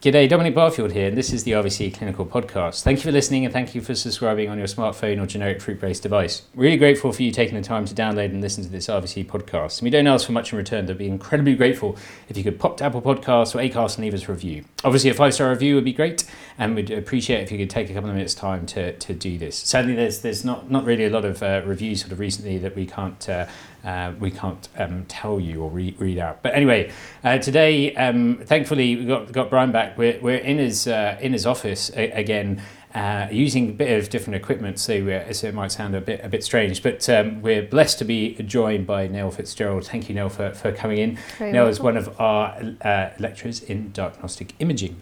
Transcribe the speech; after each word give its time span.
G'day, 0.00 0.30
Dominic 0.30 0.54
Barfield 0.54 0.92
here, 0.92 1.08
and 1.08 1.18
this 1.18 1.30
is 1.30 1.44
the 1.44 1.50
RVC 1.50 1.92
Clinical 1.92 2.24
Podcast. 2.24 2.82
Thank 2.82 3.00
you 3.00 3.02
for 3.02 3.12
listening 3.12 3.44
and 3.44 3.52
thank 3.52 3.74
you 3.74 3.82
for 3.82 3.94
subscribing 3.94 4.48
on 4.48 4.56
your 4.56 4.66
smartphone 4.66 5.22
or 5.22 5.26
generic 5.26 5.60
fruit 5.60 5.78
based 5.78 6.02
device. 6.02 6.40
Really 6.54 6.78
grateful 6.78 7.12
for 7.12 7.22
you 7.22 7.30
taking 7.30 7.54
the 7.54 7.60
time 7.60 7.84
to 7.84 7.94
download 7.94 8.30
and 8.30 8.40
listen 8.40 8.64
to 8.64 8.70
this 8.70 8.86
RVC 8.86 9.26
podcast. 9.26 9.80
And 9.80 9.84
we 9.84 9.90
don't 9.90 10.06
ask 10.06 10.24
for 10.24 10.32
much 10.32 10.52
in 10.52 10.56
return, 10.56 10.86
but 10.86 10.96
we'd 10.96 11.04
be 11.04 11.08
incredibly 11.10 11.54
grateful 11.54 11.98
if 12.30 12.38
you 12.38 12.42
could 12.42 12.58
pop 12.58 12.78
to 12.78 12.84
Apple 12.84 13.02
Podcasts 13.02 13.54
or 13.54 13.58
Acast 13.58 13.96
and 13.96 14.04
leave 14.06 14.14
us 14.14 14.26
a 14.26 14.32
review. 14.32 14.64
Obviously, 14.84 15.10
a 15.10 15.14
five 15.14 15.34
star 15.34 15.50
review 15.50 15.74
would 15.74 15.84
be 15.84 15.92
great, 15.92 16.24
and 16.56 16.74
we'd 16.76 16.90
appreciate 16.90 17.42
if 17.42 17.52
you 17.52 17.58
could 17.58 17.68
take 17.68 17.90
a 17.90 17.92
couple 17.92 18.08
of 18.08 18.16
minutes' 18.16 18.34
time 18.34 18.64
to, 18.68 18.96
to 18.96 19.12
do 19.12 19.36
this. 19.36 19.54
Sadly, 19.54 19.94
there's 19.94 20.22
there's 20.22 20.46
not, 20.46 20.70
not 20.70 20.86
really 20.86 21.04
a 21.04 21.10
lot 21.10 21.26
of 21.26 21.42
uh, 21.42 21.60
reviews 21.66 22.00
sort 22.00 22.12
of 22.12 22.20
recently 22.20 22.56
that 22.56 22.74
we 22.74 22.86
can't. 22.86 23.28
Uh, 23.28 23.44
uh, 23.84 24.12
we 24.18 24.30
can't 24.30 24.68
um, 24.76 25.04
tell 25.06 25.40
you 25.40 25.62
or 25.62 25.70
re- 25.70 25.96
read 25.98 26.18
out. 26.18 26.42
But 26.42 26.54
anyway, 26.54 26.90
uh, 27.24 27.38
today, 27.38 27.94
um, 27.94 28.38
thankfully, 28.44 28.96
we 28.96 29.04
got 29.04 29.32
got 29.32 29.50
Brian 29.50 29.72
back. 29.72 29.96
We're, 29.98 30.18
we're 30.20 30.36
in 30.38 30.58
his 30.58 30.86
uh, 30.86 31.18
in 31.20 31.32
his 31.32 31.46
office 31.46 31.90
a- 31.96 32.10
again. 32.12 32.62
Uh, 32.92 33.28
using 33.30 33.68
a 33.68 33.72
bit 33.72 33.96
of 33.96 34.10
different 34.10 34.34
equipment, 34.34 34.76
so, 34.76 35.08
uh, 35.08 35.32
so 35.32 35.46
it 35.46 35.54
might 35.54 35.70
sound 35.70 35.94
a 35.94 36.00
bit 36.00 36.20
a 36.24 36.28
bit 36.28 36.42
strange, 36.42 36.82
but 36.82 37.08
um, 37.08 37.40
we're 37.40 37.62
blessed 37.62 38.00
to 38.00 38.04
be 38.04 38.34
joined 38.42 38.84
by 38.84 39.06
Neil 39.06 39.30
Fitzgerald. 39.30 39.86
Thank 39.86 40.08
you, 40.08 40.14
Neil, 40.16 40.28
for, 40.28 40.50
for 40.50 40.72
coming 40.72 40.98
in. 40.98 41.16
Very 41.38 41.52
Neil 41.52 41.68
is 41.68 41.78
one 41.78 41.96
of 41.96 42.20
our 42.20 42.60
uh, 42.82 43.10
lecturers 43.20 43.62
in 43.62 43.92
diagnostic 43.92 44.54
imaging. 44.58 44.96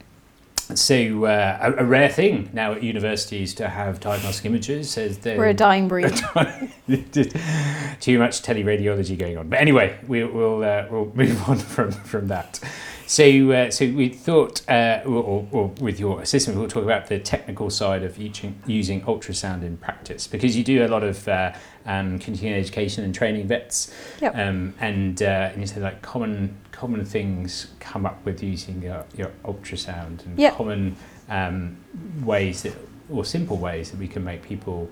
So 0.75 1.25
uh, 1.25 1.59
a, 1.79 1.83
a 1.83 1.85
rare 1.85 2.09
thing 2.09 2.51
now 2.53 2.73
at 2.73 2.83
universities 2.83 3.55
to 3.55 3.69
have 3.69 4.01
diagnostic 4.01 4.47
images. 4.47 4.99
As 4.99 5.19
We're 5.25 5.49
a 5.49 5.55
dying 5.55 5.89
breed. 5.89 6.15
too 8.01 8.19
much 8.19 8.43
teleradiology 8.43 9.19
going 9.19 9.39
on. 9.39 9.49
But 9.49 9.61
anyway, 9.61 9.99
we, 10.07 10.25
we'll 10.25 10.63
uh, 10.63 10.87
we'll 10.91 11.07
move 11.15 11.49
on 11.49 11.59
from 11.59 11.91
from 11.93 12.29
that. 12.29 12.61
So 13.07 13.51
uh, 13.53 13.71
so 13.71 13.87
we 13.87 14.11
thought, 14.11 14.69
uh, 14.69 15.01
or, 15.07 15.49
or, 15.51 15.69
with 15.81 15.99
your 15.99 16.21
assistant, 16.21 16.59
we'll 16.59 16.69
talk 16.69 16.83
about 16.85 17.07
the 17.07 17.19
technical 17.19 17.71
side 17.71 18.03
of 18.03 18.19
using, 18.19 18.61
using 18.67 19.01
ultrasound 19.01 19.63
in 19.63 19.79
practice 19.79 20.27
because 20.27 20.55
you 20.55 20.63
do 20.63 20.85
a 20.85 20.89
lot 20.89 21.03
of 21.03 21.27
uh, 21.27 21.55
um, 21.87 22.19
continuing 22.19 22.61
education 22.61 23.05
and 23.05 23.15
training 23.15 23.49
vets, 23.49 23.95
Yep. 24.21 24.37
um, 24.37 24.75
and 24.79 25.23
uh, 25.23 25.49
and 25.53 25.61
you 25.63 25.67
said 25.67 25.83
like 25.83 26.03
common 26.03 26.55
common 26.79 27.05
things 27.05 27.67
come 27.81 28.07
up 28.07 28.25
with 28.25 28.41
using 28.43 28.81
your, 28.81 29.05
your 29.17 29.33
ultrasound 29.45 30.25
and 30.25 30.39
Yep. 30.39 30.55
common 30.55 30.97
um, 31.29 31.77
ways 32.23 32.63
that 32.63 32.75
or 33.11 33.25
simple 33.25 33.57
ways 33.57 33.91
that 33.91 33.99
we 33.99 34.07
can 34.07 34.23
make 34.23 34.43
people 34.43 34.89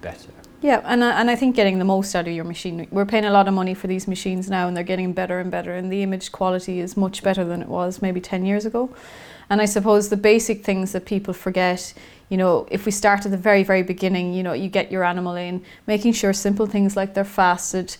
better. 0.00 0.30
Yeah, 0.62 0.82
and 0.84 1.02
I, 1.02 1.20
and 1.20 1.30
I 1.30 1.36
think 1.36 1.56
getting 1.56 1.78
the 1.78 1.86
most 1.86 2.14
out 2.14 2.28
of 2.28 2.34
your 2.34 2.44
machine. 2.44 2.86
We're 2.90 3.06
paying 3.06 3.24
a 3.24 3.30
lot 3.30 3.48
of 3.48 3.54
money 3.54 3.74
for 3.74 3.86
these 3.86 4.06
machines 4.06 4.50
now, 4.50 4.68
and 4.68 4.76
they're 4.76 4.84
getting 4.84 5.14
better 5.14 5.40
and 5.40 5.50
better. 5.50 5.72
And 5.72 5.90
the 5.90 6.02
image 6.02 6.32
quality 6.32 6.80
is 6.80 6.98
much 6.98 7.22
better 7.22 7.44
than 7.44 7.62
it 7.62 7.68
was 7.68 8.02
maybe 8.02 8.20
ten 8.20 8.44
years 8.44 8.66
ago. 8.66 8.94
And 9.48 9.60
I 9.60 9.64
suppose 9.64 10.10
the 10.10 10.18
basic 10.18 10.62
things 10.62 10.92
that 10.92 11.06
people 11.06 11.32
forget, 11.32 11.94
you 12.28 12.36
know, 12.36 12.68
if 12.70 12.84
we 12.84 12.92
start 12.92 13.24
at 13.24 13.30
the 13.30 13.38
very 13.38 13.64
very 13.64 13.82
beginning, 13.82 14.34
you 14.34 14.42
know, 14.42 14.52
you 14.52 14.68
get 14.68 14.92
your 14.92 15.02
animal 15.02 15.34
in, 15.34 15.64
making 15.86 16.12
sure 16.12 16.34
simple 16.34 16.66
things 16.66 16.94
like 16.94 17.14
they're 17.14 17.24
fasted. 17.24 17.96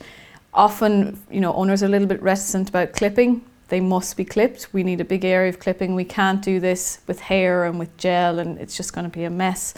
Often, 0.52 1.20
you 1.30 1.40
know, 1.40 1.52
owners 1.54 1.82
are 1.82 1.86
a 1.86 1.90
little 1.90 2.08
bit 2.08 2.22
reticent 2.22 2.68
about 2.68 2.92
clipping. 2.92 3.44
They 3.68 3.80
must 3.80 4.16
be 4.16 4.24
clipped. 4.24 4.68
We 4.72 4.82
need 4.82 5.00
a 5.00 5.04
big 5.04 5.24
area 5.24 5.48
of 5.48 5.60
clipping. 5.60 5.94
We 5.94 6.04
can't 6.04 6.42
do 6.42 6.58
this 6.58 7.00
with 7.06 7.20
hair 7.20 7.64
and 7.64 7.78
with 7.78 7.96
gel, 7.96 8.38
and 8.40 8.58
it's 8.58 8.76
just 8.76 8.92
going 8.92 9.04
to 9.04 9.10
be 9.10 9.24
a 9.24 9.30
mess 9.30 9.74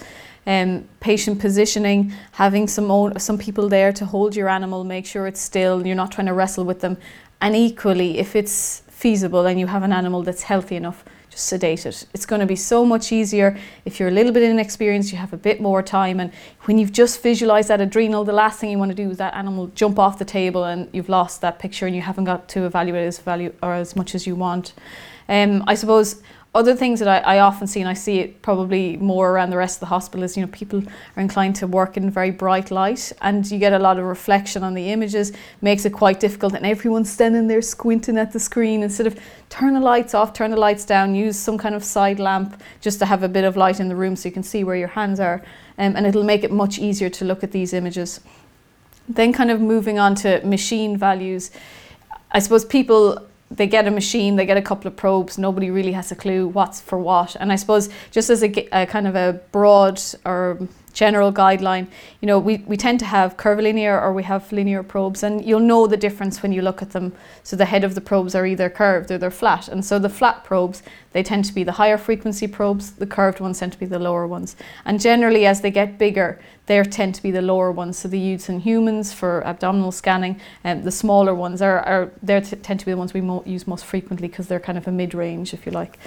um, 0.47 0.89
patient 1.01 1.41
positioning, 1.41 2.13
having 2.33 2.67
some 2.67 2.91
own, 2.91 3.19
some 3.19 3.39
people 3.39 3.69
there 3.69 3.93
to 3.93 4.05
hold 4.05 4.35
your 4.35 4.49
animal, 4.49 4.85
make 4.85 5.07
sure 5.07 5.27
it's 5.27 5.41
still, 5.41 5.87
you're 5.87 5.97
not 5.97 6.11
trying 6.11 6.27
to 6.27 6.33
wrestle 6.33 6.65
with 6.65 6.81
them. 6.81 6.97
And 7.41 7.55
equally, 7.55 8.19
if 8.19 8.35
it's 8.37 8.83
feasible 8.89 9.47
and 9.47 9.59
you 9.59 9.67
have 9.67 9.83
an 9.83 9.93
animal 9.93 10.23
that's 10.23 10.43
healthy 10.43 10.77
enough, 10.77 11.05
just 11.33 11.47
sedate 11.47 11.87
it. 11.87 12.07
It's 12.13 12.27
going 12.27 12.41
to 12.41 12.47
be 12.47 12.57
so 12.57 12.85
much 12.85 13.11
easier 13.11 13.59
if 13.87 13.99
you're 13.99 14.11
a 14.11 14.13
little 14.13 14.33
bit 14.33 14.43
inexperienced, 14.43 15.13
you 15.13 15.19
have 15.19 15.33
a 15.33 15.39
bit 15.39 15.61
more 15.61 15.83
time. 15.83 16.21
And 16.21 16.31
when 16.65 16.79
you've 16.79 16.93
just 16.93 17.23
visualized 17.23 17.69
that 17.69 17.81
adrenal, 17.81 18.25
the 18.25 18.35
last 18.35 18.61
thing 18.61 18.71
you 18.71 18.79
want 18.79 18.91
to 18.91 18.95
do 18.95 19.11
is 19.11 19.17
that 19.17 19.35
animal 19.35 19.69
jump 19.69 19.99
off 19.99 20.19
the 20.19 20.27
table 20.27 20.65
and 20.65 20.89
you've 20.93 21.09
lost 21.09 21.41
that 21.41 21.59
picture 21.59 21.87
and 21.87 21.97
you 21.97 22.03
haven't 22.03 22.25
got 22.25 22.49
to 22.51 22.67
evaluate 22.67 23.07
as 23.07 23.19
value 23.19 23.53
or 23.63 23.73
as 23.73 23.97
much 23.97 24.15
as 24.15 24.27
you 24.27 24.37
want. 24.37 24.75
Um, 25.29 25.65
I 25.67 25.75
suppose 25.75 26.23
other 26.55 26.75
things 26.75 27.01
that 27.01 27.09
I, 27.09 27.37
I 27.37 27.39
often 27.41 27.67
see, 27.67 27.81
and 27.81 27.89
I 27.89 27.95
see 27.95 28.19
it 28.19 28.43
probably 28.43 28.99
more 28.99 29.31
around 29.31 29.49
the 29.51 29.57
rest 29.57 29.77
of 29.77 29.81
the 29.81 29.87
hospital, 29.87 30.23
is 30.23 30.37
you 30.37 30.43
know 30.43 30.53
people 30.53 30.83
are 31.17 31.23
inclined 31.23 31.57
to 31.57 31.67
work 31.67 31.97
in 31.97 32.11
very 32.11 32.31
bright 32.31 32.71
light, 32.71 33.11
and 33.23 33.51
you 33.51 33.59
get 33.59 33.73
a 33.73 33.79
lot 33.79 33.99
of 33.99 34.05
reflection 34.05 34.63
on 34.63 34.75
the 34.75 34.91
images, 34.91 35.33
makes 35.63 35.87
it 35.87 35.91
quite 35.95 36.21
difficult, 36.21 36.53
and 36.53 36.67
everyone's 36.67 37.11
standing 37.11 37.49
there 37.49 37.63
squinting 37.63 38.19
at 38.19 38.33
the 38.33 38.41
screen 38.41 38.83
instead 38.83 39.07
of 39.07 39.19
turn 39.49 39.73
the 39.73 39.81
lights 39.81 40.13
off, 40.13 40.35
turn 40.35 40.51
the 40.51 40.57
lights 40.59 40.85
down, 40.85 41.15
use 41.15 41.39
some 41.39 41.57
kind 41.57 41.75
of 41.75 41.83
side 41.83 42.21
lamp 42.21 42.61
just 42.83 42.99
to 42.99 43.07
have 43.07 43.23
a 43.23 43.29
bit 43.29 43.45
of 43.45 43.57
light 43.57 43.81
in 43.81 43.89
the 43.89 43.97
room 43.97 44.15
so 44.15 44.29
you 44.29 44.33
can 44.33 44.43
see 44.43 44.63
where 44.63 44.77
your 44.77 44.89
hands 44.89 45.21
are, 45.21 45.43
um, 45.79 45.97
and 45.97 46.07
it'll 46.07 46.23
make 46.23 46.45
it 46.45 46.51
much 46.51 46.79
easier 46.79 47.09
to 47.09 47.25
look 47.25 47.43
at 47.43 47.53
these 47.53 47.73
images. 47.73 48.21
Then, 49.09 49.33
kind 49.33 49.51
of 49.51 49.59
moving 49.59 49.99
on 49.99 50.15
to 50.17 50.45
machine 50.45 50.99
values, 50.99 51.51
I 52.31 52.41
suppose 52.41 52.65
people 52.65 53.27
they 53.57 53.67
get 53.67 53.87
a 53.87 53.91
machine, 53.91 54.37
they 54.37 54.47
get 54.47 54.57
a 54.57 54.63
couple 54.63 54.89
of 54.89 54.97
probes, 54.97 55.39
nobody 55.39 55.71
really 55.71 55.93
has 55.93 56.11
a 56.11 56.17
clue 56.17 56.49
what's 56.49 56.81
for 56.81 56.99
what. 56.99 57.37
And 57.39 57.53
I 57.53 57.57
suppose 57.57 57.89
just 58.11 58.31
as 58.31 58.43
a 58.43 58.87
kind 58.87 59.07
of 59.07 59.15
a 59.15 59.41
broad 59.53 60.01
or 60.25 60.67
general 60.93 61.33
guideline, 61.33 61.87
you 62.21 62.27
know, 62.27 62.39
we, 62.39 62.59
we 62.67 62.77
tend 62.77 62.99
to 63.01 63.07
have 63.07 63.37
curvilinear 63.37 63.99
or 63.99 64.13
we 64.13 64.23
have 64.23 64.51
linear 64.53 64.83
probes, 64.83 65.23
and 65.23 65.45
you'll 65.45 65.61
know 65.61 65.87
the 65.87 65.97
difference 65.97 66.43
when 66.43 66.53
you 66.53 66.63
look 66.63 66.83
at 66.83 66.91
them. 66.91 67.13
So 67.43 67.57
the 67.57 67.65
head 67.65 67.85
of 67.85 67.95
the 67.95 68.01
probes 68.01 68.35
are 68.35 68.47
either 68.47 68.69
curved 68.69 69.11
or 69.11 69.19
they're 69.19 69.31
flat. 69.31 69.69
And 69.69 69.85
so 69.85 69.99
the 69.99 70.09
flat 70.09 70.45
probes, 70.45 70.83
they 71.13 71.23
tend 71.23 71.45
to 71.47 71.55
be 71.55 71.65
the 71.65 71.73
higher 71.73 71.99
frequency 71.99 72.47
probes, 72.47 72.93
the 72.93 73.07
curved 73.07 73.41
ones 73.41 73.59
tend 73.59 73.73
to 73.73 73.79
be 73.79 73.87
the 73.87 73.99
lower 73.99 74.27
ones. 74.27 74.57
And 74.85 75.01
generally, 75.01 75.47
as 75.47 75.61
they 75.61 75.71
get 75.71 75.99
bigger, 75.99 76.41
they 76.67 76.83
tend 76.83 77.15
to 77.17 77.23
be 77.23 77.31
the 77.31 77.43
lower 77.43 77.73
ones. 77.73 77.99
So 77.99 78.09
the 78.09 78.19
used 78.19 78.49
in 78.49 78.61
humans 78.61 79.13
for 79.13 79.45
abdominal 79.47 79.93
scanning, 79.93 80.41
and 80.65 80.85
the 80.85 80.93
smaller 80.93 81.35
ones 81.35 81.61
are, 81.63 81.81
are 81.81 82.11
they 82.23 82.41
tend 82.41 82.81
to 82.81 82.87
be 82.87 82.93
the 82.93 82.99
ones 82.99 83.15
we 83.15 83.21
mo- 83.21 83.43
use 83.45 83.67
most 83.67 83.85
frequently 83.85 84.29
because 84.29 84.49
they're 84.49 84.61
kind 84.61 84.79
of 84.79 84.87
a 84.87 84.93
mid 84.93 85.15
range, 85.15 85.55
if 85.55 85.67
you 85.67 85.73
like. 85.73 85.99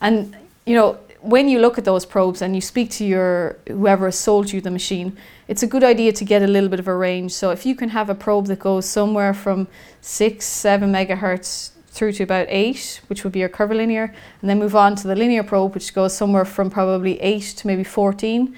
And 0.00 0.36
you 0.66 0.74
know, 0.74 0.98
when 1.24 1.48
you 1.48 1.58
look 1.58 1.78
at 1.78 1.84
those 1.84 2.04
probes 2.04 2.42
and 2.42 2.54
you 2.54 2.60
speak 2.60 2.90
to 2.90 3.04
your 3.04 3.58
whoever 3.66 4.10
sold 4.10 4.52
you 4.52 4.60
the 4.60 4.70
machine, 4.70 5.16
it's 5.48 5.62
a 5.62 5.66
good 5.66 5.82
idea 5.82 6.12
to 6.12 6.24
get 6.24 6.42
a 6.42 6.46
little 6.46 6.68
bit 6.68 6.78
of 6.78 6.86
a 6.86 6.94
range. 6.94 7.32
So 7.32 7.50
if 7.50 7.64
you 7.64 7.74
can 7.74 7.88
have 7.88 8.10
a 8.10 8.14
probe 8.14 8.46
that 8.46 8.58
goes 8.58 8.84
somewhere 8.84 9.32
from 9.32 9.66
six, 10.02 10.44
seven 10.44 10.92
megahertz 10.92 11.70
through 11.86 12.12
to 12.12 12.24
about 12.24 12.46
eight, 12.50 13.00
which 13.06 13.24
would 13.24 13.32
be 13.32 13.38
your 13.38 13.48
curvilinear, 13.48 14.12
and 14.40 14.50
then 14.50 14.58
move 14.58 14.76
on 14.76 14.96
to 14.96 15.08
the 15.08 15.16
linear 15.16 15.42
probe, 15.42 15.74
which 15.74 15.94
goes 15.94 16.14
somewhere 16.14 16.44
from 16.44 16.68
probably 16.68 17.18
eight 17.22 17.54
to 17.56 17.66
maybe 17.66 17.84
14, 17.84 18.54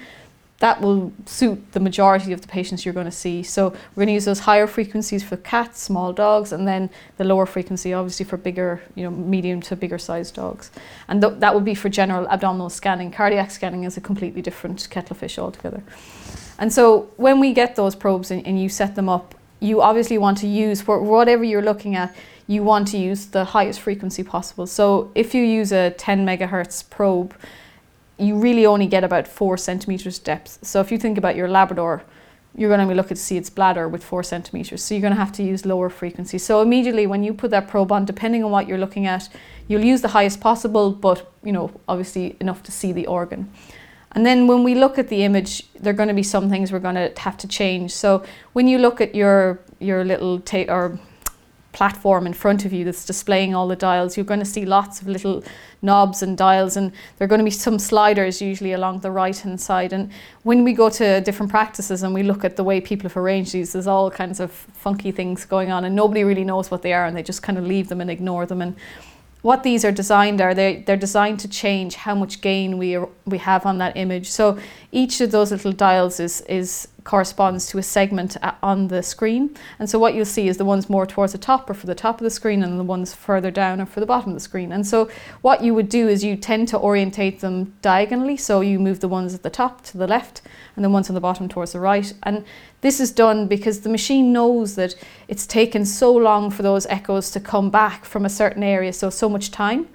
that 0.59 0.81
will 0.81 1.13
suit 1.25 1.71
the 1.73 1.79
majority 1.79 2.33
of 2.33 2.41
the 2.41 2.47
patients 2.47 2.83
you're 2.83 2.93
going 2.93 3.05
to 3.05 3.11
see. 3.11 3.43
So 3.43 3.69
we're 3.69 4.01
going 4.01 4.07
to 4.07 4.13
use 4.13 4.25
those 4.25 4.39
higher 4.39 4.65
frequencies 4.65 5.23
for 5.23 5.37
cats, 5.37 5.81
small 5.81 6.13
dogs, 6.13 6.51
and 6.51 6.67
then 6.67 6.89
the 7.17 7.23
lower 7.23 7.45
frequency 7.45 7.93
obviously 7.93 8.25
for 8.25 8.37
bigger, 8.37 8.81
you 8.95 9.03
know, 9.03 9.11
medium 9.11 9.61
to 9.61 9.75
bigger 9.75 9.99
sized 9.99 10.33
dogs. 10.33 10.71
And 11.07 11.21
th- 11.21 11.35
that 11.39 11.53
would 11.53 11.65
be 11.65 11.75
for 11.75 11.89
general 11.89 12.27
abdominal 12.29 12.69
scanning. 12.69 13.11
Cardiac 13.11 13.51
scanning 13.51 13.83
is 13.83 13.97
a 13.97 14.01
completely 14.01 14.41
different 14.41 14.87
kettle 14.89 15.13
of 15.13 15.19
fish 15.19 15.37
altogether. 15.37 15.83
And 16.57 16.73
so 16.73 17.11
when 17.17 17.39
we 17.39 17.53
get 17.53 17.75
those 17.75 17.95
probes 17.95 18.31
and, 18.31 18.45
and 18.47 18.59
you 18.59 18.67
set 18.67 18.95
them 18.95 19.09
up, 19.09 19.35
you 19.59 19.81
obviously 19.81 20.17
want 20.17 20.39
to 20.39 20.47
use 20.47 20.81
for 20.81 21.01
whatever 21.01 21.43
you're 21.43 21.61
looking 21.61 21.95
at, 21.95 22.15
you 22.47 22.63
want 22.63 22.87
to 22.87 22.97
use 22.97 23.27
the 23.27 23.43
highest 23.43 23.79
frequency 23.81 24.23
possible. 24.23 24.65
So 24.65 25.11
if 25.13 25.35
you 25.35 25.43
use 25.43 25.71
a 25.71 25.91
10 25.91 26.25
megahertz 26.25 26.87
probe, 26.89 27.35
you 28.17 28.35
really 28.35 28.65
only 28.65 28.87
get 28.87 29.03
about 29.03 29.27
four 29.27 29.57
centimeters 29.57 30.19
depth. 30.19 30.59
So 30.61 30.79
if 30.81 30.91
you 30.91 30.97
think 30.97 31.17
about 31.17 31.35
your 31.35 31.47
Labrador, 31.47 32.03
you're 32.55 32.69
going 32.69 32.79
to 32.81 32.87
be 32.87 32.95
looking 32.95 33.15
to 33.15 33.21
see 33.21 33.37
its 33.37 33.51
bladder 33.51 33.87
with 33.87 34.03
four 34.03 34.23
centimeters. 34.23 34.83
So 34.83 34.95
you're 34.95 35.01
going 35.01 35.13
to 35.13 35.19
have 35.19 35.31
to 35.33 35.43
use 35.43 35.65
lower 35.65 35.89
frequency. 35.89 36.39
So 36.39 36.61
immediately 36.61 37.05
when 37.05 37.23
you 37.23 37.33
put 37.33 37.51
that 37.51 37.67
probe 37.67 37.91
on, 37.91 38.05
depending 38.05 38.43
on 38.43 38.49
what 38.49 38.67
you're 38.67 38.79
looking 38.79 39.05
at, 39.05 39.29
you'll 39.67 39.85
use 39.85 40.01
the 40.01 40.07
highest 40.09 40.41
possible, 40.41 40.91
but 40.91 41.31
you 41.43 41.51
know, 41.51 41.71
obviously 41.87 42.35
enough 42.39 42.63
to 42.63 42.71
see 42.71 42.91
the 42.91 43.05
organ. 43.05 43.51
And 44.13 44.25
then 44.25 44.47
when 44.47 44.63
we 44.63 44.73
look 44.73 44.97
at 44.97 45.09
the 45.09 45.23
image, 45.23 45.71
there 45.73 45.93
are 45.93 45.95
going 45.95 46.09
to 46.09 46.15
be 46.15 46.23
some 46.23 46.49
things 46.49 46.71
we're 46.71 46.79
going 46.79 46.95
to 46.95 47.13
have 47.17 47.37
to 47.37 47.47
change. 47.47 47.93
So 47.93 48.23
when 48.53 48.67
you 48.67 48.79
look 48.79 48.99
at 49.01 49.13
your 49.13 49.59
your 49.79 50.03
little 50.03 50.39
ta- 50.39 50.65
or 50.69 50.97
platform 51.77 52.25
in 52.25 52.33
front 52.33 52.65
of 52.65 52.73
you 52.73 52.83
that's 52.83 53.05
displaying 53.05 53.53
all 53.53 53.67
the 53.67 53.75
dials, 53.75 54.17
you're 54.17 54.25
going 54.25 54.39
to 54.39 54.51
see 54.57 54.65
lots 54.65 54.99
of 54.99 55.07
little 55.07 55.43
knobs 55.83 56.23
and 56.23 56.35
dials, 56.35 56.75
and 56.75 56.91
there 56.91 57.25
are 57.25 57.27
going 57.27 57.37
to 57.37 57.45
be 57.45 57.51
some 57.51 57.77
sliders 57.77 58.41
usually 58.41 58.73
along 58.73 59.01
the 59.01 59.11
right 59.11 59.37
hand 59.37 59.61
side. 59.61 59.93
And 59.93 60.09
when 60.41 60.63
we 60.63 60.73
go 60.73 60.89
to 60.89 61.21
different 61.21 61.51
practices 61.51 62.01
and 62.01 62.15
we 62.15 62.23
look 62.23 62.43
at 62.43 62.55
the 62.55 62.63
way 62.63 62.81
people 62.81 63.07
have 63.07 63.15
arranged 63.15 63.53
these, 63.53 63.73
there's 63.73 63.85
all 63.85 64.09
kinds 64.09 64.39
of 64.39 64.51
funky 64.51 65.11
things 65.11 65.45
going 65.45 65.71
on, 65.71 65.85
and 65.85 65.95
nobody 65.95 66.23
really 66.23 66.43
knows 66.43 66.71
what 66.71 66.81
they 66.81 66.93
are, 66.93 67.05
and 67.05 67.15
they 67.15 67.21
just 67.21 67.43
kind 67.43 67.59
of 67.59 67.67
leave 67.67 67.89
them 67.89 68.01
and 68.01 68.09
ignore 68.09 68.47
them. 68.47 68.61
And 68.63 68.75
what 69.43 69.61
these 69.61 69.85
are 69.85 69.91
designed 69.91 70.41
are 70.41 70.55
they 70.55 70.83
they're 70.85 70.97
designed 70.97 71.39
to 71.41 71.47
change 71.47 71.93
how 71.95 72.15
much 72.15 72.41
gain 72.41 72.79
we 72.79 72.97
we 73.25 73.37
have 73.37 73.67
on 73.67 73.77
that 73.77 73.95
image. 73.95 74.27
So 74.29 74.57
each 74.91 75.21
of 75.21 75.29
those 75.29 75.51
little 75.51 75.71
dials 75.71 76.19
is 76.19 76.41
is 76.49 76.87
corresponds 77.07 77.65
to 77.67 77.77
a 77.77 77.83
segment 77.83 78.35
on 78.61 78.89
the 78.89 79.01
screen. 79.01 79.55
And 79.79 79.89
so 79.89 79.97
what 79.97 80.13
you'll 80.13 80.25
see 80.25 80.49
is 80.49 80.57
the 80.57 80.65
ones 80.65 80.89
more 80.89 81.05
towards 81.05 81.31
the 81.31 81.37
top 81.37 81.69
are 81.69 81.73
for 81.73 81.87
the 81.87 81.95
top 81.95 82.19
of 82.19 82.25
the 82.25 82.29
screen 82.29 82.61
and 82.61 82.77
the 82.77 82.83
ones 82.83 83.13
further 83.13 83.49
down 83.49 83.79
are 83.79 83.85
for 83.85 84.01
the 84.01 84.05
bottom 84.05 84.31
of 84.31 84.35
the 84.35 84.41
screen. 84.41 84.73
And 84.73 84.85
so 84.85 85.09
what 85.41 85.63
you 85.63 85.73
would 85.73 85.87
do 85.87 86.09
is 86.09 86.25
you 86.25 86.35
tend 86.35 86.67
to 86.67 86.77
orientate 86.77 87.39
them 87.39 87.73
diagonally. 87.81 88.35
So 88.35 88.59
you 88.59 88.77
move 88.77 88.99
the 88.99 89.07
ones 89.07 89.33
at 89.33 89.41
the 89.41 89.49
top 89.49 89.83
to 89.85 89.97
the 89.97 90.05
left 90.05 90.41
and 90.75 90.83
the 90.83 90.89
ones 90.89 91.09
on 91.09 91.13
the 91.13 91.21
bottom 91.21 91.47
towards 91.47 91.71
the 91.71 91.79
right. 91.79 92.11
And 92.23 92.43
this 92.81 92.99
is 92.99 93.11
done 93.13 93.47
because 93.47 93.79
the 93.79 93.89
machine 93.89 94.33
knows 94.33 94.75
that 94.75 94.93
it's 95.29 95.47
taken 95.47 95.85
so 95.85 96.13
long 96.13 96.51
for 96.51 96.61
those 96.61 96.85
echoes 96.87 97.31
to 97.31 97.39
come 97.39 97.69
back 97.69 98.03
from 98.03 98.25
a 98.25 98.29
certain 98.29 98.63
area, 98.63 98.91
so 98.91 99.09
so 99.09 99.29
much 99.29 99.49
time. 99.49 99.87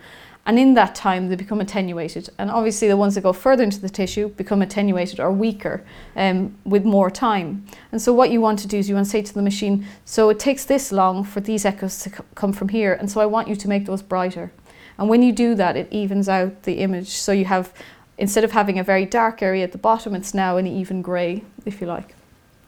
And 0.45 0.59
in 0.59 0.75
that 0.75 0.97
time, 0.97 1.29
they 1.29 1.37
become 1.37 1.61
attenuated. 1.61 2.29
And 2.37 2.51
obviously, 2.51 2.89
the 2.89 2.97
ones 2.97 3.15
that 3.15 3.21
go 3.21 3.33
further 3.33 3.63
into 3.63 3.81
the 3.81 3.89
tissue 3.89 4.29
become 4.31 4.61
attenuated 4.61 5.21
or 5.21 5.31
weaker 5.31 5.85
um, 6.17 6.57
with 6.65 6.85
more 6.85 7.11
time. 7.11 7.65
And 7.93 8.03
so, 8.03 8.13
what 8.13 8.33
you 8.33 8.41
want 8.41 8.59
to 8.61 8.67
do 8.67 8.79
is 8.79 8.89
you 8.89 8.97
want 8.97 9.07
to 9.07 9.11
say 9.11 9.23
to 9.23 9.35
the 9.35 9.43
machine, 9.43 9.87
So 10.05 10.31
it 10.31 10.41
takes 10.41 10.65
this 10.65 10.91
long 10.91 11.23
for 11.23 11.41
these 11.41 11.65
echoes 11.65 12.01
to 12.01 12.11
come 12.35 12.53
from 12.53 12.71
here. 12.71 12.93
And 12.93 13.09
so, 13.09 13.21
I 13.21 13.27
want 13.27 13.47
you 13.47 13.55
to 13.55 13.69
make 13.69 13.87
those 13.87 14.03
brighter. 14.03 14.53
And 14.99 15.09
when 15.09 15.23
you 15.23 15.33
do 15.33 15.55
that, 15.55 15.77
it 15.77 15.89
evens 15.93 16.29
out 16.29 16.65
the 16.65 16.81
image. 16.81 17.11
So, 17.11 17.31
you 17.31 17.45
have, 17.45 17.73
instead 18.19 18.43
of 18.43 18.51
having 18.51 18.81
a 18.81 18.85
very 18.85 19.07
dark 19.07 19.43
area 19.43 19.63
at 19.63 19.71
the 19.71 19.79
bottom, 19.79 20.13
it's 20.13 20.35
now 20.35 20.57
an 20.57 20.67
even 20.67 21.03
grey, 21.03 21.45
if 21.65 21.81
you 21.81 21.87
like. 21.87 22.17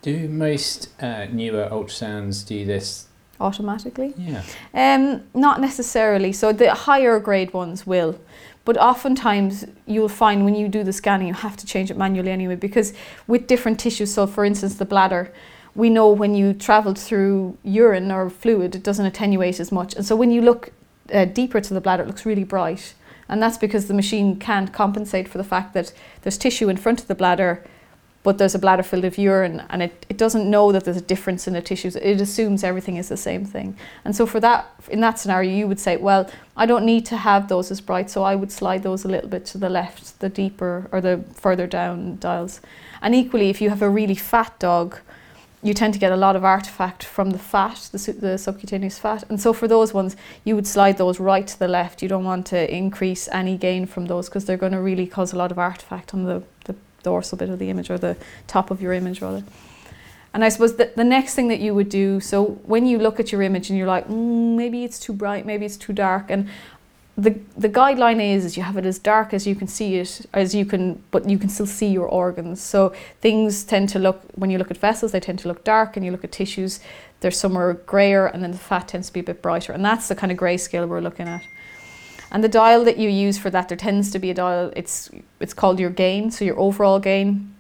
Do 0.03 0.29
most 0.29 0.91
uh, 1.03 1.27
newer 1.33 1.69
ultrasounds 1.73 2.47
do 2.47 2.65
this 2.65 3.09
automatically? 3.41 4.15
Yeah. 4.17 4.43
Um, 4.73 5.23
not 5.35 5.61
necessarily. 5.61 6.33
So 6.33 6.53
the 6.53 6.75
higher 6.75 7.19
grade 7.19 7.53
ones 7.53 7.87
will. 7.87 8.19
But 8.65 8.79
oftentimes 8.79 9.67
you'll 9.87 10.09
find 10.09 10.45
when 10.45 10.55
you 10.55 10.69
do 10.69 10.85
the 10.85 10.93
scanning, 10.93 11.29
you 11.29 11.35
have 11.35 11.57
to 11.59 11.67
change 11.67 11.91
it 11.91 11.97
manually 11.97 12.31
anyway 12.31 12.57
because 12.57 12.95
with 13.27 13.47
different 13.47 13.79
tissues, 13.79 14.15
so 14.15 14.27
for 14.27 14.45
instance, 14.45 14.77
the 14.77 14.87
bladder, 14.87 15.33
we 15.75 15.91
know 15.91 16.09
when 16.09 16.35
you 16.35 16.55
traveled 16.55 16.99
through 16.99 17.59
urine 17.63 18.11
or 18.11 18.31
fluid, 18.31 18.75
it 18.75 18.83
doesn't 18.83 19.05
attenuate 19.05 19.61
as 19.61 19.71
much. 19.71 19.95
And 19.95 20.07
so 20.07 20.17
when 20.17 20.31
you 20.31 20.41
look 20.41 20.73
uh, 21.13 21.27
deeper 21.27 21.61
to 21.61 21.75
the 21.75 21.81
bladder, 21.81 22.05
it 22.05 22.07
looks 22.07 22.25
really 22.25 22.45
bright. 22.45 22.95
And 23.29 23.43
that's 23.43 23.59
because 23.59 23.87
the 23.87 23.95
machine 23.95 24.39
can't 24.39 24.73
compensate 24.73 25.29
for 25.29 25.39
the 25.39 25.45
fact 25.45 25.75
that 25.75 25.93
there's 26.23 26.39
tissue 26.39 26.69
in 26.69 26.77
front 26.77 27.01
of 27.01 27.09
the 27.09 27.15
bladder 27.15 27.65
but 28.25 28.39
there's 28.39 28.55
a 28.55 28.59
bladder 28.59 28.83
filled 28.83 29.05
with 29.05 29.19
urine 29.19 29.63
and 29.71 29.83
it, 29.83 30.07
it 30.09 30.17
doesn't 30.17 30.51
know 30.51 30.73
that 30.73 30.85
there's 30.85 30.97
a 30.97 31.09
difference 31.13 31.47
in 31.47 31.53
the 31.53 31.63
tissues 31.63 31.95
it 31.95 32.21
assumes 32.21 32.65
everything 32.65 32.97
is 32.97 33.09
the 33.09 33.17
same 33.17 33.45
thing 33.45 33.77
and 34.05 34.17
so 34.17 34.27
for 34.27 34.41
that 34.41 34.67
in 34.91 35.01
that 35.01 35.19
scenario 35.19 35.53
you 35.53 35.69
would 35.69 35.79
say 35.79 35.97
well 35.97 36.29
i 36.57 36.67
don't 36.67 36.85
need 36.85 37.07
to 37.07 37.17
have 37.17 37.49
those 37.49 37.71
as 37.71 37.81
bright 37.81 38.11
so 38.11 38.25
i 38.25 38.35
would 38.35 38.51
slide 38.51 38.83
those 38.83 39.05
a 39.05 39.09
little 39.09 39.29
bit 39.29 39.45
to 39.45 39.59
the 39.59 39.69
left 39.69 40.19
the 40.19 40.29
deeper 40.29 40.89
or 40.91 41.01
the 41.01 41.23
further 41.35 41.67
down 41.67 42.19
dials 42.19 42.61
and 43.01 43.15
equally 43.15 43.51
if 43.51 43.61
you 43.61 43.69
have 43.69 43.83
a 43.83 43.89
really 43.89 44.17
fat 44.17 44.59
dog 44.59 44.99
you 45.65 45.73
tend 45.73 45.95
to 45.95 45.99
get 45.99 46.13
a 46.13 46.17
lot 46.17 46.37
of 46.37 46.45
artifact 46.45 47.03
from 47.03 47.31
the 47.31 47.39
fat, 47.39 47.89
the, 47.91 48.13
the, 48.13 48.37
subcutaneous 48.37 48.99
fat. 48.99 49.25
And 49.31 49.41
so 49.41 49.55
for 49.55 49.67
those 49.67 49.95
ones, 49.95 50.15
you 50.45 50.55
would 50.57 50.67
slide 50.67 50.99
those 50.99 51.19
right 51.19 51.47
to 51.47 51.59
the 51.59 51.69
left. 51.69 52.03
You 52.03 52.09
don't 52.09 52.23
want 52.23 52.45
to 52.49 52.71
increase 52.73 53.29
any 53.33 53.57
gain 53.57 53.87
from 53.87 54.05
those 54.05 54.29
because 54.29 54.45
they're 54.45 54.59
going 54.59 54.73
to 54.73 54.81
really 54.81 55.07
cause 55.07 55.33
a 55.33 55.39
lot 55.39 55.51
of 55.51 55.59
artifact 55.59 56.13
on 56.13 56.25
the, 56.25 56.43
dorsal 57.05 57.39
bit 57.39 57.49
of 57.49 57.59
the 57.59 57.71
image 57.71 57.91
or 57.91 57.99
the 57.99 58.17
top 58.49 58.71
of 58.73 58.83
your 58.83 58.93
image 58.93 59.21
rather. 59.21 59.45
And 60.33 60.45
I 60.45 60.49
suppose 60.49 60.75
that 60.77 60.97
the 60.97 61.05
next 61.05 61.37
thing 61.37 61.47
that 61.49 61.61
you 61.61 61.75
would 61.77 61.89
do, 61.89 62.19
so 62.19 62.45
when 62.67 62.87
you 62.87 62.99
look 62.99 63.21
at 63.21 63.31
your 63.31 63.41
image 63.41 63.71
and 63.71 63.79
you're 63.79 63.87
like, 63.87 64.09
mm, 64.09 64.57
maybe 64.57 64.83
it's 64.83 64.99
too 64.99 65.13
bright, 65.13 65.47
maybe 65.47 65.65
it's 65.65 65.77
too 65.77 65.93
dark, 65.93 66.29
and 66.29 66.49
the 67.17 67.39
the 67.57 67.69
guideline 67.69 68.21
is, 68.21 68.45
is 68.45 68.57
you 68.57 68.65
have 68.65 68.77
it 68.77 68.85
as 68.85 68.99
dark 68.99 69.33
as 69.33 69.47
you 69.47 69.55
can 69.55 69.69
see 69.69 69.95
it, 69.99 70.27
as 70.33 70.53
you 70.53 70.67
can, 70.67 71.01
but 71.13 71.31
you 71.31 71.39
can 71.39 71.49
still 71.49 71.67
see 71.67 71.87
your 71.87 72.09
organs. 72.09 72.61
So 72.61 72.93
things 73.21 73.63
tend 73.63 73.89
to 73.91 74.01
look, 74.01 74.23
when 74.35 74.51
you 74.51 74.59
look 74.59 74.73
at 74.73 74.79
vessels, 74.79 75.13
they 75.13 75.21
tend 75.21 75.39
to 75.41 75.49
look 75.49 75.63
dark, 75.63 75.97
and 75.97 76.05
you 76.05 76.11
look 76.11 76.25
at 76.25 76.33
tissues, 76.33 76.81
they're 77.21 77.31
somewhere 77.31 77.75
grayer, 77.75 78.27
and 78.27 78.43
then 78.43 78.51
the 78.51 78.59
fat 78.59 78.89
tends 78.89 79.07
to 79.07 79.13
be 79.13 79.21
a 79.21 79.23
bit 79.23 79.41
brighter, 79.41 79.73
and 79.73 79.85
that's 79.85 80.09
the 80.09 80.17
kind 80.17 80.33
of 80.33 80.37
grey 80.37 80.57
scale 80.57 80.85
we're 80.89 81.01
looking 81.01 81.29
at. 81.29 81.43
And 82.35 82.43
the 82.43 82.49
dial 82.49 82.83
that 82.85 82.99
you 82.99 83.09
use 83.09 83.39
for 83.39 83.49
that, 83.51 83.69
there 83.69 83.79
tends 83.79 84.11
to 84.11 84.19
be 84.19 84.29
a 84.29 84.35
dial, 84.35 84.73
it's, 84.75 85.09
it's 85.39 85.55
called 85.55 85.79
your 85.79 85.89
gain, 85.89 86.33
so 86.33 86.45
your 86.45 86.59
overall 86.59 86.99
gain. 86.99 87.55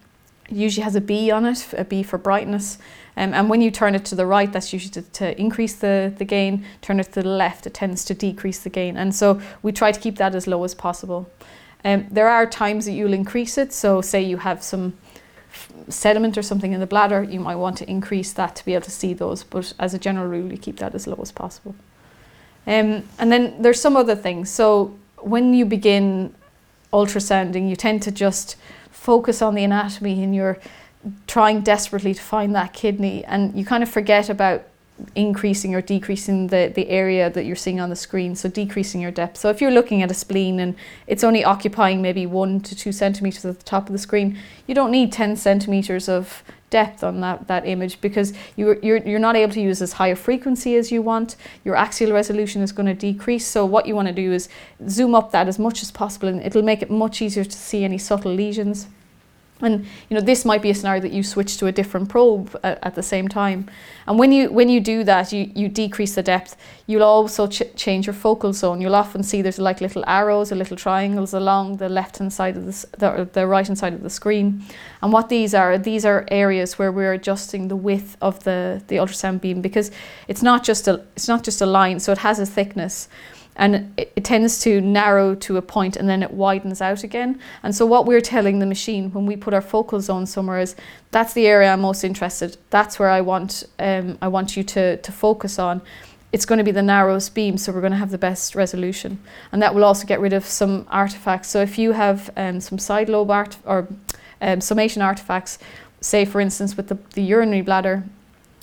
It 0.51 0.57
usually 0.57 0.83
has 0.83 0.97
a 0.97 1.01
B 1.01 1.31
on 1.31 1.47
it, 1.47 1.73
a 1.79 1.85
B 1.85 2.03
for 2.03 2.19
brightness. 2.19 2.79
Um, 3.17 3.33
and 3.35 3.49
when 3.49 3.61
you 3.61 3.71
turn 3.71 3.95
it 3.95 4.05
to 4.07 4.17
the 4.17 4.27
right, 4.27 4.53
that's 4.53 4.73
usually 4.73 4.91
to, 4.91 5.03
to, 5.03 5.41
increase 5.41 5.77
the, 5.77 6.13
the 6.19 6.25
gain. 6.25 6.65
Turn 6.83 6.99
it 6.99 7.13
to 7.13 7.23
the 7.23 7.29
left, 7.29 7.69
it 7.69 7.75
tends 7.75 8.05
to 8.07 8.15
decrease 8.15 8.59
the 8.59 8.69
gain. 8.69 8.97
And 8.97 9.15
so 9.15 9.41
we 9.63 9.71
try 9.71 9.93
to 9.93 10.01
keep 10.01 10.17
that 10.17 10.35
as 10.35 10.49
low 10.49 10.65
as 10.65 10.75
possible. 10.75 11.31
Um, 11.85 12.09
there 12.11 12.29
are 12.29 12.45
times 12.45 12.87
that 12.87 12.93
you'll 12.93 13.13
increase 13.13 13.57
it. 13.57 13.73
So, 13.73 14.01
say 14.01 14.23
you 14.23 14.39
have 14.39 14.65
some 14.65 14.95
sediment 15.89 16.37
or 16.37 16.43
something 16.43 16.73
in 16.73 16.81
the 16.81 16.87
bladder, 16.87 17.23
you 17.23 17.39
might 17.39 17.57
want 17.57 17.79
to 17.79 17.89
increase 17.89 18.33
that 18.33 18.57
to 18.57 18.65
be 18.65 18.75
able 18.75 18.87
to 18.87 18.91
see 18.91 19.15
those. 19.15 19.45
But 19.45 19.73
as 19.79 19.95
a 19.95 20.01
general 20.01 20.27
rule, 20.27 20.51
you 20.51 20.59
keep 20.59 20.79
that 20.79 20.97
as 20.97 21.07
low 21.07 21.21
as 21.23 21.31
possible. 21.31 21.77
Um, 22.67 23.09
and 23.19 23.31
then 23.31 23.61
there's 23.61 23.81
some 23.81 23.97
other 23.97 24.15
things. 24.15 24.51
So 24.51 24.97
when 25.19 25.55
you 25.55 25.65
begin 25.65 26.35
ultrasounding, 26.93 27.69
you 27.69 27.77
tend 27.77 28.03
to 28.03 28.11
just 28.11 28.57
focus 28.91 29.43
on 29.43 29.55
the 29.55 29.65
anatomy 29.65 30.23
and 30.23 30.35
you're 30.35 30.59
trying 31.27 31.61
desperately 31.61 32.15
to 32.15 32.23
find 32.23 32.55
that 32.55 32.73
kidney, 32.73 33.25
and 33.27 33.55
you 33.55 33.65
kind 33.65 33.83
of 33.83 33.91
forget 33.91 34.31
about 34.31 34.63
increasing 35.17 35.75
or 35.75 35.81
decreasing 35.81 36.47
the, 36.49 36.73
the 36.75 36.89
area 36.89 37.29
that 37.31 37.45
you're 37.45 37.57
seeing 37.57 37.81
on 37.81 37.91
the 37.91 37.97
screen, 37.97 38.37
so 38.37 38.49
decreasing 38.49 39.01
your 39.01 39.11
depth. 39.11 39.39
So 39.39 39.51
if 39.51 39.61
you're 39.61 39.73
looking 39.73 40.03
at 40.03 40.11
a 40.11 40.15
spleen 40.15 40.61
and 40.61 40.77
it's 41.07 41.25
only 41.25 41.45
occupying 41.45 42.01
maybe 42.01 42.27
one 42.27 42.61
to 42.61 42.77
two 42.77 42.93
centimeters 42.93 43.45
at 43.45 43.59
the 43.59 43.65
top 43.65 43.89
of 43.89 43.93
the 43.93 43.99
screen, 43.99 44.39
you 44.67 44.75
don't 44.75 44.93
need 44.93 45.13
10 45.13 45.37
centimeters 45.37 46.09
of 46.09 46.45
depth 46.71 47.05
on 47.05 47.21
that, 47.21 47.47
that 47.49 47.67
image 47.67 48.01
because 48.01 48.33
you're, 48.57 48.79
you're, 48.81 48.99
you're 48.99 49.19
not 49.19 49.37
able 49.37 49.53
to 49.53 49.61
use 49.61 49.83
as 49.83 49.93
high 49.95 50.09
a 50.09 50.17
frequency 50.17 50.77
as 50.77 50.91
you 50.91 51.03
want. 51.03 51.37
Your 51.65 51.77
axial 51.77 52.13
resolution 52.13 52.63
is 52.63 52.73
going 52.73 52.87
to 52.87 52.95
decrease. 52.95 53.47
So 53.47 53.65
what 53.67 53.87
you 53.87 53.95
want 53.95 54.09
to 54.09 54.15
do 54.15 54.33
is 54.33 54.49
zoom 54.89 55.15
up 55.15 55.33
that 55.33 55.49
as 55.49 55.59
much 55.59 55.83
as 55.83 55.91
possible 55.91 56.29
and 56.29 56.43
it'll 56.43 56.63
make 56.63 56.83
it 56.83 56.91
much 56.91 57.21
easier 57.21 57.45
to 57.45 57.57
see 57.57 57.85
any 57.85 57.99
subtle 57.99 58.33
lesions. 58.33 58.89
And 59.61 59.87
you 60.09 60.17
know 60.17 60.21
this 60.21 60.45
might 60.45 60.63
be 60.63 60.71
a 60.71 60.75
scenario 60.75 61.01
that 61.03 61.13
you 61.13 61.23
switch 61.23 61.57
to 61.59 61.67
a 61.67 61.73
different 61.73 62.09
probe 62.09 62.59
at, 62.65 62.79
at 62.83 62.95
the 62.97 63.03
same 63.03 63.29
time. 63.29 63.71
And 64.07 64.19
when 64.19 64.33
you 64.33 64.51
when 64.51 64.69
you 64.69 64.81
do 64.81 65.05
that, 65.05 65.33
you, 65.33 65.51
you 65.55 65.69
decrease 65.69 66.17
the 66.17 66.25
depth. 66.25 66.57
You'll 66.87 67.05
also 67.05 67.47
ch- 67.47 67.63
change 67.77 68.07
your 68.07 68.15
focal 68.15 68.53
zone. 68.53 68.81
You'll 68.81 68.97
often 68.97 69.23
see 69.23 69.43
there's 69.43 69.61
like 69.61 69.81
little 69.81 70.05
arrows 70.09 70.51
or 70.51 70.57
little 70.57 70.77
triangles 70.77 71.33
along 71.33 71.77
the 71.77 71.89
left 71.89 72.19
hand 72.19 72.33
side 72.33 72.57
of 72.57 72.67
the, 72.67 72.87
the 72.99 73.29
the 73.33 73.47
right 73.47 73.67
hand 73.67 73.79
side 73.79 73.95
of 73.95 74.03
the 74.03 74.11
screen. 74.11 74.65
And 75.03 75.13
what 75.13 75.29
these 75.29 75.55
are, 75.55 75.79
these 75.79 76.05
are 76.05 76.27
areas 76.31 76.77
where 76.79 76.91
we're 76.91 77.13
adjusting 77.13 77.69
the 77.69 77.77
width 77.77 78.17
of 78.21 78.43
the 78.43 78.83
the 78.89 78.97
ultrasound 78.97 79.41
beam 79.41 79.63
because 79.63 79.93
it's 80.27 80.43
not 80.43 80.65
just 80.65 80.89
a 80.89 81.05
it's 81.15 81.29
not 81.29 81.45
just 81.45 81.61
a 81.61 81.67
line. 81.67 82.01
So 82.01 82.11
it 82.11 82.19
has 82.19 82.41
a 82.41 82.47
thickness 82.47 83.09
and 83.57 83.93
it, 83.97 84.13
it, 84.17 84.25
tends 84.25 84.61
to 84.61 84.81
narrow 84.81 85.35
to 85.35 85.57
a 85.57 85.63
point 85.63 85.97
and 85.97 86.09
then 86.09 86.23
it 86.23 86.31
widens 86.33 86.81
out 86.81 87.05
again. 87.05 87.39
And 87.63 87.75
so 87.75 87.87
what 87.87 88.07
we're 88.07 88.21
telling 88.21 88.59
the 88.59 88.67
machine 88.67 89.13
when 89.13 89.27
we 89.27 89.37
put 89.37 89.55
our 89.55 89.61
focal 89.61 90.01
zone 90.01 90.27
somewhere 90.27 90.59
is 90.59 90.75
that's 91.11 91.35
the 91.35 91.47
area 91.47 91.73
I'm 91.73 91.81
most 91.81 92.05
interested. 92.05 92.57
That's 92.71 92.99
where 92.99 93.11
I 93.11 93.21
want 93.21 93.65
um, 93.79 94.19
I 94.21 94.29
want 94.29 94.57
you 94.57 94.65
to 94.65 94.97
to 94.97 95.13
focus 95.13 95.59
on. 95.59 95.83
It's 96.33 96.47
going 96.47 96.59
to 96.59 96.65
be 96.65 96.73
the 96.73 96.83
narrowest 96.83 97.33
beam, 97.33 97.57
so 97.57 97.71
we're 97.71 97.81
going 97.81 97.93
to 97.93 97.99
have 97.99 98.11
the 98.11 98.19
best 98.19 98.57
resolution, 98.57 99.19
and 99.53 99.63
that 99.63 99.73
will 99.73 99.85
also 99.85 100.05
get 100.05 100.19
rid 100.19 100.33
of 100.33 100.45
some 100.45 100.85
artifacts. 100.91 101.49
So 101.49 101.61
if 101.61 101.79
you 101.79 101.93
have 101.93 102.29
um, 102.37 102.61
some 102.61 102.77
side 102.79 103.09
lobe 103.09 103.31
art 103.31 103.57
or 103.65 103.87
um, 104.41 104.61
summation 104.61 105.01
artifacts, 105.01 105.61
say 106.01 106.25
for 106.25 106.41
instance 106.41 106.77
with 106.77 106.89
the, 106.89 106.99
the 107.13 107.23
urinary 107.23 107.63
bladder, 107.63 108.03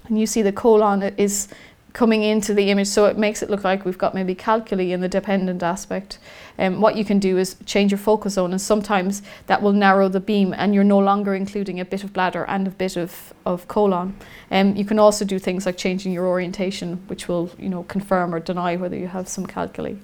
and 0.08 0.20
you 0.20 0.26
see 0.26 0.42
the 0.42 0.52
colon 0.52 1.02
is 1.16 1.48
coming 1.94 2.24
into 2.24 2.54
the 2.54 2.70
image 2.70 2.88
so 2.88 3.06
it 3.06 3.18
makes 3.18 3.44
it 3.44 3.50
look 3.50 3.64
like 3.64 3.84
we've 3.84 3.98
got 3.98 4.14
maybe 4.14 4.34
calculi 4.34 4.94
in 4.94 5.02
the 5.02 5.10
dependent 5.10 5.62
aspect. 5.62 6.20
And 6.58 6.76
um, 6.76 6.82
what 6.82 6.96
you 6.96 7.04
can 7.04 7.20
do 7.20 7.38
is 7.38 7.56
change 7.66 7.92
your 7.92 7.98
focus 7.98 8.34
zone 8.34 8.52
and 8.52 8.62
sometimes 8.62 9.22
that 9.48 9.62
will 9.62 9.74
narrow 9.74 10.08
the 10.08 10.20
beam 10.20 10.54
and 10.54 10.74
you're 10.74 10.84
no 10.84 11.00
longer 11.00 11.36
including 11.36 11.80
a 11.80 11.86
bit 11.86 12.04
of 12.04 12.14
bladder 12.14 12.46
and 12.48 12.68
a 12.68 12.72
bit 12.72 12.96
of, 12.96 13.34
of 13.46 13.68
colon. 13.68 14.16
Um, 14.52 14.76
you 14.76 14.86
can 14.86 15.00
also 15.00 15.26
do 15.26 15.40
things 15.40 15.66
like 15.66 15.78
changing 15.78 16.14
your 16.14 16.28
orientation 16.28 16.98
which 17.08 17.28
will 17.28 17.52
you 17.60 17.70
know 17.70 17.84
confirm 17.84 18.34
or 18.34 18.40
deny 18.40 18.76
whether 18.76 18.98
you 18.98 19.08
have 19.08 19.28
some 19.28 19.46
calculi. 19.46 19.98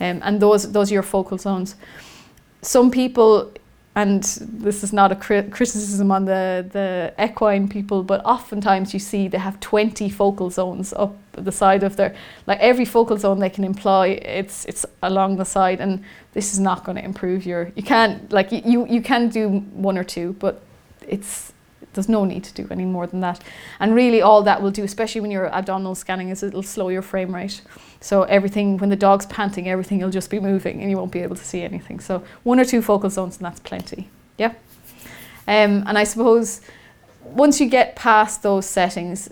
Um, 0.00 0.20
and 0.22 0.40
those, 0.40 0.70
those 0.72 0.90
are 0.90 0.94
your 0.94 1.02
focal 1.02 1.38
zones. 1.38 1.76
Some 2.62 2.90
people 2.90 3.52
and 3.96 4.24
this 4.40 4.82
is 4.82 4.92
not 4.92 5.12
a 5.12 5.16
cri- 5.16 5.48
criticism 5.50 6.10
on 6.10 6.24
the, 6.24 6.66
the 6.72 7.14
equine 7.22 7.68
people, 7.68 8.02
but 8.02 8.20
oftentimes 8.24 8.92
you 8.92 8.98
see 8.98 9.28
they 9.28 9.38
have 9.38 9.60
20 9.60 10.08
focal 10.08 10.50
zones 10.50 10.92
up 10.94 11.16
the 11.32 11.52
side 11.52 11.84
of 11.84 11.96
their, 11.96 12.14
like 12.46 12.58
every 12.60 12.84
focal 12.84 13.16
zone 13.16 13.38
they 13.38 13.50
can 13.50 13.62
employ, 13.62 14.18
it's, 14.22 14.64
it's 14.64 14.84
along 15.02 15.36
the 15.36 15.44
side, 15.44 15.80
and 15.80 16.02
this 16.32 16.52
is 16.52 16.58
not 16.58 16.84
going 16.84 16.96
to 16.96 17.04
improve 17.04 17.46
your, 17.46 17.70
you 17.76 17.82
can't, 17.84 18.32
like 18.32 18.50
you, 18.50 18.86
you 18.86 19.00
can 19.00 19.28
do 19.28 19.60
one 19.74 19.96
or 19.96 20.04
two, 20.04 20.34
but 20.40 20.60
it's, 21.06 21.53
there's 21.94 22.08
no 22.08 22.24
need 22.24 22.44
to 22.44 22.54
do 22.54 22.68
any 22.70 22.84
more 22.84 23.06
than 23.06 23.20
that. 23.20 23.42
And 23.80 23.94
really 23.94 24.20
all 24.20 24.42
that 24.42 24.60
will 24.62 24.70
do, 24.70 24.84
especially 24.84 25.20
when 25.20 25.30
you're 25.30 25.48
abdominal 25.48 25.94
scanning, 25.94 26.28
is 26.28 26.42
it'll 26.42 26.62
slow 26.62 26.88
your 26.88 27.02
frame 27.02 27.34
rate. 27.34 27.62
So 28.00 28.22
everything, 28.24 28.78
when 28.78 28.90
the 28.90 28.96
dog's 28.96 29.26
panting, 29.26 29.68
everything 29.68 30.00
will 30.00 30.10
just 30.10 30.30
be 30.30 30.40
moving 30.40 30.80
and 30.80 30.90
you 30.90 30.96
won't 30.96 31.12
be 31.12 31.20
able 31.20 31.36
to 31.36 31.44
see 31.44 31.62
anything. 31.62 32.00
So 32.00 32.22
one 32.42 32.60
or 32.60 32.64
two 32.64 32.82
focal 32.82 33.10
zones 33.10 33.36
and 33.38 33.46
that's 33.46 33.60
plenty. 33.60 34.08
Yeah. 34.36 34.54
Um, 35.46 35.84
and 35.86 35.96
I 35.98 36.04
suppose 36.04 36.60
once 37.24 37.60
you 37.60 37.68
get 37.68 37.96
past 37.96 38.42
those 38.42 38.66
settings, 38.66 39.30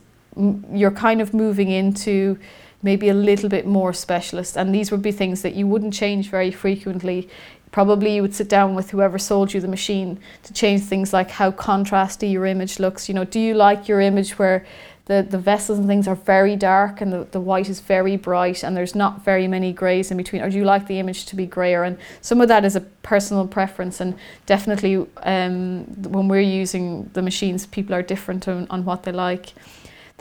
you're 0.73 0.91
kind 0.91 1.21
of 1.21 1.35
moving 1.35 1.71
into 1.71 2.39
maybe 2.83 3.09
a 3.09 3.15
little 3.15 3.49
bit 3.49 3.67
more 3.67 3.93
specialist. 3.93 4.57
And 4.57 4.75
these 4.75 4.91
would 4.91 5.03
be 5.03 5.13
things 5.13 5.43
that 5.43 5.55
you 5.55 5.67
wouldn't 5.67 5.95
change 5.95 6.31
very 6.31 6.51
frequently. 6.51 7.29
Probably 7.73 8.15
you 8.15 8.23
would 8.23 8.35
sit 8.35 8.49
down 8.49 8.75
with 8.75 8.91
whoever 8.91 9.19
sold 9.19 9.53
you 9.53 9.61
the 9.61 9.67
machine 9.67 10.21
to 10.45 10.53
change 10.53 10.83
things 10.83 11.13
like 11.13 11.31
how 11.31 11.51
contrasty 11.51 12.31
your 12.31 12.47
image 12.47 12.79
looks. 12.79 13.09
You 13.09 13.15
know, 13.15 13.25
do 13.25 13.41
you 13.41 13.55
like 13.55 13.89
your 13.89 14.01
image 14.01 14.39
where 14.39 14.65
the, 15.07 15.27
the 15.29 15.39
vessels 15.39 15.79
and 15.79 15.89
things 15.89 16.07
are 16.07 16.15
very 16.15 16.55
dark 16.55 17.01
and 17.01 17.13
the, 17.13 17.25
the 17.33 17.41
white 17.41 17.69
is 17.69 17.81
very 17.81 18.17
bright 18.17 18.63
and 18.63 18.77
there's 18.77 18.95
not 18.95 19.25
very 19.25 19.49
many 19.49 19.73
greys 19.73 20.11
in 20.11 20.17
between? 20.17 20.43
Or 20.43 20.51
do 20.51 20.57
you 20.57 20.65
like 20.65 20.87
the 20.87 20.99
image 20.99 21.27
to 21.27 21.37
be 21.37 21.47
grayer? 21.47 21.83
And 21.83 21.99
some 22.21 22.41
of 22.41 22.49
that 22.49 22.65
is 22.65 22.77
a 22.77 22.81
personal 22.81 23.47
preference 23.49 24.01
and 24.01 24.15
definitely 24.47 25.07
um, 25.25 25.85
when 26.03 26.29
we're 26.29 26.41
using 26.41 27.11
the 27.15 27.23
machines, 27.23 27.67
people 27.67 27.95
are 27.95 28.03
different 28.03 28.47
on, 28.47 28.67
on 28.71 28.85
what 28.85 29.03
they 29.03 29.13
like. 29.13 29.55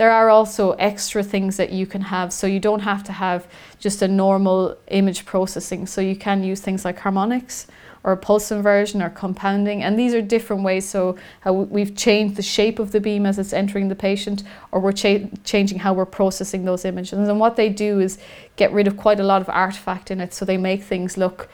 There 0.01 0.09
are 0.09 0.31
also 0.31 0.71
extra 0.79 1.21
things 1.21 1.57
that 1.57 1.71
you 1.71 1.85
can 1.85 2.01
have, 2.01 2.33
so 2.33 2.47
you 2.47 2.59
don't 2.59 2.79
have 2.79 3.03
to 3.03 3.11
have 3.11 3.45
just 3.77 4.01
a 4.01 4.07
normal 4.07 4.75
image 4.87 5.25
processing. 5.25 5.85
So 5.85 6.01
you 6.01 6.15
can 6.15 6.43
use 6.43 6.59
things 6.59 6.83
like 6.83 6.97
harmonics 6.97 7.67
or 8.03 8.15
pulse 8.15 8.51
inversion 8.51 9.03
or 9.03 9.11
compounding, 9.11 9.83
and 9.83 9.99
these 9.99 10.15
are 10.15 10.21
different 10.23 10.63
ways. 10.63 10.89
So 10.89 11.19
how 11.41 11.53
we've 11.53 11.95
changed 11.95 12.35
the 12.35 12.41
shape 12.41 12.79
of 12.79 12.93
the 12.93 12.99
beam 12.99 13.27
as 13.27 13.37
it's 13.37 13.53
entering 13.53 13.89
the 13.89 13.95
patient, 13.95 14.41
or 14.71 14.79
we're 14.79 14.91
cha- 14.91 15.29
changing 15.43 15.77
how 15.77 15.93
we're 15.93 16.07
processing 16.07 16.65
those 16.65 16.83
images. 16.83 17.29
And 17.29 17.39
what 17.39 17.55
they 17.55 17.69
do 17.69 17.99
is 17.99 18.17
get 18.55 18.73
rid 18.73 18.87
of 18.87 18.97
quite 18.97 19.19
a 19.19 19.23
lot 19.23 19.43
of 19.43 19.49
artifact 19.49 20.09
in 20.09 20.19
it, 20.19 20.33
so 20.33 20.45
they 20.45 20.57
make 20.57 20.81
things 20.81 21.15
look 21.15 21.47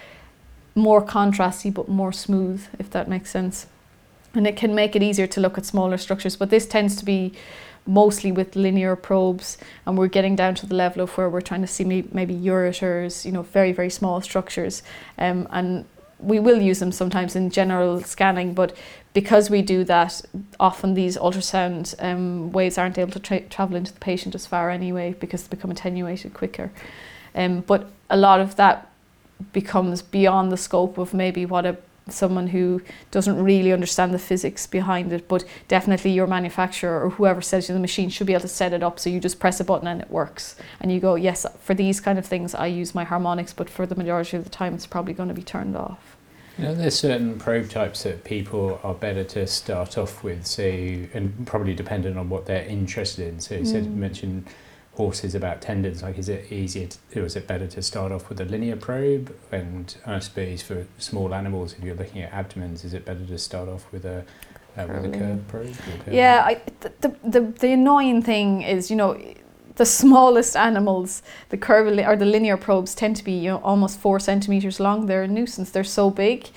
more 0.73 1.05
contrasty 1.05 1.73
but 1.73 1.89
more 1.89 2.13
smooth, 2.13 2.65
if 2.79 2.89
that 2.91 3.09
makes 3.09 3.29
sense. 3.29 3.67
And 4.33 4.47
it 4.47 4.55
can 4.55 4.73
make 4.73 4.95
it 4.95 5.03
easier 5.03 5.27
to 5.27 5.41
look 5.41 5.57
at 5.57 5.65
smaller 5.65 5.97
structures, 5.97 6.37
but 6.37 6.49
this 6.49 6.65
tends 6.65 6.95
to 6.95 7.03
be 7.03 7.33
mostly 7.87 8.31
with 8.31 8.55
linear 8.55 8.95
probes 8.95 9.57
and 9.85 9.97
we're 9.97 10.07
getting 10.07 10.35
down 10.35 10.53
to 10.55 10.65
the 10.65 10.75
level 10.75 11.01
of 11.01 11.17
where 11.17 11.29
we're 11.29 11.41
trying 11.41 11.61
to 11.61 11.67
see 11.67 11.83
maybe 11.83 12.35
ureters, 12.35 13.25
you 13.25 13.31
know, 13.31 13.43
very, 13.43 13.71
very 13.71 13.89
small 13.89 14.21
structures. 14.21 14.83
Um, 15.17 15.47
and 15.51 15.85
we 16.19 16.39
will 16.39 16.61
use 16.61 16.79
them 16.79 16.91
sometimes 16.91 17.35
in 17.35 17.49
general 17.49 18.01
scanning, 18.01 18.53
but 18.53 18.75
because 19.13 19.49
we 19.49 19.61
do 19.61 19.83
that, 19.83 20.21
often 20.59 20.93
these 20.93 21.17
ultrasound 21.17 21.95
um, 21.99 22.51
waves 22.51 22.77
aren't 22.77 22.97
able 22.97 23.11
to 23.11 23.19
tra- 23.19 23.41
travel 23.41 23.75
into 23.75 23.93
the 23.93 23.99
patient 23.99 24.35
as 24.35 24.45
far 24.45 24.69
anyway 24.69 25.15
because 25.19 25.43
they 25.43 25.55
become 25.55 25.71
attenuated 25.71 26.33
quicker. 26.33 26.71
Um, 27.33 27.61
but 27.61 27.89
a 28.09 28.17
lot 28.17 28.39
of 28.39 28.55
that 28.57 28.91
becomes 29.53 30.01
beyond 30.01 30.51
the 30.51 30.57
scope 30.57 30.97
of 30.97 31.13
maybe 31.13 31.45
what 31.45 31.65
a 31.65 31.77
someone 32.11 32.47
who 32.47 32.81
doesn't 33.11 33.41
really 33.41 33.71
understand 33.71 34.13
the 34.13 34.19
physics 34.19 34.67
behind 34.67 35.11
it, 35.11 35.27
but 35.27 35.43
definitely 35.67 36.11
your 36.11 36.27
manufacturer 36.27 37.03
or 37.03 37.09
whoever 37.11 37.41
sells 37.41 37.69
you 37.69 37.73
the 37.73 37.79
machine 37.79 38.09
should 38.09 38.27
be 38.27 38.33
able 38.33 38.41
to 38.41 38.47
set 38.47 38.73
it 38.73 38.83
up 38.83 38.99
so 38.99 39.09
you 39.09 39.19
just 39.19 39.39
press 39.39 39.59
a 39.59 39.63
button 39.63 39.87
and 39.87 40.01
it 40.01 40.09
works. 40.09 40.55
And 40.79 40.91
you 40.91 40.99
go, 40.99 41.15
yes, 41.15 41.45
for 41.61 41.73
these 41.73 41.99
kind 41.99 42.17
of 42.19 42.25
things, 42.25 42.55
I 42.55 42.67
use 42.67 42.95
my 42.95 43.03
harmonics, 43.03 43.53
but 43.53 43.69
for 43.69 43.85
the 43.85 43.95
majority 43.95 44.37
of 44.37 44.43
the 44.43 44.49
time, 44.49 44.73
it's 44.73 44.87
probably 44.87 45.13
going 45.13 45.29
to 45.29 45.35
be 45.35 45.43
turned 45.43 45.75
off. 45.75 46.17
You 46.57 46.63
know, 46.63 46.75
there's 46.75 46.97
certain 46.97 47.37
probe 47.37 47.69
types 47.69 48.03
that 48.03 48.23
people 48.23 48.79
are 48.83 48.95
better 48.95 49.23
to 49.23 49.45
start 49.45 49.95
off 49.97 50.23
with, 50.23 50.47
so 50.47 50.63
and 50.63 51.45
probably 51.45 51.75
dependent 51.75 52.17
on 52.17 52.29
what 52.29 52.47
they're 52.47 52.65
interested 52.65 53.27
in. 53.27 53.39
So 53.39 53.55
you 53.55 53.61
mm. 53.61 53.67
said 53.67 53.95
mentioned 53.95 54.47
horses 54.97 55.35
about 55.35 55.61
tendons? 55.61 56.01
Like, 56.01 56.17
is 56.17 56.27
it 56.27 56.51
easier 56.51 56.87
to, 56.87 57.21
or 57.21 57.25
is 57.25 57.35
it 57.35 57.47
better 57.47 57.67
to 57.67 57.81
start 57.81 58.11
off 58.11 58.29
with 58.29 58.41
a 58.41 58.45
linear 58.45 58.75
probe? 58.75 59.33
And 59.51 59.95
I 60.05 60.19
suppose 60.19 60.63
for 60.63 60.87
small 60.97 61.33
animals, 61.33 61.75
if 61.77 61.83
you're 61.83 61.95
looking 61.95 62.23
at 62.23 62.33
abdomens, 62.33 62.83
is 62.83 62.93
it 62.93 63.05
better 63.05 63.25
to 63.25 63.37
start 63.37 63.69
off 63.69 63.85
with 63.91 64.05
a 64.05 64.25
uh, 64.75 64.87
with 64.87 65.05
a 65.05 65.17
curved 65.17 65.47
probe? 65.47 65.75
Yeah, 66.11 66.43
I, 66.45 66.61
the, 66.81 67.15
the 67.23 67.41
the 67.41 67.71
annoying 67.73 68.21
thing 68.23 68.63
is, 68.63 68.89
you 68.89 68.97
know, 68.97 69.19
the 69.75 69.85
smallest 69.85 70.55
animals, 70.55 71.21
the 71.49 71.57
curve 71.57 71.87
or 71.87 72.15
the 72.15 72.25
linear 72.25 72.57
probes 72.57 72.95
tend 72.95 73.15
to 73.17 73.23
be 73.23 73.33
you 73.33 73.51
know 73.51 73.61
almost 73.63 73.99
four 73.99 74.19
centimeters 74.19 74.79
long. 74.79 75.05
They're 75.05 75.23
a 75.23 75.27
nuisance. 75.27 75.69
They're 75.71 75.83
so 75.83 76.09
big, 76.09 76.49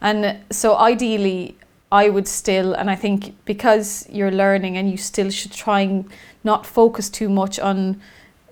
and 0.00 0.38
so 0.50 0.76
ideally. 0.76 1.56
I 1.90 2.10
would 2.10 2.28
still, 2.28 2.74
and 2.74 2.90
I 2.90 2.96
think 2.96 3.34
because 3.46 4.06
you're 4.10 4.30
learning 4.30 4.76
and 4.76 4.90
you 4.90 4.98
still 4.98 5.30
should 5.30 5.52
try 5.52 5.80
and 5.80 6.04
not 6.44 6.66
focus 6.66 7.08
too 7.10 7.28
much 7.28 7.58
on 7.58 8.00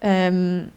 um, 0.02 0.72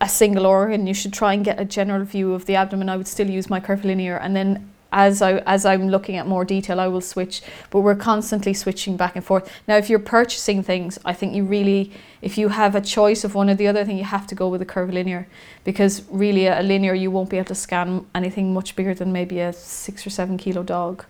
a 0.00 0.08
single 0.08 0.46
organ. 0.46 0.86
You 0.86 0.94
should 0.94 1.12
try 1.12 1.34
and 1.34 1.44
get 1.44 1.60
a 1.60 1.64
general 1.64 2.04
view 2.04 2.34
of 2.34 2.46
the 2.46 2.56
abdomen. 2.56 2.88
I 2.88 2.96
would 2.96 3.08
still 3.08 3.28
use 3.30 3.48
my 3.48 3.60
curvilinear, 3.60 4.18
and 4.18 4.34
then 4.34 4.70
as 4.90 5.20
I 5.20 5.38
as 5.38 5.66
I'm 5.66 5.88
looking 5.88 6.16
at 6.16 6.26
more 6.26 6.44
detail, 6.44 6.80
I 6.80 6.88
will 6.88 7.00
switch. 7.00 7.42
But 7.70 7.80
we're 7.80 7.94
constantly 7.94 8.54
switching 8.54 8.96
back 8.96 9.16
and 9.16 9.24
forth. 9.24 9.50
Now, 9.66 9.76
if 9.76 9.90
you're 9.90 9.98
purchasing 9.98 10.62
things, 10.62 10.98
I 11.04 11.12
think 11.12 11.34
you 11.34 11.44
really, 11.44 11.92
if 12.22 12.38
you 12.38 12.48
have 12.48 12.74
a 12.74 12.80
choice 12.80 13.24
of 13.24 13.34
one 13.34 13.50
or 13.50 13.54
the 13.54 13.66
other, 13.66 13.84
thing, 13.84 13.98
you 13.98 14.04
have 14.04 14.26
to 14.28 14.34
go 14.34 14.48
with 14.48 14.62
a 14.62 14.66
curvilinear 14.66 15.26
because 15.64 16.02
really 16.10 16.46
a, 16.46 16.60
a 16.60 16.62
linear 16.62 16.94
you 16.94 17.10
won't 17.10 17.30
be 17.30 17.36
able 17.36 17.48
to 17.48 17.54
scan 17.54 18.06
anything 18.14 18.54
much 18.54 18.76
bigger 18.76 18.94
than 18.94 19.12
maybe 19.12 19.40
a 19.40 19.52
six 19.52 20.06
or 20.06 20.10
seven 20.10 20.38
kilo 20.38 20.62
dog. 20.62 21.04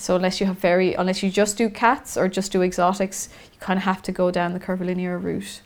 So 0.00 0.16
unless 0.16 0.40
you 0.40 0.46
have 0.46 0.58
very, 0.58 0.94
unless 0.94 1.22
you 1.22 1.30
just 1.30 1.58
do 1.58 1.68
cats 1.68 2.16
or 2.16 2.26
just 2.28 2.52
do 2.52 2.62
exotics, 2.62 3.28
you 3.52 3.58
kind 3.60 3.76
of 3.78 3.84
have 3.84 4.02
to 4.02 4.12
go 4.12 4.30
down 4.30 4.54
the 4.54 4.60
curvilinear 4.60 5.18
route. 5.18 5.60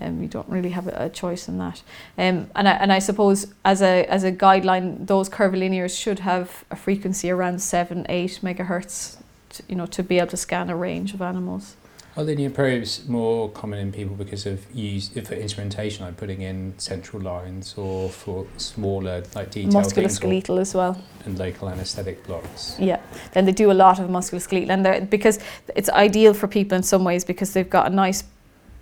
Um, 0.00 0.22
you 0.22 0.28
don't 0.28 0.48
really 0.48 0.70
have 0.70 0.86
a, 0.88 1.08
choice 1.08 1.48
in 1.48 1.58
that. 1.58 1.82
Um, 2.18 2.50
and 2.56 2.68
I, 2.68 2.72
and 2.72 2.92
I 2.92 2.98
suppose 2.98 3.52
as 3.64 3.80
a 3.80 4.04
as 4.06 4.24
a 4.24 4.32
guideline, 4.32 5.06
those 5.06 5.28
curvilinears 5.28 5.96
should 5.96 6.20
have 6.20 6.64
a 6.70 6.76
frequency 6.76 7.30
around 7.30 7.62
seven, 7.62 8.04
eight 8.08 8.40
megahertz, 8.42 9.18
to, 9.50 9.62
you 9.68 9.76
know, 9.76 9.86
to 9.86 10.02
be 10.02 10.18
able 10.18 10.28
to 10.28 10.36
scan 10.36 10.68
a 10.70 10.76
range 10.76 11.14
of 11.14 11.22
animals. 11.22 11.76
Are 12.16 12.22
linear 12.22 12.50
probes 12.50 13.08
more 13.08 13.50
common 13.50 13.80
in 13.80 13.90
people 13.90 14.14
because 14.14 14.46
of 14.46 14.64
use 14.72 15.08
for 15.08 15.34
instrumentation, 15.34 16.04
like 16.04 16.16
putting 16.16 16.42
in 16.42 16.72
central 16.78 17.20
lines, 17.20 17.74
or 17.76 18.08
for 18.08 18.46
smaller, 18.56 19.24
like 19.34 19.50
detailed 19.50 19.74
musculoskeletal 19.74 20.60
as 20.60 20.74
well, 20.74 20.96
and 21.24 21.36
local 21.36 21.68
anaesthetic 21.68 22.24
blocks? 22.24 22.76
Yeah, 22.78 23.00
then 23.32 23.46
they 23.46 23.52
do 23.52 23.72
a 23.72 23.74
lot 23.74 23.98
of 23.98 24.08
musculoskeletal, 24.10 24.70
and 24.70 25.10
because 25.10 25.40
it's 25.74 25.90
ideal 25.90 26.34
for 26.34 26.46
people 26.46 26.76
in 26.76 26.84
some 26.84 27.02
ways 27.02 27.24
because 27.24 27.52
they've 27.52 27.68
got 27.68 27.90
a 27.90 27.94
nice 27.94 28.22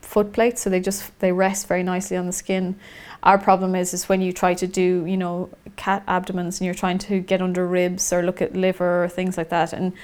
foot 0.03 0.35
plate, 0.35 0.59
so 0.59 0.69
they 0.69 0.81
just 0.81 1.19
they 1.21 1.33
rest 1.33 1.69
very 1.69 1.83
nicely 1.83 2.19
on 2.19 2.27
the 2.27 2.33
skin. 2.33 2.77
Our 3.23 3.39
problem 3.39 3.75
is 3.75 3.95
is 3.95 4.11
when 4.11 4.21
you 4.21 4.35
try 4.35 4.53
to 4.53 4.67
do 4.67 5.07
you 5.07 5.17
know 5.17 5.49
cat 5.77 6.03
abdomens 6.07 6.61
and 6.61 6.67
you're 6.67 6.75
trying 6.75 6.99
to 6.99 7.21
get 7.21 7.41
under 7.41 7.67
ribs 7.67 8.13
or 8.13 8.23
look 8.23 8.43
at 8.43 8.55
liver 8.55 9.05
or 9.05 9.09
things 9.09 9.39
like 9.39 9.49
that, 9.49 9.73
and 9.73 9.95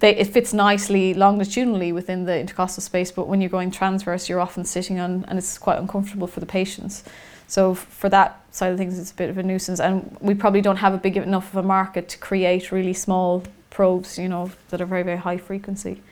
they, 0.00 0.16
it 0.16 0.28
fits 0.28 0.52
nicely 0.52 1.14
longitudinally 1.14 1.92
within 1.92 2.24
the 2.24 2.38
intercostal 2.38 2.82
space, 2.82 3.10
but 3.10 3.28
when 3.28 3.40
you're 3.40 3.50
going 3.50 3.70
transverse, 3.70 4.28
you're 4.28 4.40
often 4.40 4.64
sitting 4.64 4.98
on, 4.98 5.24
and 5.28 5.38
it's 5.38 5.58
quite 5.58 5.78
uncomfortable 5.78 6.26
for 6.26 6.40
the 6.40 6.46
patients. 6.46 7.04
So 7.46 7.74
for 7.74 8.08
that 8.08 8.40
side 8.50 8.72
of 8.72 8.78
things, 8.78 8.98
it's 8.98 9.10
a 9.10 9.14
bit 9.14 9.30
of 9.30 9.38
a 9.38 9.42
nuisance, 9.42 9.80
and 9.80 10.16
we 10.20 10.34
probably 10.34 10.62
don't 10.62 10.76
have 10.76 10.94
a 10.94 10.98
big 10.98 11.16
enough 11.16 11.50
of 11.52 11.56
a 11.56 11.62
market 11.62 12.08
to 12.10 12.18
create 12.18 12.72
really 12.72 12.94
small 12.94 13.42
probes, 13.70 14.18
you 14.18 14.28
know, 14.28 14.50
that 14.70 14.80
are 14.80 14.86
very 14.86 15.02
very 15.02 15.18
high 15.18 15.36
frequency. 15.36 16.02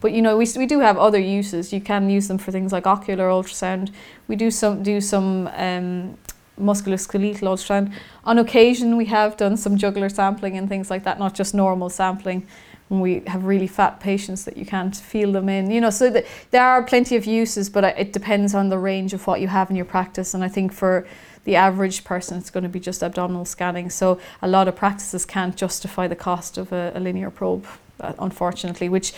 But 0.00 0.12
you 0.12 0.22
know, 0.22 0.36
we, 0.36 0.46
we 0.56 0.66
do 0.66 0.80
have 0.80 0.96
other 0.96 1.18
uses. 1.18 1.72
You 1.72 1.80
can 1.80 2.08
use 2.08 2.28
them 2.28 2.38
for 2.38 2.52
things 2.52 2.72
like 2.72 2.86
ocular 2.86 3.28
ultrasound. 3.28 3.92
We 4.28 4.36
do 4.36 4.50
some 4.50 4.82
do 4.82 5.00
some 5.00 5.48
um, 5.48 6.16
musculoskeletal 6.58 7.40
ultrasound. 7.40 7.92
On 8.24 8.38
occasion, 8.38 8.96
we 8.96 9.06
have 9.06 9.36
done 9.36 9.56
some 9.56 9.76
jugular 9.76 10.08
sampling 10.08 10.56
and 10.56 10.68
things 10.68 10.90
like 10.90 11.04
that, 11.04 11.18
not 11.18 11.34
just 11.34 11.54
normal 11.54 11.90
sampling 11.90 12.46
when 12.88 13.00
we 13.00 13.20
have 13.26 13.44
really 13.44 13.66
fat 13.66 13.98
patients 14.00 14.44
that 14.44 14.56
you 14.56 14.64
can't 14.64 14.94
feel 14.96 15.32
them 15.32 15.48
in. 15.48 15.70
You 15.70 15.80
know, 15.80 15.90
so 15.90 16.10
that 16.10 16.26
there 16.50 16.62
are 16.62 16.82
plenty 16.82 17.16
of 17.16 17.26
uses, 17.26 17.68
but 17.68 17.84
it 17.84 18.12
depends 18.12 18.54
on 18.54 18.68
the 18.68 18.78
range 18.78 19.12
of 19.12 19.26
what 19.26 19.40
you 19.40 19.48
have 19.48 19.70
in 19.70 19.76
your 19.76 19.84
practice. 19.84 20.34
And 20.34 20.44
I 20.44 20.48
think 20.48 20.72
for 20.72 21.06
the 21.44 21.56
average 21.56 22.04
person, 22.04 22.38
it's 22.38 22.50
going 22.50 22.64
to 22.64 22.68
be 22.68 22.80
just 22.80 23.02
abdominal 23.02 23.44
scanning. 23.44 23.90
So 23.90 24.20
a 24.42 24.48
lot 24.48 24.68
of 24.68 24.76
practices 24.76 25.24
can't 25.24 25.56
justify 25.56 26.06
the 26.08 26.16
cost 26.16 26.58
of 26.58 26.72
a, 26.72 26.92
a 26.94 27.00
linear 27.00 27.30
probe, 27.30 27.66
uh, 28.00 28.12
unfortunately, 28.18 28.88
which 28.88 29.12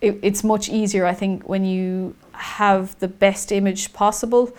it, 0.00 0.18
it's 0.22 0.44
much 0.44 0.68
easier, 0.68 1.04
I 1.06 1.14
think, 1.14 1.48
when 1.48 1.64
you 1.64 2.14
have 2.32 2.98
the 3.00 3.08
best 3.08 3.50
image 3.50 3.92
possible. 3.92 4.54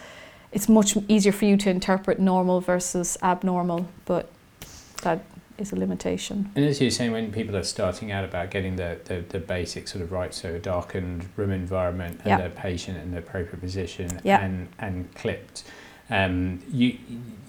It's 0.51 0.67
much 0.67 0.97
easier 1.07 1.31
for 1.31 1.45
you 1.45 1.57
to 1.57 1.69
interpret 1.69 2.19
normal 2.19 2.59
versus 2.59 3.17
abnormal, 3.21 3.87
but 4.05 4.29
that 5.03 5.23
is 5.61 5.71
a 5.71 5.75
limitation. 5.75 6.51
And 6.55 6.65
as 6.65 6.81
you're 6.81 6.91
saying, 6.91 7.11
when 7.11 7.31
people 7.31 7.55
are 7.55 7.63
starting 7.63 8.11
out 8.11 8.23
about 8.23 8.51
getting 8.51 8.75
the, 8.75 8.99
the, 9.05 9.21
the 9.27 9.39
basic 9.39 9.87
sort 9.87 10.03
of 10.03 10.11
right, 10.11 10.33
so 10.33 10.55
a 10.55 10.59
darkened 10.59 11.27
room 11.35 11.51
environment 11.51 12.21
and 12.23 12.39
yep. 12.39 12.43
the 12.43 12.61
patient 12.61 12.97
in 12.97 13.11
the 13.11 13.19
appropriate 13.19 13.59
position 13.59 14.19
yep. 14.23 14.41
and, 14.41 14.67
and 14.79 15.13
clipped, 15.15 15.63
um, 16.09 16.59
you, 16.71 16.97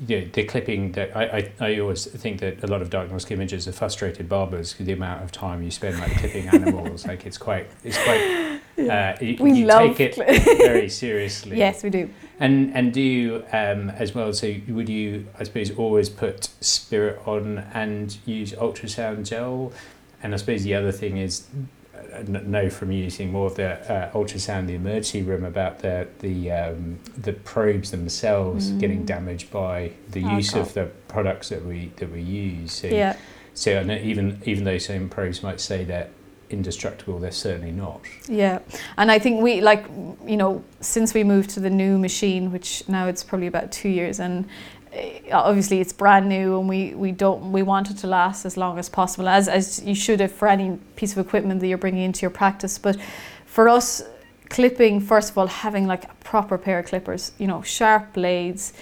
you 0.06 0.20
know, 0.20 0.28
the 0.32 0.44
clipping 0.44 0.92
that 0.92 1.16
I, 1.16 1.52
I, 1.60 1.68
I 1.68 1.78
always 1.78 2.04
think 2.06 2.40
that 2.40 2.62
a 2.62 2.66
lot 2.66 2.82
of 2.82 2.90
diagnostic 2.90 3.32
images 3.32 3.66
are 3.66 3.72
frustrated 3.72 4.28
barbers 4.28 4.76
with 4.76 4.86
the 4.86 4.92
amount 4.92 5.22
of 5.22 5.32
time 5.32 5.62
you 5.62 5.70
spend 5.70 5.98
like 5.98 6.16
clipping 6.18 6.48
animals. 6.52 7.06
like 7.06 7.24
it's 7.24 7.38
quite, 7.38 7.70
it's 7.84 8.02
quite, 8.02 8.59
uh, 8.88 9.16
you, 9.20 9.36
we 9.40 9.52
you 9.52 9.66
love 9.66 9.96
take 9.96 10.18
it 10.18 10.58
very 10.58 10.88
seriously. 10.88 11.56
yes, 11.58 11.82
we 11.82 11.90
do. 11.90 12.08
And 12.38 12.74
and 12.74 12.92
do 12.92 13.00
you 13.02 13.44
um, 13.52 13.90
as 13.90 14.14
well? 14.14 14.32
So 14.32 14.54
would 14.68 14.88
you, 14.88 15.26
I 15.38 15.44
suppose, 15.44 15.70
always 15.76 16.08
put 16.08 16.48
spirit 16.60 17.20
on 17.26 17.58
and 17.74 18.16
use 18.24 18.52
ultrasound 18.52 19.28
gel? 19.28 19.72
And 20.22 20.32
I 20.34 20.36
suppose 20.38 20.62
the 20.64 20.74
other 20.74 20.92
thing 20.92 21.16
is, 21.18 21.46
know 22.22 22.68
from 22.70 22.92
using 22.92 23.30
more 23.30 23.46
of 23.46 23.54
the 23.56 23.72
uh, 23.92 24.10
ultrasound 24.12 24.60
in 24.60 24.66
the 24.68 24.74
emergency 24.74 25.22
room 25.22 25.44
about 25.44 25.80
the 25.80 26.08
the 26.20 26.50
um, 26.50 26.98
the 27.16 27.32
probes 27.32 27.90
themselves 27.90 28.70
Mm. 28.70 28.80
getting 28.80 29.04
damaged 29.04 29.50
by 29.50 29.92
the 30.10 30.20
use 30.20 30.48
Alcohol. 30.54 30.62
of 30.62 30.74
the 30.74 30.84
products 31.08 31.48
that 31.50 31.64
we 31.64 31.92
that 31.96 32.10
we 32.10 32.22
use. 32.22 32.72
So, 32.72 32.86
Yeah. 32.88 33.16
so 33.54 33.80
even 33.82 34.40
even 34.44 34.64
though 34.64 34.78
some 34.78 35.08
probes 35.08 35.42
might 35.42 35.60
say 35.60 35.84
they're 35.84 36.08
indestructible, 36.52 37.18
they're 37.18 37.30
certainly 37.30 37.72
not. 37.72 38.02
Yeah, 38.28 38.60
and 38.96 39.10
I 39.10 39.18
think 39.18 39.42
we 39.42 39.60
like 39.60 39.86
you 40.26 40.36
know 40.36 40.64
since 40.80 41.14
we 41.14 41.24
moved 41.24 41.50
to 41.50 41.60
the 41.60 41.70
new 41.70 41.98
machine, 41.98 42.52
which 42.52 42.86
now 42.88 43.06
it's 43.06 43.24
probably 43.24 43.46
about 43.46 43.72
two 43.72 43.88
years, 43.88 44.20
and 44.20 44.46
eh, 44.92 45.20
obviously 45.32 45.80
it's 45.80 45.92
brand 45.92 46.28
new, 46.28 46.58
and 46.58 46.68
we 46.68 46.94
we 46.94 47.12
don't 47.12 47.52
we 47.52 47.62
want 47.62 47.90
it 47.90 47.98
to 47.98 48.06
last 48.06 48.44
as 48.44 48.56
long 48.56 48.78
as 48.78 48.88
possible, 48.88 49.28
as 49.28 49.48
as 49.48 49.82
you 49.84 49.94
should 49.94 50.20
have 50.20 50.32
for 50.32 50.48
any 50.48 50.78
piece 50.96 51.12
of 51.12 51.18
equipment 51.18 51.60
that 51.60 51.68
you're 51.68 51.78
bringing 51.78 52.02
into 52.02 52.22
your 52.22 52.30
practice. 52.30 52.78
But 52.78 52.96
for 53.46 53.68
us, 53.68 54.02
clipping 54.48 55.00
first 55.00 55.30
of 55.30 55.38
all, 55.38 55.46
having 55.46 55.86
like 55.86 56.04
a 56.04 56.14
proper 56.24 56.58
pair 56.58 56.78
of 56.80 56.86
clippers, 56.86 57.32
you 57.38 57.46
know, 57.46 57.62
sharp 57.62 58.12
blades. 58.12 58.72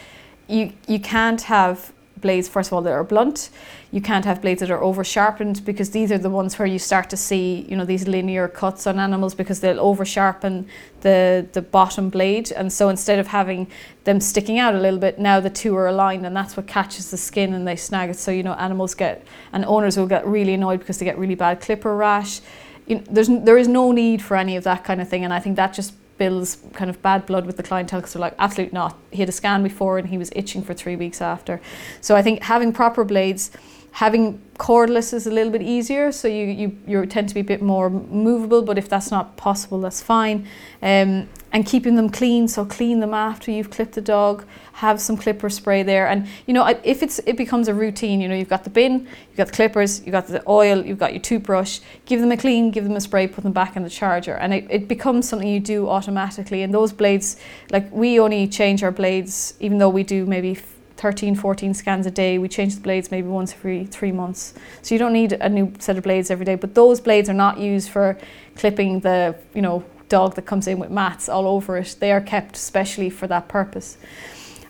You 0.47 0.73
you 0.87 0.99
can't 0.99 1.43
have 1.43 1.93
blades 2.21 2.49
first 2.49 2.71
of 2.71 2.73
all 2.73 2.83
that 2.83 2.93
are 2.93 3.05
blunt 3.05 3.51
you 3.91 4.03
can't 4.03 4.27
have 4.27 4.43
blades 4.43 4.61
that 4.61 4.71
are 4.71 4.83
over 4.83 5.03
sharpened 5.03 5.65
because 5.65 5.91
these 5.91 6.13
are 6.13 6.19
the 6.19 6.29
ones 6.29 6.59
where 6.59 6.69
you 6.69 6.79
start 6.79 7.09
to 7.09 7.17
see 7.17 7.67
you 7.69 7.77
know 7.77 7.87
these 7.87 8.07
linear 8.07 8.47
cuts 8.47 8.87
on 8.87 8.99
animals 8.99 9.35
because 9.35 9.61
they'll 9.61 9.81
over 9.81 10.05
sharpen 10.05 10.67
the 11.01 11.47
the 11.53 11.63
bottom 11.63 12.11
blade. 12.11 12.53
And 12.53 12.73
so 12.73 12.91
instead 12.91 13.19
of 13.19 13.29
having 13.29 13.67
them 14.05 14.21
sticking 14.21 14.59
out 14.59 14.75
a 14.75 14.79
little 14.79 14.99
bit 14.99 15.19
now 15.19 15.41
the 15.41 15.51
two 15.51 15.75
are 15.77 15.87
aligned 15.87 16.27
and 16.27 16.37
that's 16.37 16.57
what 16.57 16.67
catches 16.67 17.11
the 17.11 17.17
skin 17.17 17.55
and 17.55 17.67
they 17.67 17.77
snag 17.77 18.11
it. 18.11 18.19
So 18.19 18.31
you 18.31 18.43
know 18.43 18.55
animals 18.55 18.95
get 18.95 19.27
and 19.53 19.65
owners 19.65 19.97
will 19.97 20.07
get 20.07 20.27
really 20.27 20.55
annoyed 20.55 20.81
because 20.81 20.99
they 20.99 21.07
get 21.07 21.19
really 21.19 21.35
bad 21.35 21.61
clipper 21.61 21.97
rash. 21.97 22.41
You 22.87 22.97
know, 22.97 23.05
there's 23.11 23.29
there 23.29 23.57
is 23.57 23.69
no 23.69 23.93
need 23.93 24.21
for 24.21 24.37
any 24.37 24.57
of 24.57 24.65
that 24.65 24.85
kind 24.85 25.01
of 25.01 25.09
thing. 25.09 25.25
And 25.25 25.33
I 25.33 25.41
think 25.41 25.57
that 25.57 25.73
just 25.73 25.95
builds 26.19 26.59
kind 26.75 26.91
of 26.91 27.01
bad 27.03 27.27
blood 27.27 27.47
with 27.47 27.57
the 27.57 27.63
clientele 27.63 28.01
because 28.01 28.13
they're 28.13 28.21
like 28.21 28.35
absolutely 28.39 28.75
not. 28.75 28.97
He 29.11 29.19
had 29.19 29.29
a 29.29 29.33
scan 29.33 29.63
before 29.63 29.99
and 29.99 30.09
he 30.09 30.19
was 30.19 30.31
itching 30.35 30.63
for 30.63 30.75
three 30.75 30.97
weeks 30.97 31.21
after. 31.21 31.61
So 32.01 32.17
I 32.17 32.23
think 32.23 32.43
having 32.43 32.73
proper 32.73 33.05
blades 33.05 33.51
having 33.93 34.41
cordless 34.59 35.15
is 35.15 35.27
a 35.27 35.31
little 35.31 35.51
bit 35.51 35.63
easier. 35.63 36.13
So 36.13 36.29
you, 36.29 36.45
you 36.45 36.79
you 36.87 37.07
tend 37.07 37.29
to 37.31 37.35
be 37.35 37.41
a 37.41 37.45
bit 37.45 37.63
more 37.63 37.89
movable 37.89 38.63
but 38.63 38.79
if 38.79 38.89
that's 38.89 39.11
not 39.11 39.37
possible 39.37 39.81
that's 39.81 40.03
fine. 40.03 40.47
Um, 40.83 41.29
and 41.53 41.65
keeping 41.67 41.97
them 41.97 42.11
clean. 42.11 42.49
So 42.49 42.65
clean 42.65 43.01
them 43.01 43.15
after 43.15 43.51
you've 43.51 43.71
clipped 43.71 43.95
the 43.95 44.01
dog 44.01 44.45
have 44.79 45.01
some 45.01 45.17
clipper 45.17 45.51
spray 45.51 45.83
there. 45.83 46.07
And 46.07 46.29
you 46.47 46.55
know 46.55 46.65
if 46.85 47.03
it's 47.03 47.19
it 47.27 47.37
becomes 47.37 47.67
a 47.67 47.75
routine 47.75 48.21
you 48.21 48.29
know 48.29 48.37
you've 48.37 48.49
got 48.49 48.63
the 48.63 48.71
bin 48.71 49.01
you've 49.29 49.37
got 49.37 49.49
the 49.49 49.53
clippers 49.53 50.01
you've 50.05 50.13
got 50.13 50.29
the 50.29 50.43
oil 50.49 50.85
you've 50.87 50.99
got 50.99 51.13
your 51.13 51.23
toothbrush 51.23 51.81
give 52.07 52.21
them 52.21 52.31
a 52.31 52.37
clean 52.37 52.71
give 52.71 52.85
them 52.85 52.95
a 52.95 53.01
spray 53.01 53.27
put 53.27 53.43
them 53.43 53.53
back 53.53 53.77
in 53.77 53.83
the 53.83 53.91
charger. 53.91 54.35
And 54.35 54.55
it, 54.55 54.67
it 54.71 54.89
becomes 54.89 55.29
something 55.29 55.49
you 55.49 55.61
do 55.61 55.89
automatically. 55.89 56.63
And 56.63 56.73
those 56.73 56.93
blades 56.93 57.37
like 57.71 57.91
we 57.91 58.21
only 58.21 58.47
change 58.47 58.83
our 58.83 58.93
blades 58.93 59.55
even 59.59 59.79
though 59.79 59.89
we 59.89 60.05
do 60.05 60.27
maybe 60.27 60.59
13 60.97 61.37
14 61.37 61.75
scans 61.75 62.07
a 62.07 62.11
day 62.11 62.39
we 62.39 62.49
change 62.49 62.75
the 62.75 62.81
blades 62.81 63.11
maybe 63.11 63.29
once 63.29 63.53
every 63.53 63.87
three 63.87 64.13
months. 64.13 64.55
So 64.83 64.95
you 64.95 64.99
don't 65.01 65.13
need 65.13 65.33
a 65.33 65.49
new 65.49 65.73
set 65.81 65.97
of 65.97 66.05
blades 66.05 66.31
every 66.31 66.45
day. 66.45 66.55
But 66.55 66.77
those 66.77 67.01
blades 67.01 67.29
are 67.29 67.35
not 67.35 67.59
used 67.59 67.91
for 67.91 68.17
clipping 68.55 69.01
the 69.01 69.35
you 69.55 69.63
know 69.63 69.85
dog 70.09 70.35
that 70.35 70.43
comes 70.43 70.67
in 70.67 70.79
with 70.79 70.91
mats 70.91 71.29
all 71.29 71.47
over 71.47 71.77
it 71.77 71.97
they 72.01 72.13
are 72.13 72.21
kept 72.21 72.57
specially 72.57 73.11
for 73.11 73.27
that 73.27 73.49
purpose 73.49 73.99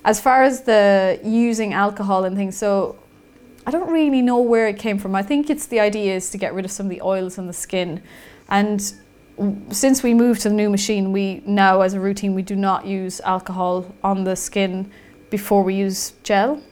as 0.04 0.21
far 0.21 0.42
as 0.42 0.62
the 0.62 1.21
using 1.25 1.73
alcohol 1.73 2.25
and 2.25 2.37
things 2.37 2.57
so 2.57 2.99
i 3.66 3.71
don't 3.71 3.90
really 3.90 4.23
know 4.23 4.40
where 4.40 4.68
it 4.68 4.78
came 4.78 4.99
from 4.99 5.14
i 5.14 5.23
think 5.23 5.50
it's 5.50 5.66
the 5.66 5.80
idea 5.80 6.14
is 6.14 6.30
to 6.30 6.38
get 6.38 6.54
rid 6.54 6.64
of 6.64 6.71
some 6.71 6.87
of 6.87 6.90
the 6.90 7.02
oils 7.02 7.38
on 7.38 7.47
the 7.47 7.52
skin 7.52 8.02
and 8.49 8.95
since 9.71 10.02
we 10.02 10.14
moved 10.14 10.40
to 10.40 10.49
the 10.49 10.54
new 10.54 10.68
machine 10.68 11.12
we 11.12 11.42
now 11.47 11.80
as 11.80 11.95
a 11.95 12.00
routine 12.00 12.35
we 12.35 12.42
do 12.42 12.57
not 12.57 12.87
use 12.87 13.21
alcohol 13.21 13.95
on 14.02 14.25
the 14.25 14.35
skin 14.35 14.90
before 15.30 15.62
we 15.62 15.75
use 15.75 16.12
gel. 16.23 16.62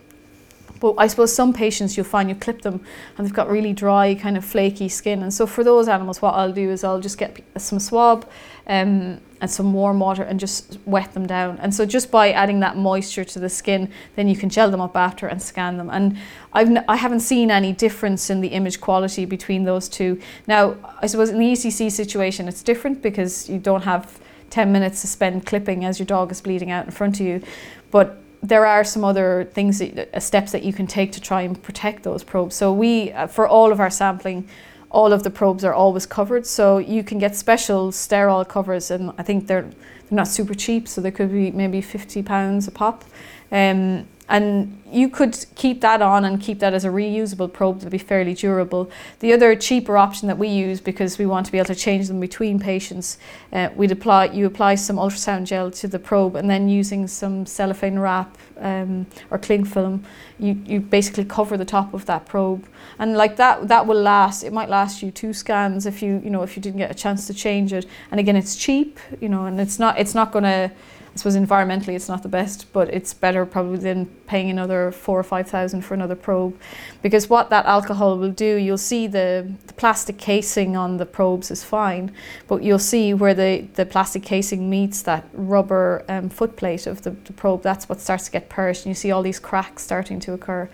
But 0.80 0.94
I 0.98 1.06
suppose 1.06 1.34
some 1.34 1.52
patients 1.54 1.96
you'll 1.96 2.04
find 2.04 2.28
you 2.28 2.34
clip 2.34 2.62
them 2.62 2.84
and 3.16 3.26
they've 3.26 3.34
got 3.34 3.48
really 3.48 3.72
dry, 3.72 4.14
kind 4.14 4.36
of 4.36 4.44
flaky 4.44 4.88
skin. 4.88 5.22
And 5.22 5.32
so 5.32 5.46
for 5.46 5.64
those 5.64 5.88
animals, 5.88 6.20
what 6.20 6.34
I'll 6.34 6.52
do 6.52 6.70
is 6.70 6.84
I'll 6.84 7.00
just 7.00 7.16
get 7.16 7.42
some 7.56 7.78
swab 7.78 8.28
um, 8.66 9.20
and 9.40 9.50
some 9.50 9.72
warm 9.72 10.00
water 10.00 10.22
and 10.22 10.40
just 10.40 10.78
wet 10.86 11.12
them 11.12 11.26
down. 11.26 11.58
And 11.58 11.74
so 11.74 11.84
just 11.84 12.10
by 12.10 12.32
adding 12.32 12.60
that 12.60 12.76
moisture 12.76 13.24
to 13.24 13.38
the 13.38 13.48
skin, 13.48 13.90
then 14.16 14.28
you 14.28 14.36
can 14.36 14.48
gel 14.48 14.70
them 14.70 14.80
up 14.80 14.96
after 14.96 15.26
and 15.26 15.40
scan 15.40 15.76
them. 15.76 15.90
And 15.90 16.16
I've 16.52 16.68
n- 16.68 16.84
I 16.88 16.96
haven't 16.96 17.20
seen 17.20 17.50
any 17.50 17.72
difference 17.72 18.30
in 18.30 18.40
the 18.40 18.48
image 18.48 18.80
quality 18.80 19.24
between 19.24 19.64
those 19.64 19.88
two. 19.88 20.20
Now, 20.46 20.76
I 21.00 21.06
suppose 21.06 21.30
in 21.30 21.38
the 21.38 21.52
ECC 21.52 21.90
situation, 21.92 22.48
it's 22.48 22.62
different 22.62 23.02
because 23.02 23.48
you 23.48 23.58
don't 23.58 23.82
have 23.82 24.18
10 24.50 24.72
minutes 24.72 25.00
to 25.02 25.06
spend 25.06 25.44
clipping 25.44 25.84
as 25.84 25.98
your 25.98 26.06
dog 26.06 26.32
is 26.32 26.40
bleeding 26.40 26.70
out 26.70 26.86
in 26.86 26.90
front 26.90 27.20
of 27.20 27.26
you. 27.26 27.42
But 27.90 28.18
there 28.42 28.66
are 28.66 28.84
some 28.84 29.04
other 29.04 29.48
things, 29.52 29.78
that, 29.78 30.14
uh, 30.14 30.20
steps 30.20 30.52
that 30.52 30.62
you 30.62 30.72
can 30.72 30.86
take 30.86 31.12
to 31.12 31.20
try 31.20 31.42
and 31.42 31.60
protect 31.62 32.02
those 32.04 32.22
probes. 32.22 32.54
So 32.54 32.72
we, 32.72 33.12
uh, 33.12 33.26
for 33.26 33.46
all 33.48 33.72
of 33.72 33.80
our 33.80 33.90
sampling, 33.90 34.48
all 34.90 35.12
of 35.12 35.22
the 35.22 35.30
probes 35.30 35.64
are 35.64 35.74
always 35.74 36.06
covered. 36.06 36.46
So 36.46 36.78
you 36.78 37.02
can 37.02 37.18
get 37.18 37.36
special 37.36 37.92
sterile 37.92 38.44
covers, 38.44 38.90
and 38.90 39.12
I 39.18 39.22
think 39.22 39.46
they're 39.46 39.62
they're 40.08 40.16
not 40.16 40.28
super 40.28 40.54
cheap. 40.54 40.86
So 40.88 41.00
they 41.00 41.10
could 41.10 41.32
be 41.32 41.50
maybe 41.50 41.80
fifty 41.80 42.22
pounds 42.22 42.68
a 42.68 42.70
pop. 42.70 43.04
Um, 43.50 44.06
and 44.28 44.82
you 44.90 45.08
could 45.08 45.44
keep 45.54 45.80
that 45.80 46.02
on 46.02 46.24
and 46.24 46.40
keep 46.40 46.58
that 46.58 46.74
as 46.74 46.84
a 46.84 46.88
reusable 46.88 47.52
probe 47.52 47.78
that'd 47.78 47.92
be 47.92 47.98
fairly 47.98 48.34
durable. 48.34 48.90
The 49.20 49.32
other 49.32 49.54
cheaper 49.54 49.96
option 49.96 50.26
that 50.28 50.38
we 50.38 50.48
use 50.48 50.80
because 50.80 51.18
we 51.18 51.26
want 51.26 51.46
to 51.46 51.52
be 51.52 51.58
able 51.58 51.66
to 51.66 51.74
change 51.74 52.08
them 52.08 52.18
between 52.18 52.58
patients, 52.58 53.18
uh, 53.52 53.68
we'd 53.76 53.92
apply 53.92 54.26
you 54.26 54.46
apply 54.46 54.76
some 54.76 54.96
ultrasound 54.96 55.46
gel 55.46 55.70
to 55.70 55.88
the 55.88 55.98
probe 55.98 56.34
and 56.34 56.50
then 56.50 56.68
using 56.68 57.06
some 57.06 57.46
cellophane 57.46 57.98
wrap 57.98 58.36
um, 58.58 59.06
or 59.30 59.38
cling 59.38 59.64
film, 59.64 60.04
you, 60.38 60.60
you 60.64 60.80
basically 60.80 61.24
cover 61.24 61.56
the 61.56 61.64
top 61.64 61.94
of 61.94 62.06
that 62.06 62.26
probe 62.26 62.66
and 62.98 63.16
like 63.16 63.36
that 63.36 63.68
that 63.68 63.86
will 63.86 64.00
last. 64.00 64.42
It 64.42 64.52
might 64.52 64.68
last 64.68 65.02
you 65.02 65.10
two 65.10 65.32
scans 65.32 65.86
if 65.86 66.02
you 66.02 66.20
you 66.24 66.30
know 66.30 66.42
if 66.42 66.56
you 66.56 66.62
didn't 66.62 66.78
get 66.78 66.90
a 66.90 66.94
chance 66.94 67.26
to 67.26 67.34
change 67.34 67.72
it. 67.72 67.86
And 68.10 68.18
again, 68.18 68.36
it's 68.36 68.56
cheap, 68.56 68.98
you 69.20 69.28
know, 69.28 69.46
and 69.46 69.60
it's 69.60 69.78
not 69.78 69.98
it's 69.98 70.14
not 70.14 70.32
going 70.32 70.44
to 70.44 70.70
I 71.16 71.18
suppose 71.18 71.34
environmentally 71.34 71.94
it's 71.94 72.10
not 72.10 72.22
the 72.22 72.28
best, 72.28 72.70
but 72.74 72.92
it's 72.92 73.14
better 73.14 73.46
probably 73.46 73.78
than 73.78 74.04
paying 74.26 74.50
another 74.50 74.92
four 74.92 75.18
or 75.18 75.22
five 75.22 75.48
thousand 75.48 75.80
for 75.80 75.94
another 75.94 76.14
probe. 76.14 76.60
Because 77.00 77.30
what 77.30 77.48
that 77.48 77.64
alcohol 77.64 78.18
will 78.18 78.32
do, 78.32 78.56
you'll 78.56 78.76
see 78.76 79.06
the, 79.06 79.50
the 79.66 79.72
plastic 79.72 80.18
casing 80.18 80.76
on 80.76 80.98
the 80.98 81.06
probes 81.06 81.50
is 81.50 81.64
fine, 81.64 82.12
but 82.46 82.62
you'll 82.62 82.78
see 82.78 83.14
where 83.14 83.32
the, 83.32 83.66
the 83.76 83.86
plastic 83.86 84.24
casing 84.24 84.68
meets 84.68 85.00
that 85.02 85.24
rubber 85.32 86.04
um, 86.10 86.28
footplate 86.28 86.86
of 86.86 87.00
the, 87.00 87.12
the 87.12 87.32
probe, 87.32 87.62
that's 87.62 87.88
what 87.88 87.98
starts 87.98 88.26
to 88.26 88.30
get 88.30 88.50
purged, 88.50 88.84
and 88.84 88.90
you 88.90 88.94
see 88.94 89.10
all 89.10 89.22
these 89.22 89.38
cracks 89.38 89.82
starting 89.82 90.20
to 90.20 90.34
occur. 90.34 90.68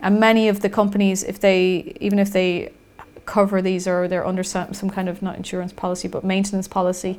And 0.00 0.20
many 0.20 0.46
of 0.46 0.60
the 0.60 0.70
companies, 0.70 1.24
if 1.24 1.40
they 1.40 1.96
even 2.00 2.20
if 2.20 2.30
they 2.30 2.72
cover 3.26 3.60
these 3.60 3.88
or 3.88 4.08
they're 4.08 4.26
under 4.26 4.42
some, 4.42 4.72
some 4.72 4.90
kind 4.90 5.08
of 5.08 5.20
not 5.20 5.36
insurance 5.36 5.72
policy 5.72 6.08
but 6.08 6.24
maintenance 6.24 6.68
policy, 6.68 7.18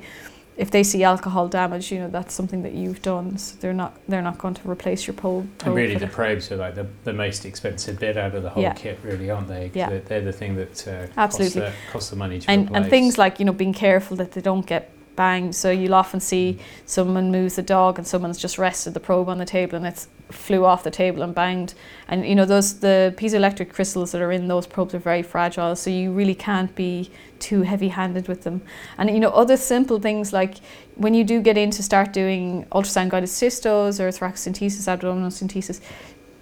if 0.58 0.70
they 0.70 0.84
see 0.84 1.04
alcohol 1.04 1.48
damage, 1.48 1.92
you 1.92 2.00
know 2.00 2.10
that's 2.10 2.34
something 2.34 2.62
that 2.64 2.74
you've 2.74 3.02
done. 3.02 3.38
So 3.38 3.56
they're 3.60 3.74
not 3.74 3.98
they're 4.08 4.22
not 4.22 4.38
going 4.38 4.54
to 4.56 4.70
replace 4.70 5.08
your 5.08 5.14
probe. 5.14 5.50
And 5.66 5.74
really, 5.74 5.96
the 5.96 6.08
probes 6.08 6.52
are 6.52 6.58
like 6.58 6.76
the, 6.76 6.88
the 7.04 7.14
most 7.14 7.46
expensive 7.46 8.00
bit 8.00 8.18
out 8.18 8.36
of 8.36 8.44
the 8.44 8.50
whole 8.50 8.62
Yeah. 8.64 8.74
kit, 8.74 9.00
really, 9.04 9.30
aren't 9.30 9.48
they? 9.48 9.72
Yeah. 9.74 9.90
They're, 9.90 10.00
they're 10.02 10.22
the 10.22 10.34
thing 10.34 10.56
that 10.58 10.88
uh, 10.88 11.08
Absolutely. 11.18 11.62
Cost, 11.62 11.74
the, 11.86 11.92
cost 11.92 12.10
the 12.12 12.16
money 12.18 12.40
to 12.40 12.52
and, 12.52 12.66
replace. 12.68 12.82
and 12.82 12.90
things 12.90 13.18
like 13.18 13.40
you 13.40 13.46
know 13.46 13.54
being 13.54 13.74
careful 13.74 14.18
that 14.18 14.34
they 14.34 14.42
don't 14.42 14.66
get 14.66 14.92
banged. 15.22 15.54
So 15.54 15.70
you'll 15.70 16.00
often 16.04 16.20
see 16.20 16.46
someone 16.86 17.32
moves 17.32 17.56
the 17.60 17.68
dog 17.78 18.00
and 18.00 18.08
someone's 18.08 18.40
just 18.46 18.58
rested 18.58 18.92
the 18.96 19.04
probe 19.10 19.30
on 19.34 19.38
the 19.38 19.50
table 19.58 19.76
and 19.80 19.86
it's 19.92 20.08
flew 20.46 20.64
off 20.66 20.82
the 20.84 20.96
table 21.04 21.22
and 21.22 21.34
banged. 21.36 21.74
And 22.08 22.26
you 22.30 22.36
know 22.40 22.48
those 22.54 22.80
the 22.88 23.14
piezoelectric 23.20 23.70
crystals 23.76 24.12
that 24.12 24.22
are 24.26 24.32
in 24.32 24.48
those 24.48 24.66
probes 24.66 24.94
are 24.96 25.04
very 25.12 25.24
fragile. 25.34 25.76
So 25.76 25.90
you 26.00 26.12
really 26.20 26.38
can't 26.48 26.74
be 26.76 27.12
too 27.48 27.62
heavy-handed 27.72 28.28
with 28.28 28.42
them. 28.48 28.58
And 28.98 29.10
you 29.16 29.20
know 29.24 29.34
other 29.44 29.58
simple 29.58 30.00
things 30.08 30.34
like 30.34 30.56
when 30.96 31.14
you 31.14 31.24
do 31.34 31.38
get 31.50 31.58
in 31.64 31.70
to 31.78 31.84
start 31.84 32.14
doing 32.22 32.66
ultrasound 32.72 33.10
guided 33.10 33.30
cystos 33.30 34.00
or 34.00 34.08
thoracentesis, 34.18 34.88
abdominal 34.88 35.30
centesis. 35.30 35.82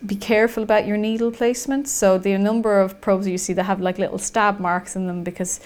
Be 0.06 0.16
careful 0.16 0.64
about 0.64 0.88
your 0.88 1.00
needle 1.08 1.32
placement. 1.40 1.90
So 1.90 2.18
the 2.18 2.38
number 2.38 2.80
of 2.84 3.02
probes 3.02 3.28
you 3.28 3.38
see 3.38 3.54
that 3.58 3.66
have 3.72 3.82
like 3.82 3.98
little 4.06 4.22
stab 4.30 4.56
marks 4.60 4.96
in 4.96 5.08
them 5.08 5.24
because 5.24 5.60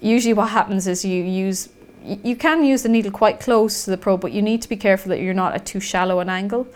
usually 0.00 0.36
what 0.40 0.48
happens 0.48 0.86
is 0.86 1.04
you 1.04 1.22
use 1.22 1.68
you 2.04 2.36
can 2.36 2.64
use 2.64 2.82
the 2.82 2.88
needle 2.88 3.10
quite 3.10 3.40
close 3.40 3.84
to 3.84 3.90
the 3.90 3.96
probe, 3.96 4.20
but 4.20 4.32
you 4.32 4.42
need 4.42 4.60
to 4.62 4.68
be 4.68 4.76
careful 4.76 5.08
that 5.10 5.20
you're 5.20 5.34
not 5.34 5.54
at 5.54 5.64
too 5.64 5.80
shallow 5.80 6.20
an 6.20 6.28
angle. 6.28 6.66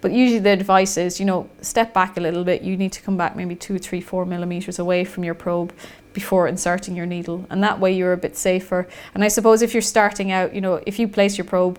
But 0.00 0.12
usually 0.12 0.38
the 0.38 0.50
advice 0.50 0.96
is, 0.96 1.20
you 1.20 1.26
know, 1.26 1.50
step 1.60 1.92
back 1.92 2.16
a 2.16 2.20
little 2.20 2.44
bit. 2.44 2.62
You 2.62 2.76
need 2.76 2.92
to 2.92 3.02
come 3.02 3.16
back 3.16 3.36
maybe 3.36 3.54
two, 3.54 3.78
three, 3.78 4.00
four 4.00 4.24
millimeters 4.24 4.78
away 4.78 5.04
from 5.04 5.24
your 5.24 5.34
probe 5.34 5.72
before 6.12 6.48
inserting 6.48 6.96
your 6.96 7.06
needle, 7.06 7.46
and 7.50 7.62
that 7.62 7.78
way 7.78 7.92
you're 7.92 8.12
a 8.12 8.16
bit 8.16 8.36
safer. 8.36 8.88
And 9.14 9.22
I 9.22 9.28
suppose 9.28 9.62
if 9.62 9.74
you're 9.74 9.82
starting 9.82 10.32
out, 10.32 10.54
you 10.54 10.60
know, 10.60 10.80
if 10.86 10.98
you 10.98 11.06
place 11.06 11.36
your 11.36 11.44
probe 11.44 11.78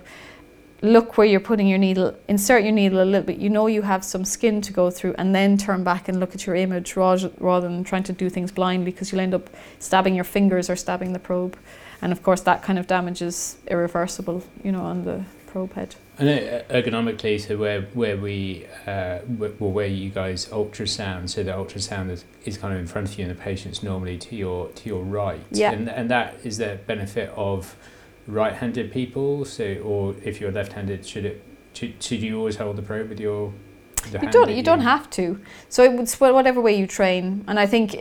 look 0.81 1.17
where 1.17 1.27
you're 1.27 1.39
putting 1.39 1.67
your 1.67 1.77
needle, 1.77 2.15
insert 2.27 2.63
your 2.63 2.71
needle 2.71 3.01
a 3.01 3.03
little 3.03 3.25
bit. 3.25 3.37
You 3.37 3.49
know 3.49 3.67
you 3.67 3.81
have 3.81 4.03
some 4.03 4.23
skin 4.23 4.61
to 4.61 4.71
go 4.71 4.89
through, 4.89 5.15
and 5.17 5.35
then 5.35 5.57
turn 5.57 5.83
back 5.83 6.07
and 6.07 6.19
look 6.19 6.33
at 6.35 6.45
your 6.45 6.55
image 6.55 6.95
rather, 6.95 7.31
rather 7.39 7.67
than 7.67 7.83
trying 7.83 8.03
to 8.03 8.13
do 8.13 8.29
things 8.29 8.51
blindly 8.51 8.85
because 8.85 9.11
you'll 9.11 9.21
end 9.21 9.33
up 9.33 9.49
stabbing 9.79 10.15
your 10.15 10.23
fingers 10.23 10.69
or 10.69 10.75
stabbing 10.75 11.13
the 11.13 11.19
probe. 11.19 11.57
And 12.01 12.11
of 12.11 12.23
course, 12.23 12.41
that 12.41 12.63
kind 12.63 12.79
of 12.79 12.87
damage 12.87 13.21
is 13.21 13.57
irreversible, 13.67 14.43
you 14.63 14.71
know, 14.71 14.81
on 14.81 15.03
the 15.03 15.23
probe 15.47 15.73
head. 15.73 15.95
I 16.17 16.23
know 16.23 16.35
uh, 16.35 16.73
ergonomically, 16.73 17.39
so 17.39 17.57
where 17.57 17.81
where 17.93 18.17
we 18.17 18.65
uh, 18.85 19.19
well, 19.27 19.71
where 19.71 19.87
you 19.87 20.09
guys 20.09 20.45
ultrasound, 20.47 21.29
so 21.29 21.43
the 21.43 21.51
ultrasound 21.51 22.11
is, 22.11 22.25
is 22.45 22.57
kind 22.57 22.73
of 22.73 22.79
in 22.79 22.87
front 22.87 23.09
of 23.09 23.17
you, 23.17 23.25
and 23.25 23.31
the 23.31 23.41
patient's 23.41 23.81
normally 23.81 24.17
to 24.17 24.35
your 24.35 24.69
to 24.69 24.89
your 24.89 25.03
right. 25.03 25.45
Yeah. 25.51 25.71
And 25.71 25.89
and 25.89 26.09
that 26.09 26.35
is 26.43 26.57
the 26.57 26.79
benefit 26.87 27.29
of 27.35 27.75
right-handed 28.27 28.91
people. 28.91 29.45
So, 29.45 29.75
or 29.83 30.15
if 30.23 30.39
you're 30.39 30.51
left-handed, 30.51 31.05
should 31.05 31.25
it 31.25 31.43
should, 31.73 32.01
should 32.03 32.21
you 32.21 32.37
always 32.37 32.57
hold 32.57 32.75
the 32.75 32.81
probe 32.81 33.09
with 33.09 33.19
your 33.19 33.53
You 34.11 34.29
don't. 34.29 34.49
You 34.49 34.63
don't 34.63 34.81
have 34.81 35.09
to. 35.11 35.39
So 35.69 35.83
it 35.83 35.93
would 35.93 36.15
well, 36.19 36.33
whatever 36.33 36.61
way 36.61 36.77
you 36.77 36.87
train, 36.87 37.43
and 37.47 37.59
I 37.59 37.65
think 37.65 37.95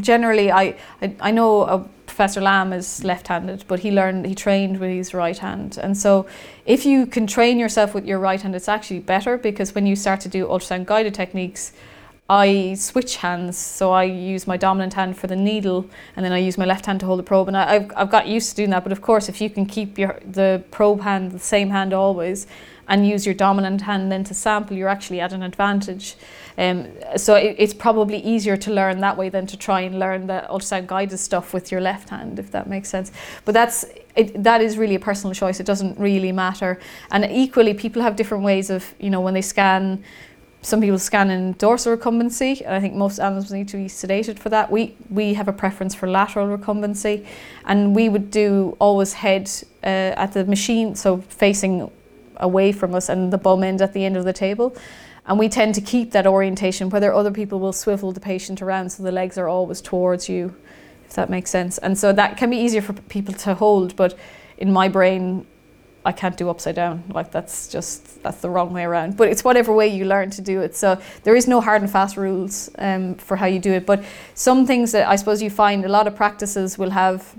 generally, 0.00 0.50
I 0.50 0.74
I, 1.02 1.14
I 1.20 1.30
know 1.30 1.62
uh, 1.62 1.84
Professor 2.06 2.40
Lamb 2.40 2.72
is 2.72 3.04
left-handed, 3.04 3.64
but 3.68 3.80
he 3.80 3.90
learned 3.90 4.26
he 4.26 4.34
trained 4.34 4.78
with 4.78 4.90
his 4.90 5.14
right 5.14 5.38
hand, 5.38 5.78
and 5.82 5.96
so 5.96 6.26
if 6.64 6.86
you 6.86 7.06
can 7.06 7.26
train 7.26 7.58
yourself 7.58 7.94
with 7.94 8.06
your 8.06 8.18
right 8.18 8.40
hand, 8.40 8.54
it's 8.54 8.68
actually 8.68 9.00
better 9.00 9.38
because 9.38 9.74
when 9.74 9.86
you 9.86 9.96
start 9.96 10.20
to 10.20 10.28
do 10.28 10.46
ultrasound 10.46 10.86
guided 10.86 11.14
techniques. 11.14 11.72
I 12.28 12.74
switch 12.74 13.16
hands, 13.16 13.56
so 13.56 13.92
I 13.92 14.02
use 14.04 14.48
my 14.48 14.56
dominant 14.56 14.94
hand 14.94 15.16
for 15.16 15.28
the 15.28 15.36
needle, 15.36 15.88
and 16.16 16.24
then 16.24 16.32
I 16.32 16.38
use 16.38 16.58
my 16.58 16.64
left 16.64 16.86
hand 16.86 17.00
to 17.00 17.06
hold 17.06 17.20
the 17.20 17.22
probe. 17.22 17.46
And 17.48 17.56
I, 17.56 17.76
I've, 17.76 17.92
I've 17.96 18.10
got 18.10 18.26
used 18.26 18.50
to 18.50 18.56
doing 18.56 18.70
that. 18.70 18.82
But 18.82 18.90
of 18.92 19.00
course, 19.00 19.28
if 19.28 19.40
you 19.40 19.48
can 19.48 19.64
keep 19.64 19.96
your 19.96 20.18
the 20.24 20.64
probe 20.72 21.02
hand 21.02 21.30
the 21.32 21.38
same 21.38 21.70
hand 21.70 21.92
always, 21.92 22.46
and 22.88 23.06
use 23.06 23.26
your 23.26 23.34
dominant 23.34 23.82
hand 23.82 24.10
then 24.12 24.24
to 24.24 24.34
sample, 24.34 24.76
you're 24.76 24.88
actually 24.88 25.20
at 25.20 25.32
an 25.32 25.42
advantage. 25.42 26.16
Um, 26.58 26.88
so 27.16 27.34
it, 27.34 27.56
it's 27.58 27.74
probably 27.74 28.18
easier 28.18 28.56
to 28.56 28.72
learn 28.72 29.00
that 29.00 29.16
way 29.16 29.28
than 29.28 29.46
to 29.48 29.56
try 29.56 29.80
and 29.80 29.98
learn 29.98 30.26
the 30.26 30.46
ultrasound 30.48 30.86
guided 30.86 31.18
stuff 31.18 31.52
with 31.52 31.70
your 31.70 31.80
left 31.80 32.08
hand, 32.08 32.38
if 32.38 32.50
that 32.52 32.68
makes 32.68 32.88
sense. 32.88 33.12
But 33.44 33.52
that's 33.52 33.84
it, 34.14 34.42
that 34.42 34.60
is 34.60 34.78
really 34.78 34.94
a 34.94 35.00
personal 35.00 35.34
choice. 35.34 35.60
It 35.60 35.66
doesn't 35.66 35.98
really 35.98 36.32
matter. 36.32 36.78
And 37.10 37.24
equally, 37.30 37.74
people 37.74 38.02
have 38.02 38.16
different 38.16 38.44
ways 38.44 38.70
of 38.70 38.94
you 38.98 39.10
know 39.10 39.20
when 39.20 39.34
they 39.34 39.42
scan. 39.42 40.02
Some 40.66 40.80
people 40.80 40.98
scan 40.98 41.30
in 41.30 41.52
dorsal 41.52 41.96
recumbency, 41.96 42.60
and 42.60 42.74
I 42.74 42.80
think 42.80 42.94
most 42.94 43.20
animals 43.20 43.52
need 43.52 43.68
to 43.68 43.76
be 43.76 43.84
sedated 43.84 44.36
for 44.36 44.48
that. 44.48 44.68
We 44.68 44.96
we 45.10 45.34
have 45.34 45.46
a 45.46 45.52
preference 45.52 45.94
for 45.94 46.08
lateral 46.08 46.48
recumbency, 46.48 47.24
and 47.66 47.94
we 47.94 48.08
would 48.08 48.32
do 48.32 48.76
always 48.80 49.12
head 49.12 49.48
uh, 49.84 50.22
at 50.24 50.32
the 50.32 50.44
machine, 50.44 50.96
so 50.96 51.18
facing 51.28 51.88
away 52.38 52.72
from 52.72 52.96
us, 52.96 53.08
and 53.08 53.32
the 53.32 53.38
bum 53.38 53.62
end 53.62 53.80
at 53.80 53.92
the 53.92 54.04
end 54.04 54.16
of 54.16 54.24
the 54.24 54.32
table. 54.32 54.76
And 55.26 55.38
we 55.38 55.48
tend 55.48 55.76
to 55.76 55.80
keep 55.80 56.10
that 56.10 56.26
orientation, 56.26 56.90
whether 56.90 57.14
other 57.14 57.30
people 57.30 57.60
will 57.60 57.72
swivel 57.72 58.10
the 58.10 58.20
patient 58.20 58.60
around 58.60 58.90
so 58.90 59.04
the 59.04 59.12
legs 59.12 59.38
are 59.38 59.46
always 59.46 59.80
towards 59.80 60.28
you, 60.28 60.52
if 61.04 61.12
that 61.12 61.30
makes 61.30 61.48
sense. 61.48 61.78
And 61.78 61.96
so 61.96 62.12
that 62.12 62.36
can 62.36 62.50
be 62.50 62.56
easier 62.56 62.82
for 62.82 62.92
people 62.92 63.34
to 63.34 63.54
hold, 63.54 63.94
but 63.94 64.18
in 64.58 64.72
my 64.72 64.88
brain, 64.88 65.46
I 66.06 66.12
can't 66.12 66.36
do 66.36 66.48
upside 66.48 66.76
down. 66.76 67.02
Like 67.08 67.32
that's 67.32 67.66
just 67.66 68.22
that's 68.22 68.40
the 68.40 68.48
wrong 68.48 68.72
way 68.72 68.84
around. 68.84 69.16
But 69.16 69.28
it's 69.28 69.42
whatever 69.42 69.72
way 69.72 69.88
you 69.88 70.04
learn 70.04 70.30
to 70.30 70.40
do 70.40 70.60
it. 70.60 70.76
So 70.76 71.00
there 71.24 71.34
is 71.34 71.48
no 71.48 71.60
hard 71.60 71.82
and 71.82 71.90
fast 71.90 72.16
rules 72.16 72.70
um, 72.78 73.16
for 73.16 73.36
how 73.36 73.46
you 73.46 73.58
do 73.58 73.72
it. 73.72 73.84
But 73.84 74.04
some 74.34 74.66
things 74.66 74.92
that 74.92 75.08
I 75.08 75.16
suppose 75.16 75.42
you 75.42 75.50
find 75.50 75.84
a 75.84 75.88
lot 75.88 76.06
of 76.06 76.14
practices 76.14 76.78
will 76.78 76.90
have 76.90 77.34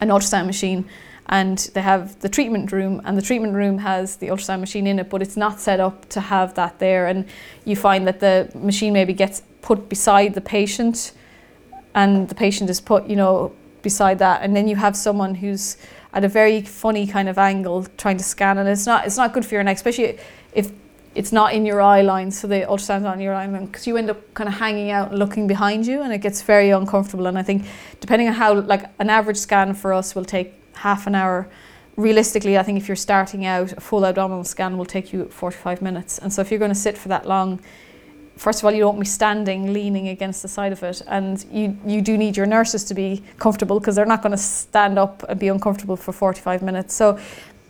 an 0.00 0.08
ultrasound 0.10 0.46
machine 0.46 0.88
and 1.26 1.58
they 1.74 1.82
have 1.82 2.20
the 2.20 2.28
treatment 2.28 2.70
room 2.70 3.00
and 3.04 3.18
the 3.18 3.22
treatment 3.22 3.54
room 3.54 3.78
has 3.78 4.16
the 4.16 4.28
ultrasound 4.28 4.60
machine 4.60 4.88
in 4.88 4.98
it 4.98 5.08
but 5.08 5.22
it's 5.22 5.36
not 5.36 5.60
set 5.60 5.78
up 5.78 6.08
to 6.08 6.20
have 6.20 6.54
that 6.54 6.80
there 6.80 7.06
and 7.06 7.24
you 7.64 7.76
find 7.76 8.08
that 8.08 8.18
the 8.18 8.50
machine 8.56 8.92
maybe 8.92 9.12
gets 9.12 9.42
put 9.60 9.88
beside 9.88 10.34
the 10.34 10.40
patient 10.40 11.12
and 11.94 12.28
the 12.28 12.34
patient 12.34 12.68
is 12.68 12.80
put 12.80 13.06
you 13.06 13.14
know 13.14 13.52
beside 13.82 14.18
that 14.18 14.42
and 14.42 14.56
then 14.56 14.66
you 14.66 14.74
have 14.74 14.96
someone 14.96 15.36
who's 15.36 15.76
at 16.12 16.24
a 16.24 16.28
very 16.28 16.62
funny 16.62 17.06
kind 17.06 17.28
of 17.28 17.38
angle 17.38 17.86
trying 17.96 18.16
to 18.16 18.24
scan 18.24 18.58
and 18.58 18.68
it's 18.68 18.86
not 18.86 19.06
it's 19.06 19.16
not 19.16 19.32
good 19.32 19.44
for 19.44 19.54
your 19.54 19.64
neck 19.64 19.76
especially 19.76 20.18
if 20.52 20.70
it's 21.14 21.32
not 21.32 21.52
in 21.52 21.66
your 21.66 21.80
eye 21.80 22.00
line 22.02 22.30
so 22.30 22.46
the 22.46 22.64
ultrasound's 22.66 23.02
not 23.02 23.14
in 23.14 23.20
your 23.20 23.34
eye 23.34 23.46
line 23.46 23.66
because 23.66 23.86
you 23.86 23.96
end 23.96 24.10
up 24.10 24.34
kind 24.34 24.48
of 24.48 24.54
hanging 24.54 24.90
out 24.90 25.12
looking 25.12 25.46
behind 25.46 25.86
you 25.86 26.02
and 26.02 26.12
it 26.12 26.18
gets 26.18 26.42
very 26.42 26.70
uncomfortable 26.70 27.26
and 27.26 27.38
I 27.38 27.42
think 27.42 27.66
depending 28.00 28.28
on 28.28 28.34
how 28.34 28.60
like 28.60 28.84
an 28.98 29.10
average 29.10 29.36
scan 29.36 29.74
for 29.74 29.92
us 29.92 30.14
will 30.14 30.24
take 30.24 30.54
half 30.74 31.06
an 31.06 31.14
hour 31.14 31.48
realistically 31.96 32.56
I 32.58 32.62
think 32.62 32.78
if 32.78 32.88
you're 32.88 32.96
starting 32.96 33.44
out 33.44 33.72
a 33.72 33.80
full 33.80 34.06
abdominal 34.06 34.44
scan 34.44 34.78
will 34.78 34.86
take 34.86 35.12
you 35.12 35.26
45 35.26 35.82
minutes 35.82 36.18
and 36.18 36.32
so 36.32 36.40
if 36.40 36.50
you're 36.50 36.58
going 36.58 36.70
to 36.70 36.74
sit 36.74 36.96
for 36.96 37.08
that 37.08 37.26
long 37.26 37.60
first 38.42 38.58
of 38.58 38.64
all, 38.64 38.72
you 38.72 38.80
don't 38.80 38.94
want 38.94 38.98
me 38.98 39.06
standing, 39.06 39.72
leaning 39.72 40.08
against 40.08 40.42
the 40.42 40.48
side 40.48 40.72
of 40.72 40.82
it, 40.82 41.00
and 41.06 41.44
you 41.50 41.76
you 41.86 42.02
do 42.02 42.18
need 42.18 42.36
your 42.36 42.46
nurses 42.46 42.82
to 42.84 42.94
be 42.94 43.22
comfortable 43.38 43.78
because 43.78 43.94
they're 43.94 44.12
not 44.14 44.20
going 44.20 44.32
to 44.32 44.44
stand 44.66 44.98
up 44.98 45.24
and 45.28 45.38
be 45.38 45.48
uncomfortable 45.48 45.96
for 45.96 46.12
45 46.12 46.62
minutes. 46.62 46.92
So, 46.92 47.18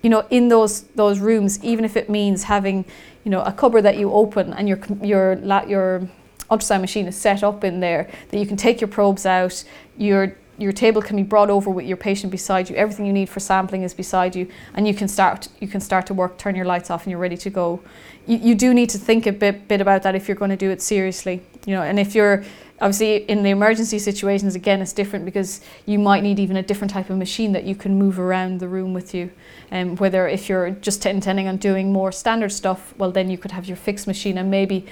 you 0.02 0.08
know, 0.08 0.26
in 0.30 0.48
those 0.48 0.82
those 0.94 1.20
rooms, 1.20 1.62
even 1.62 1.84
if 1.84 1.96
it 1.96 2.08
means 2.08 2.44
having, 2.44 2.86
you 3.24 3.30
know, 3.30 3.42
a 3.42 3.52
cupboard 3.52 3.82
that 3.82 3.98
you 3.98 4.10
open 4.12 4.54
and 4.54 4.66
your 4.66 4.80
your 5.02 5.34
your 5.68 6.08
ultrasound 6.50 6.80
machine 6.80 7.06
is 7.06 7.16
set 7.16 7.42
up 7.42 7.64
in 7.64 7.80
there, 7.80 8.10
that 8.30 8.38
you 8.38 8.46
can 8.46 8.56
take 8.56 8.80
your 8.80 8.88
probes 8.88 9.26
out, 9.26 9.64
your 9.98 10.36
your 10.58 10.72
table 10.72 11.00
can 11.00 11.16
be 11.16 11.22
brought 11.22 11.50
over 11.50 11.70
with 11.70 11.86
your 11.86 11.96
patient 11.96 12.30
beside 12.30 12.68
you. 12.68 12.76
Everything 12.76 13.06
you 13.06 13.12
need 13.12 13.28
for 13.28 13.40
sampling 13.40 13.82
is 13.82 13.94
beside 13.94 14.36
you, 14.36 14.46
and 14.74 14.86
you 14.86 14.94
can 14.94 15.08
start 15.08 15.48
you 15.60 15.68
can 15.68 15.80
start 15.80 16.06
to 16.06 16.14
work. 16.14 16.36
Turn 16.38 16.54
your 16.54 16.66
lights 16.66 16.90
off, 16.90 17.04
and 17.04 17.10
you're 17.10 17.20
ready 17.20 17.36
to 17.38 17.50
go. 17.50 17.80
You, 18.26 18.36
you 18.36 18.54
do 18.54 18.74
need 18.74 18.90
to 18.90 18.98
think 18.98 19.26
a 19.26 19.32
bit 19.32 19.66
bit 19.66 19.80
about 19.80 20.02
that 20.02 20.14
if 20.14 20.28
you're 20.28 20.36
going 20.36 20.50
to 20.50 20.56
do 20.56 20.70
it 20.70 20.82
seriously, 20.82 21.42
you 21.66 21.74
know. 21.74 21.82
And 21.82 21.98
if 21.98 22.14
you're 22.14 22.44
obviously 22.80 23.16
in 23.30 23.42
the 23.42 23.50
emergency 23.50 23.98
situations, 23.98 24.54
again, 24.54 24.82
it's 24.82 24.92
different 24.92 25.24
because 25.24 25.62
you 25.86 25.98
might 25.98 26.22
need 26.22 26.38
even 26.38 26.56
a 26.56 26.62
different 26.62 26.90
type 26.90 27.08
of 27.08 27.16
machine 27.16 27.52
that 27.52 27.64
you 27.64 27.74
can 27.74 27.98
move 27.98 28.18
around 28.18 28.60
the 28.60 28.68
room 28.68 28.92
with 28.92 29.14
you. 29.14 29.30
And 29.70 29.90
um, 29.90 29.96
whether 29.96 30.28
if 30.28 30.48
you're 30.48 30.70
just 30.70 31.06
intending 31.06 31.48
on 31.48 31.56
doing 31.56 31.92
more 31.92 32.12
standard 32.12 32.52
stuff, 32.52 32.92
well, 32.98 33.10
then 33.10 33.30
you 33.30 33.38
could 33.38 33.52
have 33.52 33.64
your 33.64 33.76
fixed 33.76 34.06
machine 34.06 34.36
and 34.36 34.50
maybe 34.50 34.84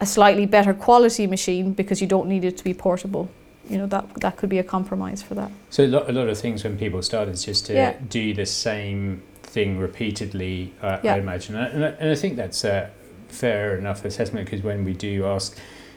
a 0.00 0.06
slightly 0.06 0.46
better 0.46 0.72
quality 0.72 1.26
machine 1.26 1.74
because 1.74 2.00
you 2.00 2.06
don't 2.06 2.28
need 2.28 2.44
it 2.44 2.56
to 2.56 2.64
be 2.64 2.72
portable 2.72 3.28
you 3.68 3.78
know 3.78 3.86
that 3.86 4.12
that 4.20 4.36
could 4.36 4.48
be 4.48 4.58
a 4.58 4.64
compromise 4.64 5.22
for 5.22 5.34
that. 5.34 5.50
So 5.70 5.84
a 5.84 5.86
lot, 5.86 6.08
a 6.08 6.12
lot 6.12 6.28
of 6.28 6.38
things 6.38 6.64
when 6.64 6.78
people 6.78 7.02
start 7.02 7.28
is 7.28 7.44
just 7.44 7.66
to 7.66 7.74
Yeah. 7.74 7.94
do 8.08 8.34
the 8.34 8.46
same 8.46 9.22
thing 9.42 9.78
repeatedly. 9.78 10.72
Uh, 10.82 10.98
Yeah. 11.02 11.14
I 11.14 11.18
imagine, 11.18 11.56
and 11.56 11.84
I, 11.84 11.88
and 12.00 12.10
I 12.10 12.14
think 12.14 12.36
that's 12.36 12.64
a 12.64 12.90
fair 13.28 13.76
enough 13.76 14.04
assessment 14.04 14.46
because 14.46 14.62
when 14.62 14.84
we 14.84 14.92
do 14.92 15.24
ask 15.26 15.56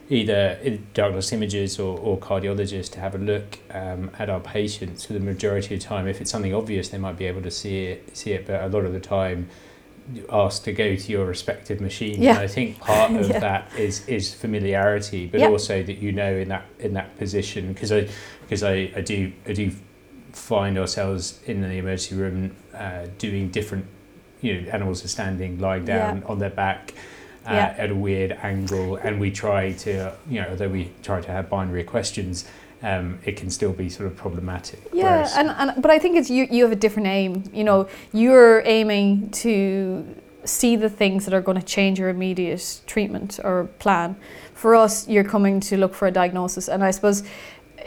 either 0.09 0.57
diagnostic 0.93 1.37
images 1.37 1.79
or, 1.79 1.97
or 1.97 2.17
cardiologists 2.19 2.91
to 2.91 2.99
have 2.99 3.15
a 3.15 3.17
look 3.17 3.57
um, 3.73 4.11
at 4.19 4.29
our 4.29 4.39
patients, 4.39 5.05
for 5.05 5.13
the 5.13 5.19
majority 5.19 5.73
of 5.73 5.81
the 5.81 5.85
time, 5.87 6.07
if 6.07 6.21
it's 6.21 6.29
something 6.29 6.53
obvious, 6.53 6.89
they 6.89 6.99
might 6.99 7.17
be 7.17 7.25
able 7.25 7.41
to 7.41 7.49
see 7.51 7.85
it. 7.85 8.15
See 8.15 8.31
it, 8.31 8.45
but 8.45 8.61
a 8.61 8.67
lot 8.67 8.85
of 8.85 8.93
the 8.93 8.99
time. 8.99 9.49
Asked 10.31 10.65
to 10.65 10.71
go 10.71 10.95
to 10.95 11.11
your 11.11 11.25
respective 11.25 11.81
machine. 11.81 12.21
Yeah. 12.21 12.31
and 12.31 12.39
I 12.39 12.47
think 12.47 12.79
part 12.79 13.11
of 13.19 13.27
Yeah. 13.29 13.39
that 13.39 13.71
is 13.77 14.07
is 14.07 14.33
familiarity, 14.33 15.25
but 15.25 15.39
Yeah. 15.39 15.47
also 15.47 15.81
that 15.81 15.97
you 15.97 16.11
know 16.11 16.31
in 16.35 16.49
that 16.49 16.65
in 16.79 16.93
that 16.93 17.17
position 17.17 17.73
because 17.73 17.91
I 17.91 18.07
because 18.41 18.61
I, 18.63 18.91
I 18.95 19.01
do 19.01 19.31
I 19.47 19.53
do 19.53 19.71
find 20.31 20.77
ourselves 20.77 21.39
in 21.45 21.61
the 21.61 21.69
emergency 21.69 22.15
room 22.15 22.55
uh, 22.73 23.07
doing 23.17 23.49
different 23.49 23.85
you 24.41 24.61
know 24.61 24.69
animals 24.69 25.03
are 25.03 25.07
standing 25.07 25.59
lying 25.59 25.85
down 25.85 26.23
on 26.27 26.37
their 26.39 26.49
back 26.51 26.93
uh, 27.47 27.49
at 27.83 27.89
a 27.89 27.95
weird 27.95 28.33
angle 28.43 28.97
and 28.97 29.19
we 29.19 29.31
try 29.31 29.71
to 29.71 30.13
you 30.29 30.41
know 30.41 30.49
although 30.49 30.67
we 30.67 30.91
try 31.01 31.21
to 31.21 31.31
have 31.31 31.49
binary 31.49 31.83
questions 31.83 32.45
um, 32.85 33.17
it 33.25 33.35
can 33.35 33.49
still 33.49 33.73
be 33.73 33.89
sort 33.89 34.07
of 34.07 34.15
problematic 34.15 34.79
Yeah, 34.93 35.27
and, 35.35 35.49
and 35.49 35.81
but 35.81 35.89
I 35.89 35.97
think 35.97 36.15
it's 36.17 36.29
you. 36.29 36.47
You 36.49 36.63
have 36.63 36.71
a 36.71 36.75
different 36.75 37.07
aim. 37.07 37.43
You 37.51 37.63
know, 37.63 37.89
you're 38.13 38.61
aiming 38.63 39.31
to 39.43 40.05
see 40.43 40.75
the 40.75 40.89
things 40.89 41.25
that 41.25 41.33
are 41.33 41.41
going 41.41 41.59
to 41.59 41.65
change 41.65 41.97
your 41.97 42.09
immediate 42.09 42.81
treatment 42.85 43.39
or 43.43 43.67
plan. 43.79 44.15
For 44.53 44.75
us, 44.75 45.07
you're 45.07 45.23
coming 45.23 45.59
to 45.61 45.77
look 45.77 45.95
for 45.95 46.07
a 46.07 46.11
diagnosis, 46.11 46.69
and 46.69 46.83
I 46.83 46.91
suppose. 46.91 47.23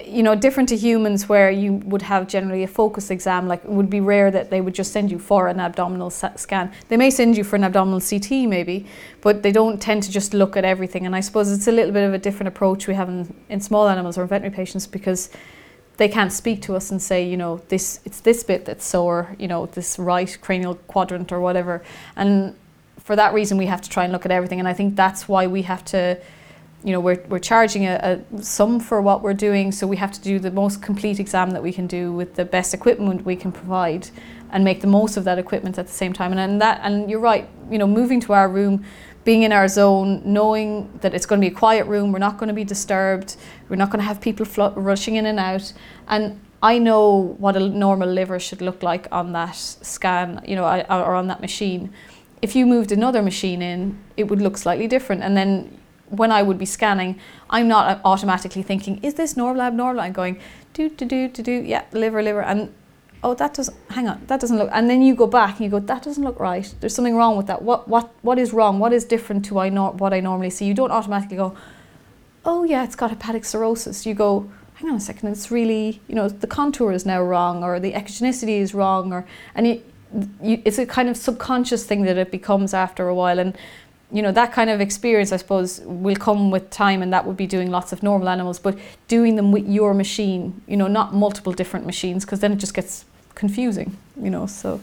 You 0.04 0.22
know, 0.22 0.34
different 0.34 0.68
to 0.70 0.76
humans, 0.76 1.28
where 1.28 1.50
you 1.50 1.74
would 1.74 2.02
have 2.02 2.28
generally 2.28 2.62
a 2.62 2.68
focus 2.68 3.11
exam, 3.11 3.48
like 3.48 3.64
it 3.64 3.70
would 3.70 3.90
be 3.90 4.00
rare 4.00 4.30
that 4.30 4.50
they 4.50 4.61
would 4.61 4.74
just 4.74 4.92
send 4.92 5.11
you 5.11 5.18
for 5.18 5.48
an 5.48 5.61
abdominal 5.61 6.11
scan. 6.11 6.72
They 6.88 6.96
may 6.96 7.11
send 7.11 7.37
you 7.37 7.44
for 7.44 7.56
an 7.56 7.64
abdominal 7.64 8.00
CT, 8.00 8.30
maybe, 8.48 8.87
but 9.20 9.42
they 9.42 9.52
don't 9.52 9.80
tend 9.82 10.04
to 10.04 10.11
just 10.11 10.34
look 10.34 10.56
at 10.56 10.64
everything. 10.64 11.04
And 11.06 11.16
I 11.16 11.20
suppose 11.20 11.50
it's 11.50 11.66
a 11.66 11.72
little 11.72 11.92
bit 11.92 12.04
of 12.04 12.14
a 12.14 12.18
different 12.18 12.48
approach 12.48 12.87
we 12.87 12.94
have 12.94 13.08
in, 13.08 13.34
in 13.48 13.61
small 13.61 13.88
animals 13.88 14.16
or 14.16 14.26
veterinary 14.26 14.54
patients 14.54 14.87
because 14.87 15.30
they 15.98 16.08
can't 16.08 16.32
speak 16.32 16.62
to 16.62 16.76
us 16.76 16.90
and 16.90 17.02
say, 17.02 17.28
you 17.28 17.37
know, 17.37 17.61
this 17.68 18.00
it's 18.04 18.20
this 18.20 18.44
bit 18.44 18.64
that's 18.64 18.84
sore, 18.84 19.34
you 19.38 19.48
know, 19.48 19.66
this 19.66 19.98
right 19.98 20.38
cranial 20.40 20.76
quadrant 20.87 21.32
or 21.32 21.40
whatever. 21.40 21.82
And 22.14 22.54
for 23.00 23.16
that 23.16 23.34
reason, 23.34 23.58
we 23.58 23.66
have 23.66 23.80
to 23.82 23.90
try 23.90 24.04
and 24.04 24.12
look 24.12 24.24
at 24.24 24.30
everything. 24.30 24.61
And 24.61 24.68
I 24.68 24.74
think 24.74 24.94
that's 24.94 25.28
why 25.28 25.46
we 25.46 25.62
have 25.62 25.84
to 25.87 26.20
you 26.84 26.92
know, 26.92 27.00
we're, 27.00 27.22
we're 27.28 27.40
charging 27.40 27.86
a, 27.86 28.24
a 28.32 28.42
sum 28.42 28.78
for 28.78 29.02
what 29.02 29.22
we're 29.22 29.34
doing, 29.34 29.72
so 29.72 29.86
we 29.86 29.96
have 29.96 30.12
to 30.12 30.20
do 30.20 30.38
the 30.38 30.50
most 30.50 30.80
complete 30.80 31.18
exam 31.18 31.50
that 31.50 31.62
we 31.62 31.72
can 31.72 31.86
do 31.86 32.12
with 32.12 32.34
the 32.34 32.44
best 32.44 32.72
equipment 32.72 33.24
we 33.24 33.34
can 33.34 33.50
provide 33.50 34.10
and 34.50 34.64
make 34.64 34.80
the 34.80 34.86
most 34.86 35.16
of 35.16 35.24
that 35.24 35.38
equipment 35.38 35.78
at 35.78 35.86
the 35.86 35.92
same 35.92 36.12
time. 36.12 36.30
And, 36.30 36.40
and 36.40 36.62
that 36.62 36.80
and 36.82 37.10
you're 37.10 37.20
right, 37.20 37.48
you 37.70 37.78
know, 37.78 37.86
moving 37.86 38.20
to 38.20 38.32
our 38.32 38.48
room, 38.48 38.84
being 39.24 39.42
in 39.42 39.52
our 39.52 39.68
zone, 39.68 40.22
knowing 40.24 40.90
that 41.00 41.14
it's 41.14 41.26
going 41.26 41.40
to 41.40 41.46
be 41.46 41.52
a 41.52 41.56
quiet 41.56 41.86
room, 41.86 42.12
we're 42.12 42.18
not 42.18 42.38
going 42.38 42.48
to 42.48 42.54
be 42.54 42.64
disturbed, 42.64 43.36
we're 43.68 43.76
not 43.76 43.90
going 43.90 44.00
to 44.00 44.06
have 44.06 44.20
people 44.20 44.46
rushing 44.74 45.16
in 45.16 45.26
and 45.26 45.38
out. 45.38 45.72
And 46.06 46.40
I 46.62 46.78
know 46.78 47.36
what 47.38 47.56
a 47.56 47.60
normal 47.60 48.08
liver 48.08 48.38
should 48.38 48.62
look 48.62 48.82
like 48.82 49.06
on 49.12 49.32
that 49.32 49.56
scan, 49.56 50.42
you 50.46 50.56
know, 50.56 50.64
or 50.64 51.14
on 51.14 51.26
that 51.26 51.40
machine. 51.40 51.92
If 52.40 52.54
you 52.56 52.66
moved 52.66 52.92
another 52.92 53.20
machine 53.20 53.62
in, 53.62 53.98
it 54.16 54.24
would 54.28 54.40
look 54.40 54.56
slightly 54.56 54.86
different. 54.86 55.22
And 55.22 55.36
then 55.36 55.77
when 56.11 56.33
I 56.33 56.42
would 56.42 56.59
be 56.59 56.66
scanning, 56.66 57.18
I'm 57.51 57.68
not 57.68 57.88
uh, 57.88 58.01
automatically 58.05 58.62
thinking, 58.62 59.03
is 59.03 59.14
this 59.14 59.37
normal, 59.37 59.62
abnormal? 59.62 60.01
I'm 60.01 60.12
going, 60.12 60.40
do, 60.73 60.88
do, 60.88 61.05
do, 61.07 61.29
do, 61.29 61.42
do, 61.42 61.53
yeah, 61.53 61.85
liver, 61.92 62.23
liver. 62.23 62.42
And 62.42 62.73
oh 63.25 63.35
that 63.35 63.53
doesn't 63.55 63.77
hang 63.90 64.07
on 64.07 64.25
that 64.29 64.38
doesn't 64.40 64.59
look 64.59 64.71
and 64.73 64.88
then 64.88 65.03
you 65.03 65.12
go 65.12 65.27
back 65.27 65.57
and 65.57 65.64
you 65.64 65.68
go 65.68 65.81
that 65.81 66.03
doesn't 66.03 66.23
look 66.23 66.38
right. 66.38 66.73
There's 66.81 66.94
something 66.94 67.16
wrong 67.16 67.37
with 67.37 67.47
that. 67.49 67.62
What 67.62 67.88
what 67.88 68.14
what 68.23 68.38
is 68.38 68.53
wrong? 68.53 68.79
What 68.79 68.92
is 68.92 69.05
different 69.05 69.44
to 69.47 69.59
I 69.59 69.71
what 69.71 70.12
I 70.12 70.21
normally 70.21 70.51
see? 70.51 70.66
You 70.66 70.75
don't 70.75 70.92
automatically 70.92 71.37
go 71.37 71.57
oh 72.44 72.64
yeah 72.64 72.85
it's 72.85 72.94
got 72.94 73.11
hepatic 73.11 73.44
cirrhosis. 73.44 74.07
You 74.07 74.14
go 74.14 74.51
hang 74.75 74.90
on 74.90 74.97
a 74.97 75.01
second 75.01 75.29
it's 75.31 75.51
really 75.51 76.01
you 76.07 76.14
know 76.14 76.29
the 76.29 76.47
contour 76.47 76.92
is 76.92 77.05
now 77.05 77.21
wrong 77.21 77.64
or 77.64 77.81
the 77.81 77.92
echogenicity 77.94 78.61
is 78.61 78.75
wrong 78.75 79.12
or 79.12 79.27
and 79.57 79.66
you, 79.66 79.83
it's 80.64 80.79
a 80.79 80.87
kind 80.87 81.09
of 81.09 81.16
subconscious 81.16 81.85
thing 81.85 82.03
that 82.03 82.16
it 82.16 82.31
becomes 82.31 82.73
after 82.73 83.09
a 83.09 83.14
while 83.14 83.38
and 83.38 83.59
you 84.11 84.23
know 84.23 84.33
that 84.33 84.53
kind 84.53 84.71
of 84.71 84.81
experience 84.81 85.33
i 85.33 85.37
suppose 85.37 85.81
will 85.85 86.16
come 86.16 86.51
with 86.51 86.71
time 86.71 87.03
and 87.03 87.12
that 87.12 87.27
would 87.27 87.37
be 87.37 87.47
doing 87.47 87.71
lots 87.71 87.92
of 87.92 88.03
normal 88.03 88.29
animals 88.29 88.59
but 88.59 88.79
doing 89.07 89.37
them 89.37 89.53
with 89.53 89.66
your 89.68 89.94
machine 89.94 90.61
you 90.66 90.77
know 90.77 90.87
not 90.87 91.14
multiple 91.14 91.53
different 91.53 91.85
machines 91.85 92.25
because 92.25 92.40
then 92.40 92.53
it 92.53 92.57
just 92.57 92.75
gets 92.75 93.05
confusing 93.35 93.97
you 94.21 94.31
know 94.31 94.47
so 94.47 94.81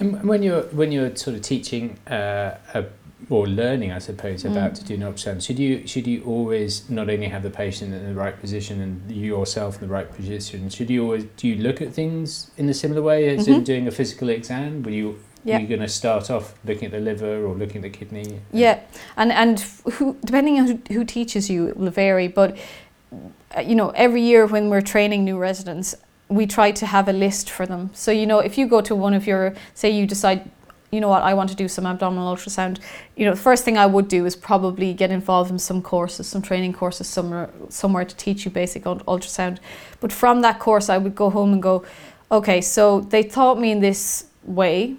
and 0.00 0.22
when 0.24 0.42
you're 0.42 0.62
when 0.80 0.90
you're 0.90 1.14
sort 1.14 1.36
of 1.36 1.42
teaching 1.42 1.98
uh, 2.08 2.56
a, 2.74 2.84
or 3.28 3.46
learning 3.46 3.92
i 3.92 3.98
suppose 3.98 4.44
about 4.44 4.72
mm. 4.72 4.78
to 4.78 4.84
do 4.84 4.94
an 4.94 5.00
ultrasound 5.00 5.44
should 5.44 5.58
you 5.58 5.86
should 5.86 6.06
you 6.06 6.22
always 6.24 6.88
not 6.90 7.08
only 7.08 7.28
have 7.28 7.42
the 7.42 7.50
patient 7.50 7.94
in 7.94 8.04
the 8.04 8.14
right 8.14 8.40
position 8.40 8.80
and 8.80 9.10
you 9.10 9.26
yourself 9.26 9.80
in 9.80 9.86
the 9.86 9.94
right 9.94 10.10
position 10.12 10.68
should 10.68 10.90
you 10.90 11.04
always 11.04 11.24
do 11.36 11.46
you 11.46 11.56
look 11.56 11.80
at 11.80 11.92
things 11.92 12.50
in 12.56 12.68
a 12.68 12.74
similar 12.74 13.02
way 13.02 13.28
as 13.28 13.46
mm-hmm. 13.46 13.54
in 13.54 13.64
doing 13.64 13.86
a 13.86 13.90
physical 13.90 14.28
exam 14.28 14.82
will 14.82 14.92
you 14.92 15.18
yeah. 15.44 15.58
You're 15.58 15.68
going 15.68 15.80
to 15.80 15.88
start 15.88 16.30
off 16.30 16.54
looking 16.64 16.86
at 16.86 16.92
the 16.92 17.00
liver 17.00 17.44
or 17.44 17.54
looking 17.54 17.76
at 17.76 17.82
the 17.82 17.90
kidney. 17.90 18.40
Yeah, 18.52 18.80
and 19.16 19.32
and 19.32 19.60
who 19.94 20.16
depending 20.24 20.58
on 20.58 20.66
who, 20.66 20.94
who 20.94 21.04
teaches 21.04 21.48
you 21.48 21.68
it 21.68 21.76
will 21.76 21.90
vary, 21.90 22.28
but 22.28 22.58
uh, 23.56 23.60
you 23.60 23.74
know 23.74 23.90
every 23.90 24.22
year 24.22 24.46
when 24.46 24.68
we're 24.68 24.82
training 24.82 25.24
new 25.24 25.38
residents, 25.38 25.94
we 26.28 26.46
try 26.46 26.70
to 26.72 26.86
have 26.86 27.08
a 27.08 27.12
list 27.12 27.48
for 27.50 27.64
them. 27.66 27.90
So 27.94 28.10
you 28.10 28.26
know 28.26 28.40
if 28.40 28.58
you 28.58 28.66
go 28.66 28.80
to 28.82 28.94
one 28.94 29.14
of 29.14 29.26
your 29.26 29.54
say 29.74 29.90
you 29.90 30.06
decide 30.06 30.50
you 30.90 31.00
know 31.00 31.08
what, 31.08 31.22
I 31.22 31.34
want 31.34 31.50
to 31.50 31.56
do 31.56 31.68
some 31.68 31.86
abdominal 31.86 32.34
ultrasound. 32.34 32.80
You 33.14 33.24
know, 33.24 33.30
the 33.32 33.40
first 33.40 33.64
thing 33.64 33.78
I 33.78 33.86
would 33.86 34.08
do 34.08 34.26
is 34.26 34.34
probably 34.34 34.92
get 34.92 35.10
involved 35.10 35.50
in 35.50 35.58
some 35.58 35.82
courses, 35.82 36.26
some 36.26 36.42
training 36.42 36.72
courses 36.72 37.06
somewhere, 37.06 37.50
somewhere 37.68 38.04
to 38.04 38.16
teach 38.16 38.44
you 38.44 38.50
basic 38.50 38.84
ultrasound. 38.84 39.58
But 40.00 40.12
from 40.12 40.42
that 40.42 40.58
course, 40.58 40.88
I 40.88 40.98
would 40.98 41.14
go 41.14 41.30
home 41.30 41.52
and 41.52 41.62
go, 41.62 41.84
okay, 42.32 42.60
so 42.60 43.02
they 43.02 43.22
taught 43.22 43.58
me 43.60 43.70
in 43.70 43.80
this 43.80 44.26
way, 44.42 44.96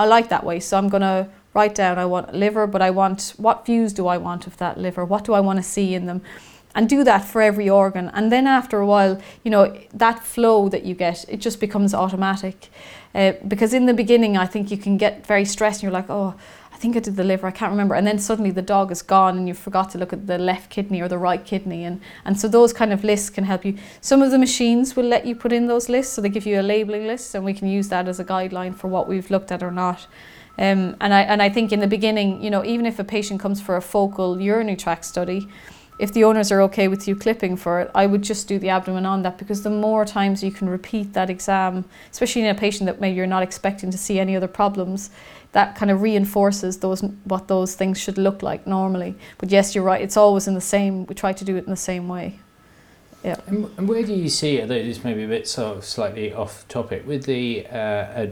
I 0.00 0.06
like 0.06 0.30
that 0.30 0.44
way. 0.44 0.60
So 0.60 0.78
I'm 0.78 0.88
going 0.88 1.02
to 1.02 1.28
write 1.52 1.74
down 1.74 1.98
I 1.98 2.06
want 2.06 2.34
liver, 2.34 2.66
but 2.66 2.80
I 2.80 2.90
want 2.90 3.34
what 3.36 3.66
views 3.66 3.92
do 3.92 4.06
I 4.06 4.16
want 4.16 4.46
of 4.46 4.56
that 4.56 4.78
liver? 4.78 5.04
What 5.04 5.24
do 5.24 5.34
I 5.34 5.40
want 5.40 5.58
to 5.58 5.62
see 5.62 5.94
in 5.94 6.06
them? 6.06 6.22
And 6.74 6.88
do 6.88 7.04
that 7.04 7.22
for 7.26 7.42
every 7.42 7.68
organ. 7.68 8.08
And 8.14 8.32
then 8.32 8.46
after 8.46 8.78
a 8.78 8.86
while, 8.86 9.20
you 9.44 9.50
know, 9.50 9.76
that 9.92 10.24
flow 10.24 10.70
that 10.70 10.84
you 10.84 10.94
get, 10.94 11.26
it 11.28 11.38
just 11.38 11.60
becomes 11.60 11.92
automatic. 11.92 12.70
Uh, 13.14 13.32
because 13.46 13.74
in 13.74 13.84
the 13.84 13.92
beginning, 13.92 14.38
I 14.38 14.46
think 14.46 14.70
you 14.70 14.78
can 14.78 14.96
get 14.96 15.26
very 15.26 15.44
stressed 15.44 15.80
and 15.80 15.82
you're 15.82 16.00
like, 16.00 16.08
oh, 16.08 16.34
think 16.80 16.96
I 16.96 17.00
did 17.00 17.16
the 17.16 17.24
liver, 17.24 17.46
I 17.46 17.50
can't 17.50 17.70
remember. 17.70 17.94
And 17.94 18.06
then 18.06 18.18
suddenly 18.18 18.50
the 18.50 18.62
dog 18.62 18.90
is 18.90 19.02
gone 19.02 19.36
and 19.36 19.46
you 19.46 19.52
forgot 19.52 19.90
to 19.90 19.98
look 19.98 20.14
at 20.14 20.26
the 20.26 20.38
left 20.38 20.70
kidney 20.70 21.02
or 21.02 21.08
the 21.08 21.18
right 21.18 21.44
kidney. 21.44 21.84
And, 21.84 22.00
and 22.24 22.40
so 22.40 22.48
those 22.48 22.72
kind 22.72 22.90
of 22.90 23.04
lists 23.04 23.28
can 23.28 23.44
help 23.44 23.66
you. 23.66 23.76
Some 24.00 24.22
of 24.22 24.30
the 24.30 24.38
machines 24.38 24.96
will 24.96 25.04
let 25.04 25.26
you 25.26 25.36
put 25.36 25.52
in 25.52 25.66
those 25.66 25.90
lists, 25.90 26.14
so 26.14 26.22
they 26.22 26.30
give 26.30 26.46
you 26.46 26.58
a 26.58 26.62
labeling 26.62 27.06
list, 27.06 27.34
and 27.34 27.44
we 27.44 27.52
can 27.52 27.68
use 27.68 27.90
that 27.90 28.08
as 28.08 28.18
a 28.18 28.24
guideline 28.24 28.74
for 28.74 28.88
what 28.88 29.06
we've 29.06 29.30
looked 29.30 29.52
at 29.52 29.62
or 29.62 29.70
not. 29.70 30.06
Um, 30.58 30.96
and 31.00 31.14
I 31.14 31.22
and 31.22 31.42
I 31.42 31.48
think 31.48 31.72
in 31.72 31.80
the 31.80 31.86
beginning, 31.86 32.42
you 32.42 32.50
know, 32.50 32.64
even 32.64 32.86
if 32.86 32.98
a 32.98 33.04
patient 33.04 33.40
comes 33.40 33.60
for 33.60 33.76
a 33.76 33.82
focal 33.82 34.40
urinary 34.40 34.76
tract 34.76 35.04
study, 35.04 35.48
if 36.00 36.14
the 36.14 36.24
owners 36.24 36.50
are 36.50 36.62
okay 36.62 36.88
with 36.88 37.06
you 37.06 37.14
clipping 37.14 37.56
for 37.56 37.80
it, 37.80 37.90
I 37.94 38.06
would 38.06 38.22
just 38.22 38.48
do 38.48 38.58
the 38.58 38.70
abdomen 38.70 39.04
on 39.04 39.20
that 39.22 39.36
because 39.36 39.62
the 39.62 39.70
more 39.70 40.06
times 40.06 40.42
you 40.42 40.50
can 40.50 40.68
repeat 40.68 41.12
that 41.12 41.28
exam, 41.28 41.84
especially 42.10 42.42
in 42.42 42.48
a 42.48 42.58
patient 42.58 42.86
that 42.86 43.00
maybe 43.00 43.16
you're 43.16 43.26
not 43.26 43.42
expecting 43.42 43.90
to 43.90 43.98
see 43.98 44.18
any 44.18 44.34
other 44.34 44.48
problems, 44.48 45.10
that 45.52 45.76
kind 45.76 45.90
of 45.90 46.00
reinforces 46.00 46.78
those 46.78 47.02
what 47.24 47.48
those 47.48 47.74
things 47.74 48.00
should 48.00 48.16
look 48.16 48.42
like 48.42 48.66
normally. 48.66 49.14
But 49.36 49.50
yes, 49.50 49.74
you're 49.74 49.84
right. 49.84 50.00
It's 50.00 50.16
always 50.16 50.48
in 50.48 50.54
the 50.54 50.60
same. 50.60 51.04
We 51.04 51.14
try 51.14 51.34
to 51.34 51.44
do 51.44 51.56
it 51.56 51.64
in 51.64 51.70
the 51.70 51.76
same 51.76 52.08
way. 52.08 52.38
Yeah. 53.22 53.36
And, 53.46 53.86
where 53.86 54.02
do 54.02 54.14
you 54.14 54.30
see, 54.30 54.60
although 54.62 54.82
this 54.82 55.04
may 55.04 55.12
be 55.12 55.24
a 55.24 55.28
bit 55.28 55.46
sort 55.46 55.76
of 55.76 55.84
slightly 55.84 56.32
off 56.32 56.66
topic, 56.68 57.06
with 57.06 57.24
the 57.24 57.66
uh, 57.66 57.76
uh, 57.76 58.26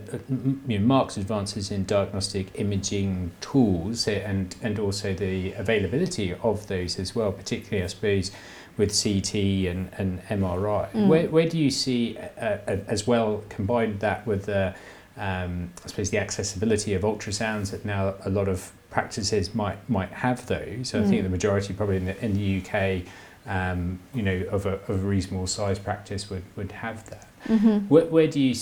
you 0.66 0.78
know, 0.78 0.86
marked 0.86 1.18
advances 1.18 1.70
in 1.70 1.84
diagnostic 1.84 2.58
imaging 2.58 3.32
tools 3.40 4.08
and 4.08 4.56
and 4.62 4.78
also 4.78 5.12
the 5.12 5.52
availability 5.52 6.34
of 6.42 6.66
those 6.68 6.98
as 6.98 7.14
well, 7.14 7.32
particularly 7.32 7.84
I 7.84 7.88
suppose 7.88 8.30
with 8.78 8.90
CT 8.90 9.34
and, 9.34 9.90
and 9.98 10.22
MRI. 10.28 10.90
Mm. 10.92 11.08
Where, 11.08 11.28
where 11.28 11.48
do 11.48 11.58
you 11.58 11.70
see 11.70 12.16
uh, 12.16 12.58
uh, 12.66 12.76
as 12.86 13.06
well 13.06 13.42
combined 13.48 14.00
that 14.00 14.26
with 14.26 14.46
the 14.46 14.74
um, 15.16 15.72
I 15.84 15.88
suppose 15.88 16.10
the 16.10 16.18
accessibility 16.18 16.94
of 16.94 17.02
ultrasounds 17.02 17.72
that 17.72 17.84
now 17.84 18.14
a 18.24 18.30
lot 18.30 18.48
of 18.48 18.70
practices 18.88 19.54
might 19.54 19.76
might 19.90 20.10
have 20.10 20.46
those. 20.46 20.88
So 20.88 21.00
mm. 21.00 21.04
I 21.04 21.08
think 21.08 21.20
mm. 21.20 21.24
the 21.24 21.30
majority 21.30 21.74
probably 21.74 21.96
in 21.96 22.06
the, 22.06 22.24
in 22.24 22.34
the 22.34 22.62
UK, 22.62 23.02
um, 23.48 23.98
you 24.14 24.22
know, 24.22 24.44
of 24.50 24.66
a, 24.66 24.74
of 24.88 24.90
a 24.90 25.08
reasonable 25.08 25.46
size 25.46 25.78
practice 25.78 26.30
would, 26.30 26.44
would 26.56 26.70
have 26.70 27.08
that. 27.10 27.26
Mm-hmm. 27.46 27.88
Where, 27.88 28.04
where 28.06 28.26
do 28.28 28.40
you 28.40 28.54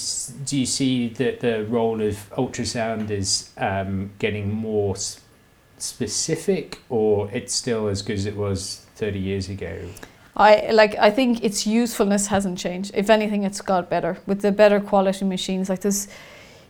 do 0.45 0.59
you 0.59 0.67
see 0.67 1.09
that 1.09 1.41
the 1.41 1.65
role 1.65 2.01
of 2.01 2.31
ultrasound 2.37 3.11
is 3.11 3.51
um, 3.59 4.11
getting 4.19 4.53
more 4.53 4.97
specific, 5.79 6.81
or 6.89 7.31
it's 7.33 7.55
still 7.55 7.89
as 7.89 8.03
good 8.03 8.17
as 8.17 8.27
it 8.27 8.37
was 8.37 8.87
thirty 8.95 9.19
years 9.19 9.49
ago? 9.49 9.89
I 10.37 10.71
like 10.71 10.95
I 10.97 11.11
think 11.11 11.43
its 11.43 11.67
usefulness 11.67 12.29
hasn't 12.29 12.59
changed. 12.59 12.93
If 12.95 13.11
anything, 13.11 13.45
it's 13.45 13.61
got 13.61 13.91
better 13.91 14.19
with 14.27 14.43
the 14.43 14.53
better 14.53 14.81
quality 14.81 15.25
machines. 15.25 15.69
Like 15.69 15.81
this 15.81 16.09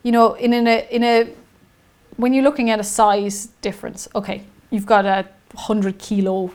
you 0.07 0.13
know, 0.13 0.35
in, 0.35 0.53
in 0.53 0.69
a 0.69 0.87
in 0.89 1.03
a 1.03 1.29
when 2.17 2.33
you're 2.33 2.45
looking 2.45 2.71
at 2.71 2.79
a 2.79 2.85
size 2.85 3.49
difference, 3.61 4.07
okay, 4.15 4.45
you've 4.71 4.87
got 4.87 5.05
a 5.05 5.27
hundred 5.57 5.99
kilo 5.99 6.53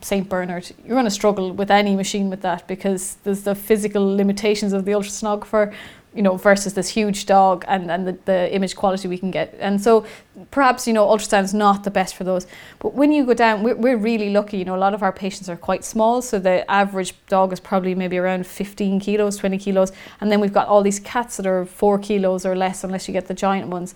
St. 0.00 0.28
Bernard, 0.28 0.70
you're 0.84 0.94
going 0.94 1.04
to 1.04 1.10
struggle 1.10 1.52
with 1.52 1.70
any 1.70 1.96
machine 1.96 2.30
with 2.30 2.42
that 2.42 2.66
because 2.68 3.16
there's 3.24 3.42
the 3.42 3.54
physical 3.54 4.16
limitations 4.16 4.72
of 4.72 4.84
the 4.84 4.92
ultrasonographer 4.92 5.74
you 6.14 6.22
know, 6.22 6.36
versus 6.36 6.74
this 6.74 6.88
huge 6.88 7.26
dog 7.26 7.64
and, 7.68 7.90
and 7.90 8.08
the, 8.08 8.18
the 8.24 8.52
image 8.54 8.74
quality 8.74 9.06
we 9.06 9.18
can 9.18 9.30
get. 9.30 9.54
And 9.60 9.80
so 9.80 10.06
perhaps, 10.50 10.86
you 10.86 10.92
know, 10.92 11.06
ultrasound 11.06 11.44
is 11.44 11.54
not 11.54 11.84
the 11.84 11.90
best 11.90 12.16
for 12.16 12.24
those. 12.24 12.46
But 12.78 12.94
when 12.94 13.12
you 13.12 13.26
go 13.26 13.34
down, 13.34 13.62
we're, 13.62 13.76
we're 13.76 13.96
really 13.96 14.30
lucky, 14.30 14.56
you 14.58 14.64
know, 14.64 14.74
a 14.74 14.78
lot 14.78 14.94
of 14.94 15.02
our 15.02 15.12
patients 15.12 15.48
are 15.48 15.56
quite 15.56 15.84
small. 15.84 16.22
So 16.22 16.38
the 16.38 16.68
average 16.70 17.14
dog 17.26 17.52
is 17.52 17.60
probably 17.60 17.94
maybe 17.94 18.16
around 18.16 18.46
15 18.46 19.00
kilos, 19.00 19.36
20 19.36 19.58
kilos. 19.58 19.92
And 20.20 20.32
then 20.32 20.40
we've 20.40 20.52
got 20.52 20.66
all 20.66 20.82
these 20.82 20.98
cats 20.98 21.36
that 21.36 21.46
are 21.46 21.64
four 21.66 21.98
kilos 21.98 22.46
or 22.46 22.56
less, 22.56 22.84
unless 22.84 23.06
you 23.06 23.12
get 23.12 23.28
the 23.28 23.34
giant 23.34 23.68
ones 23.68 23.94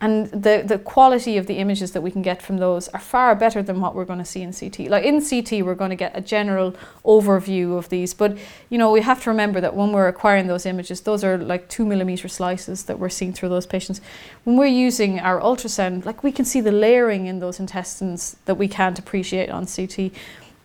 and 0.00 0.26
the, 0.30 0.62
the 0.64 0.78
quality 0.78 1.36
of 1.36 1.46
the 1.46 1.58
images 1.58 1.92
that 1.92 2.00
we 2.00 2.10
can 2.10 2.22
get 2.22 2.40
from 2.40 2.56
those 2.56 2.88
are 2.88 3.00
far 3.00 3.34
better 3.34 3.62
than 3.62 3.80
what 3.80 3.94
we're 3.94 4.06
going 4.06 4.18
to 4.18 4.24
see 4.24 4.40
in 4.40 4.52
CT. 4.52 4.88
Like 4.88 5.04
in 5.04 5.20
CT, 5.20 5.64
we're 5.64 5.74
going 5.74 5.90
to 5.90 5.96
get 5.96 6.16
a 6.16 6.22
general 6.22 6.74
overview 7.04 7.76
of 7.76 7.90
these, 7.90 8.14
but 8.14 8.38
you 8.70 8.78
know 8.78 8.90
we 8.90 9.02
have 9.02 9.22
to 9.24 9.30
remember 9.30 9.60
that 9.60 9.76
when 9.76 9.92
we're 9.92 10.08
acquiring 10.08 10.46
those 10.46 10.64
images, 10.64 11.02
those 11.02 11.22
are 11.22 11.36
like 11.36 11.68
two 11.68 11.84
millimeter 11.84 12.28
slices 12.28 12.84
that 12.84 12.98
we're 12.98 13.10
seeing 13.10 13.32
through 13.32 13.50
those 13.50 13.66
patients. 13.66 14.00
When 14.44 14.56
we're 14.56 14.66
using 14.66 15.20
our 15.20 15.38
ultrasound, 15.40 16.06
like 16.06 16.22
we 16.22 16.32
can 16.32 16.44
see 16.44 16.60
the 16.62 16.72
layering 16.72 17.26
in 17.26 17.40
those 17.40 17.60
intestines 17.60 18.36
that 18.46 18.54
we 18.54 18.68
can't 18.68 18.98
appreciate 18.98 19.50
on 19.50 19.66
CT 19.66 20.12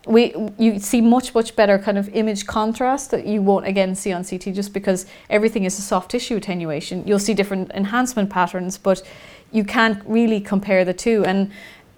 we 0.06 0.36
you 0.58 0.80
see 0.80 1.02
much 1.02 1.34
much 1.34 1.56
better 1.56 1.80
kind 1.80 1.98
of 1.98 2.10
image 2.10 2.46
contrast 2.46 3.12
that 3.12 3.26
you 3.26 3.42
won't 3.42 3.66
again 3.66 3.96
see 3.96 4.12
on 4.12 4.24
CT 4.24 4.54
just 4.54 4.74
because 4.74 5.06
everything 5.30 5.64
is 5.64 5.78
a 5.80 5.82
soft 5.82 6.12
tissue 6.12 6.36
attenuation. 6.36 7.04
You'll 7.08 7.20
see 7.20 7.34
different 7.34 7.72
enhancement 7.72 8.30
patterns, 8.30 8.78
but 8.78 9.02
you 9.52 9.64
can't 9.64 10.02
really 10.06 10.40
compare 10.40 10.86
the 10.86 10.94
two. 10.94 11.26
And 11.26 11.52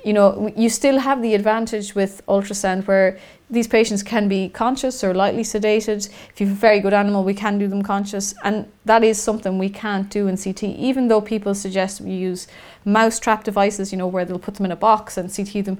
you 0.05 0.13
know 0.13 0.53
you 0.55 0.69
still 0.69 0.99
have 0.99 1.21
the 1.21 1.33
advantage 1.33 1.95
with 1.95 2.25
ultrasound 2.27 2.87
where 2.87 3.19
these 3.49 3.67
patients 3.67 4.03
can 4.03 4.27
be 4.27 4.49
conscious 4.49 5.03
or 5.03 5.13
lightly 5.13 5.43
sedated. 5.43 6.09
If 6.29 6.41
you 6.41 6.47
have 6.47 6.55
a 6.55 6.59
very 6.59 6.79
good 6.81 6.93
animal, 6.93 7.23
we 7.23 7.33
can 7.33 7.57
do 7.57 7.67
them 7.67 7.81
conscious, 7.81 8.33
and 8.43 8.69
that 8.85 9.03
is 9.03 9.21
something 9.21 9.57
we 9.57 9.69
can't 9.69 10.09
do 10.09 10.27
in 10.27 10.37
CT. 10.37 10.63
Even 10.63 11.07
though 11.07 11.21
people 11.21 11.55
suggest 11.55 12.01
we 12.01 12.11
use 12.11 12.47
mouse 12.83 13.19
trap 13.19 13.45
devices, 13.45 13.91
you 13.91 13.97
know, 13.97 14.07
where 14.07 14.25
they'll 14.25 14.39
put 14.39 14.55
them 14.55 14.65
in 14.65 14.71
a 14.71 14.75
box 14.75 15.17
and 15.17 15.33
CT 15.33 15.63
them 15.63 15.77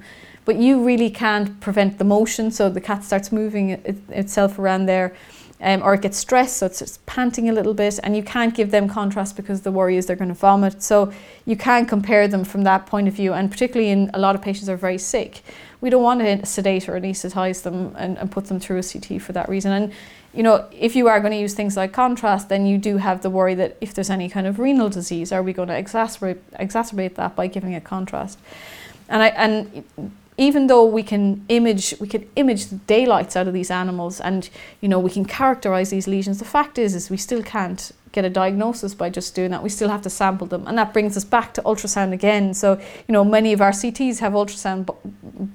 but 0.48 0.56
you 0.56 0.82
really 0.82 1.10
can't 1.10 1.60
prevent 1.60 1.98
the 1.98 2.04
motion. 2.04 2.50
So 2.50 2.70
the 2.70 2.80
cat 2.80 3.04
starts 3.04 3.30
moving 3.30 3.68
it, 3.68 3.98
itself 4.08 4.58
around 4.58 4.86
there. 4.86 5.14
Um, 5.60 5.82
or 5.82 5.92
it 5.94 6.02
gets 6.02 6.16
stressed, 6.16 6.58
so 6.58 6.66
it's 6.66 7.00
panting 7.04 7.50
a 7.50 7.52
little 7.52 7.74
bit, 7.74 7.98
and 8.04 8.16
you 8.16 8.22
can't 8.22 8.54
give 8.54 8.70
them 8.70 8.88
contrast 8.88 9.36
because 9.36 9.62
the 9.62 9.72
worry 9.72 9.96
is 9.96 10.06
they're 10.06 10.14
going 10.14 10.28
to 10.28 10.34
vomit. 10.34 10.80
So 10.84 11.12
you 11.46 11.56
can't 11.56 11.88
compare 11.88 12.28
them 12.28 12.44
from 12.44 12.62
that 12.62 12.86
point 12.86 13.08
of 13.08 13.14
view, 13.14 13.32
and 13.32 13.50
particularly 13.50 13.90
in 13.90 14.08
a 14.14 14.20
lot 14.20 14.36
of 14.36 14.40
patients 14.40 14.68
are 14.68 14.76
very 14.76 14.98
sick, 14.98 15.42
we 15.80 15.90
don't 15.90 16.04
want 16.04 16.20
to 16.20 16.46
sedate 16.46 16.88
or 16.88 16.92
anesthetize 16.92 17.62
them 17.64 17.92
and, 17.98 18.16
and 18.18 18.30
put 18.30 18.46
them 18.46 18.60
through 18.60 18.78
a 18.78 18.82
CT 18.84 19.20
for 19.20 19.32
that 19.32 19.48
reason. 19.48 19.72
And 19.72 19.92
you 20.32 20.44
know, 20.44 20.66
if 20.70 20.94
you 20.94 21.08
are 21.08 21.18
going 21.18 21.32
to 21.32 21.38
use 21.38 21.54
things 21.54 21.76
like 21.76 21.92
contrast, 21.92 22.48
then 22.48 22.64
you 22.64 22.78
do 22.78 22.98
have 22.98 23.22
the 23.22 23.30
worry 23.30 23.56
that 23.56 23.76
if 23.80 23.92
there's 23.94 24.10
any 24.10 24.28
kind 24.30 24.46
of 24.46 24.60
renal 24.60 24.88
disease, 24.88 25.32
are 25.32 25.42
we 25.42 25.52
going 25.52 25.68
to 25.68 25.74
exacerbate 25.74 26.38
exacerbate 26.60 27.16
that 27.16 27.34
by 27.34 27.48
giving 27.48 27.74
a 27.74 27.80
contrast? 27.80 28.38
And 29.08 29.22
I 29.22 29.28
and 29.28 29.84
even 30.38 30.68
though 30.68 30.84
we 30.84 31.02
can 31.02 31.44
image 31.48 31.94
we 32.00 32.08
can 32.08 32.26
image 32.36 32.66
the 32.66 32.76
daylights 32.86 33.36
out 33.36 33.46
of 33.46 33.52
these 33.52 33.70
animals 33.70 34.20
and 34.20 34.48
you 34.80 34.88
know 34.88 34.98
we 34.98 35.10
can 35.10 35.24
characterize 35.24 35.90
these 35.90 36.08
lesions 36.08 36.38
the 36.38 36.44
fact 36.44 36.78
is 36.78 36.94
is 36.94 37.10
we 37.10 37.16
still 37.16 37.42
can't 37.42 37.92
get 38.12 38.24
a 38.24 38.30
diagnosis 38.30 38.94
by 38.94 39.10
just 39.10 39.34
doing 39.34 39.50
that. 39.50 39.62
We 39.62 39.68
still 39.68 39.88
have 39.88 40.02
to 40.02 40.10
sample 40.10 40.46
them. 40.46 40.66
And 40.66 40.78
that 40.78 40.92
brings 40.92 41.16
us 41.16 41.24
back 41.24 41.54
to 41.54 41.62
ultrasound 41.62 42.12
again. 42.12 42.54
So 42.54 42.80
you 43.06 43.12
know 43.12 43.24
many 43.24 43.52
of 43.52 43.60
our 43.60 43.70
CTs 43.70 44.18
have 44.20 44.32
ultrasound 44.32 44.86
bu- 44.86 44.94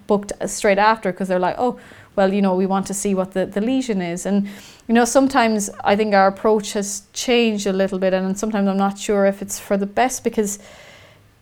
booked 0.07 0.31
uh, 0.39 0.47
straight 0.47 0.77
after 0.77 1.11
because 1.11 1.27
they're 1.27 1.39
like 1.39 1.55
oh 1.57 1.79
well 2.15 2.33
you 2.33 2.41
know 2.41 2.55
we 2.55 2.65
want 2.65 2.85
to 2.87 2.93
see 2.93 3.15
what 3.15 3.33
the, 3.33 3.45
the 3.45 3.61
lesion 3.61 4.01
is. 4.01 4.25
And 4.25 4.47
you 4.87 4.93
know 4.93 5.05
sometimes 5.05 5.69
I 5.83 5.95
think 5.95 6.13
our 6.13 6.27
approach 6.27 6.73
has 6.73 7.03
changed 7.13 7.67
a 7.67 7.73
little 7.73 7.99
bit 7.99 8.13
and 8.13 8.37
sometimes 8.37 8.67
I'm 8.67 8.77
not 8.77 8.97
sure 8.97 9.25
if 9.25 9.41
it's 9.41 9.59
for 9.59 9.77
the 9.77 9.87
best 9.87 10.23
because 10.23 10.59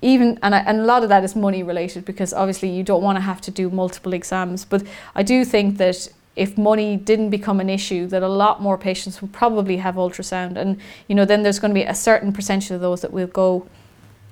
even 0.02 0.40
and, 0.42 0.56
I, 0.56 0.60
and 0.60 0.80
a 0.80 0.84
lot 0.86 1.04
of 1.04 1.10
that 1.10 1.24
is 1.24 1.36
money 1.36 1.64
related 1.64 2.06
because 2.06 2.34
obviously 2.34 2.70
you 2.70 2.84
don't 2.84 3.04
want 3.04 3.18
to 3.18 3.22
have 3.22 3.42
to 3.42 3.52
do 3.52 3.70
multiple 3.70 4.14
exams 4.14 4.66
but 4.66 4.84
i 5.16 5.24
do 5.24 5.46
think 5.46 5.78
that 5.78 6.08
if 6.36 6.58
money 6.58 6.96
didn't 6.96 7.30
become 7.30 7.60
an 7.60 7.70
issue 7.70 8.08
that 8.08 8.24
a 8.24 8.28
lot 8.28 8.62
more 8.62 8.78
patients 8.78 9.22
would 9.22 9.34
probably 9.34 9.78
have 9.78 9.96
ultrasound. 9.96 10.56
And 10.56 10.80
you 11.08 11.16
know 11.16 11.26
then 11.26 11.44
there's 11.44 11.60
going 11.60 11.72
to 11.72 11.80
be 11.80 11.84
a 11.84 11.96
certain 11.96 12.32
percentage 12.32 12.72
of 12.72 12.82
those 12.82 13.02
that 13.02 13.12
will 13.12 13.28
go 13.28 13.68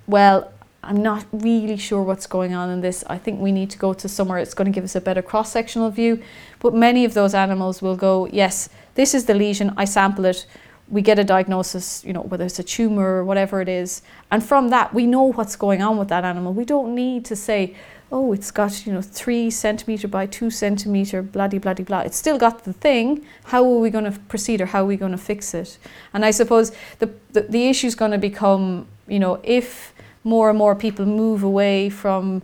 well 0.08 0.52
i'm 0.82 1.04
not 1.04 1.26
really 1.32 1.76
sure 1.76 2.02
what's 2.02 2.26
going 2.26 2.54
on 2.54 2.70
in 2.70 2.82
this. 2.82 3.04
I 3.08 3.18
think 3.18 3.42
we 3.42 3.52
need 3.52 3.70
to 3.72 3.78
go 3.78 3.94
to 3.94 4.08
somewhere 4.08 4.40
it's 4.40 4.54
going 4.54 4.72
to 4.72 4.72
give 4.72 4.84
us 4.84 4.96
a 4.96 5.02
better 5.02 5.22
cross 5.22 5.52
sectional 5.52 5.92
view. 5.92 6.24
But 6.60 6.74
many 6.74 7.04
of 7.06 7.14
those 7.14 7.34
animals 7.34 7.82
will 7.82 7.98
go 7.98 8.28
yes 8.32 8.70
this 8.96 9.14
is 9.14 9.26
the 9.26 9.34
lesion. 9.34 9.74
I 9.78 9.86
sample 9.86 10.26
it 10.26 10.46
we 10.90 11.02
get 11.02 11.20
a 11.20 11.24
diagnosis, 11.24 12.04
you 12.04 12.14
know, 12.14 12.22
whether 12.22 12.46
it's 12.46 12.60
a 12.60 12.64
tumor 12.64 13.18
or 13.18 13.26
whatever 13.26 13.62
it 13.62 13.70
is, 13.70 14.02
and 14.32 14.44
from 14.44 14.70
that 14.70 14.94
we 14.94 15.06
know 15.06 15.32
what's 15.32 15.56
going 15.56 15.82
on 15.82 15.98
with 15.98 16.08
that 16.10 16.24
animal. 16.24 16.54
We 16.54 16.66
don't 16.66 16.96
need 16.96 17.26
to 17.26 17.36
say, 17.36 17.76
oh, 18.12 18.34
it's 18.34 18.52
got 18.52 18.86
you 18.86 18.94
know 18.94 19.02
three 19.02 19.50
centimeter 19.50 20.08
by 20.08 20.26
two 20.26 20.50
centimeter, 20.50 21.22
bloody 21.22 21.60
bloody 21.60 21.84
blah. 21.84 22.02
It's 22.02 22.18
still 22.18 22.38
got 22.38 22.64
the 22.64 22.74
thing. 22.74 23.26
How 23.46 23.64
are 23.64 23.80
we 23.80 23.90
going 23.90 24.06
to 24.06 24.20
proceed, 24.22 24.62
or 24.62 24.68
how 24.68 24.84
are 24.84 24.88
we 24.88 24.98
going 24.98 25.12
to 25.12 25.18
fix 25.18 25.54
it? 25.54 25.78
And 26.14 26.26
I 26.26 26.32
suppose 26.32 26.72
the 27.00 27.12
the, 27.34 27.42
the 27.42 27.70
issue 27.70 27.88
is 27.88 27.96
going 27.96 28.12
to 28.12 28.18
become, 28.18 28.88
you 29.08 29.20
know, 29.20 29.40
if 29.44 29.94
more 30.24 30.50
and 30.50 30.58
more 30.58 30.76
people 30.76 31.06
move 31.06 31.44
away 31.44 31.90
from 31.90 32.42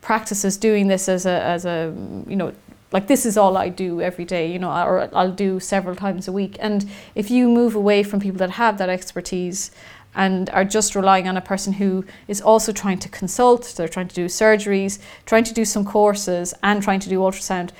practices 0.00 0.56
doing 0.56 0.88
this 0.88 1.08
as 1.08 1.26
a 1.26 1.42
as 1.42 1.64
a 1.64 1.94
you 2.26 2.36
know 2.36 2.52
like 2.92 3.06
this 3.06 3.24
is 3.24 3.36
all 3.36 3.56
I 3.56 3.68
do 3.68 4.00
every 4.00 4.24
day, 4.24 4.50
you 4.50 4.58
know, 4.58 4.70
or 4.70 5.08
I'll 5.14 5.32
do 5.32 5.60
several 5.60 5.94
times 5.94 6.26
a 6.26 6.32
week. 6.32 6.56
And 6.60 6.88
if 7.14 7.30
you 7.30 7.48
move 7.48 7.74
away 7.74 8.02
from 8.02 8.20
people 8.20 8.38
that 8.38 8.50
have 8.52 8.78
that 8.78 8.88
expertise 8.88 9.70
and 10.14 10.50
are 10.50 10.64
just 10.64 10.96
relying 10.96 11.28
on 11.28 11.36
a 11.36 11.40
person 11.40 11.74
who 11.74 12.04
is 12.26 12.40
also 12.40 12.72
trying 12.72 12.98
to 12.98 13.08
consult, 13.08 13.74
they're 13.76 13.88
trying 13.88 14.08
to 14.08 14.14
do 14.14 14.26
surgeries, 14.26 14.98
trying 15.24 15.44
to 15.44 15.54
do 15.54 15.64
some 15.64 15.84
courses, 15.84 16.52
and 16.62 16.82
trying 16.82 17.00
to 17.00 17.08
do 17.08 17.20
ultrasound. 17.20 17.70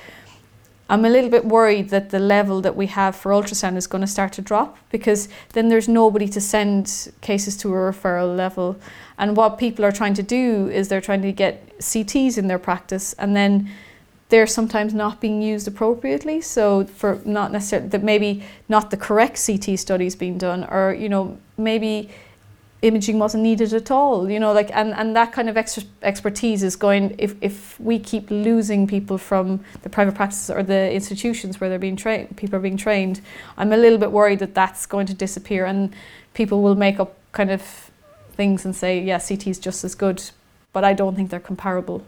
I'm 0.89 1.05
a 1.05 1.09
little 1.09 1.29
bit 1.29 1.45
worried 1.45 1.89
that 1.89 2.09
the 2.09 2.19
level 2.19 2.59
that 2.61 2.75
we 2.75 2.87
have 2.87 3.15
for 3.15 3.31
ultrasound 3.31 3.77
is 3.77 3.87
going 3.87 4.01
to 4.01 4.07
start 4.07 4.33
to 4.33 4.41
drop 4.41 4.77
because 4.89 5.29
then 5.53 5.69
there's 5.69 5.87
nobody 5.87 6.27
to 6.29 6.41
send 6.41 7.11
cases 7.21 7.55
to 7.57 7.69
a 7.69 7.77
referral 7.77 8.35
level. 8.35 8.77
And 9.17 9.37
what 9.37 9.57
people 9.57 9.85
are 9.85 9.91
trying 9.93 10.15
to 10.15 10.23
do 10.23 10.67
is 10.69 10.89
they're 10.89 10.99
trying 10.99 11.21
to 11.21 11.31
get 11.31 11.77
CTs 11.79 12.37
in 12.37 12.47
their 12.47 12.59
practice 12.59 13.13
and 13.13 13.35
then 13.35 13.69
they're 14.31 14.47
sometimes 14.47 14.93
not 14.93 15.19
being 15.19 15.41
used 15.41 15.67
appropriately. 15.67 16.39
So 16.41 16.85
for 16.85 17.19
not 17.25 17.51
necessarily 17.51 17.89
that 17.89 18.01
maybe 18.01 18.43
not 18.69 18.89
the 18.89 18.97
correct 18.97 19.45
CT 19.45 19.77
studies 19.77 20.15
being 20.15 20.37
done, 20.37 20.63
or 20.63 20.93
you 20.93 21.09
know 21.09 21.37
maybe 21.57 22.09
imaging 22.81 23.19
wasn't 23.19 23.43
needed 23.43 23.73
at 23.73 23.91
all. 23.91 24.31
You 24.31 24.39
know, 24.39 24.53
like 24.53 24.71
and, 24.73 24.93
and 24.93 25.15
that 25.17 25.33
kind 25.33 25.49
of 25.49 25.57
expertise 25.57 26.63
is 26.63 26.77
going 26.77 27.13
if 27.17 27.35
if 27.41 27.77
we 27.79 27.99
keep 27.99 28.31
losing 28.31 28.87
people 28.87 29.17
from 29.17 29.59
the 29.83 29.89
private 29.89 30.15
practices 30.15 30.49
or 30.49 30.63
the 30.63 30.91
institutions 30.91 31.59
where 31.59 31.69
they're 31.69 31.85
being 31.87 31.97
trained, 31.97 32.35
people 32.37 32.55
are 32.55 32.65
being 32.69 32.77
trained. 32.77 33.19
I'm 33.57 33.73
a 33.73 33.77
little 33.77 33.99
bit 33.99 34.11
worried 34.11 34.39
that 34.39 34.55
that's 34.55 34.85
going 34.85 35.07
to 35.07 35.13
disappear 35.13 35.65
and 35.65 35.93
people 36.33 36.61
will 36.61 36.75
make 36.75 37.01
up 37.01 37.17
kind 37.33 37.51
of 37.51 37.61
things 38.37 38.63
and 38.63 38.73
say, 38.73 39.01
yeah, 39.01 39.19
CT 39.19 39.47
is 39.47 39.59
just 39.59 39.83
as 39.83 39.93
good, 39.93 40.23
but 40.71 40.85
I 40.85 40.93
don't 40.93 41.15
think 41.15 41.29
they're 41.29 41.47
comparable. 41.51 42.01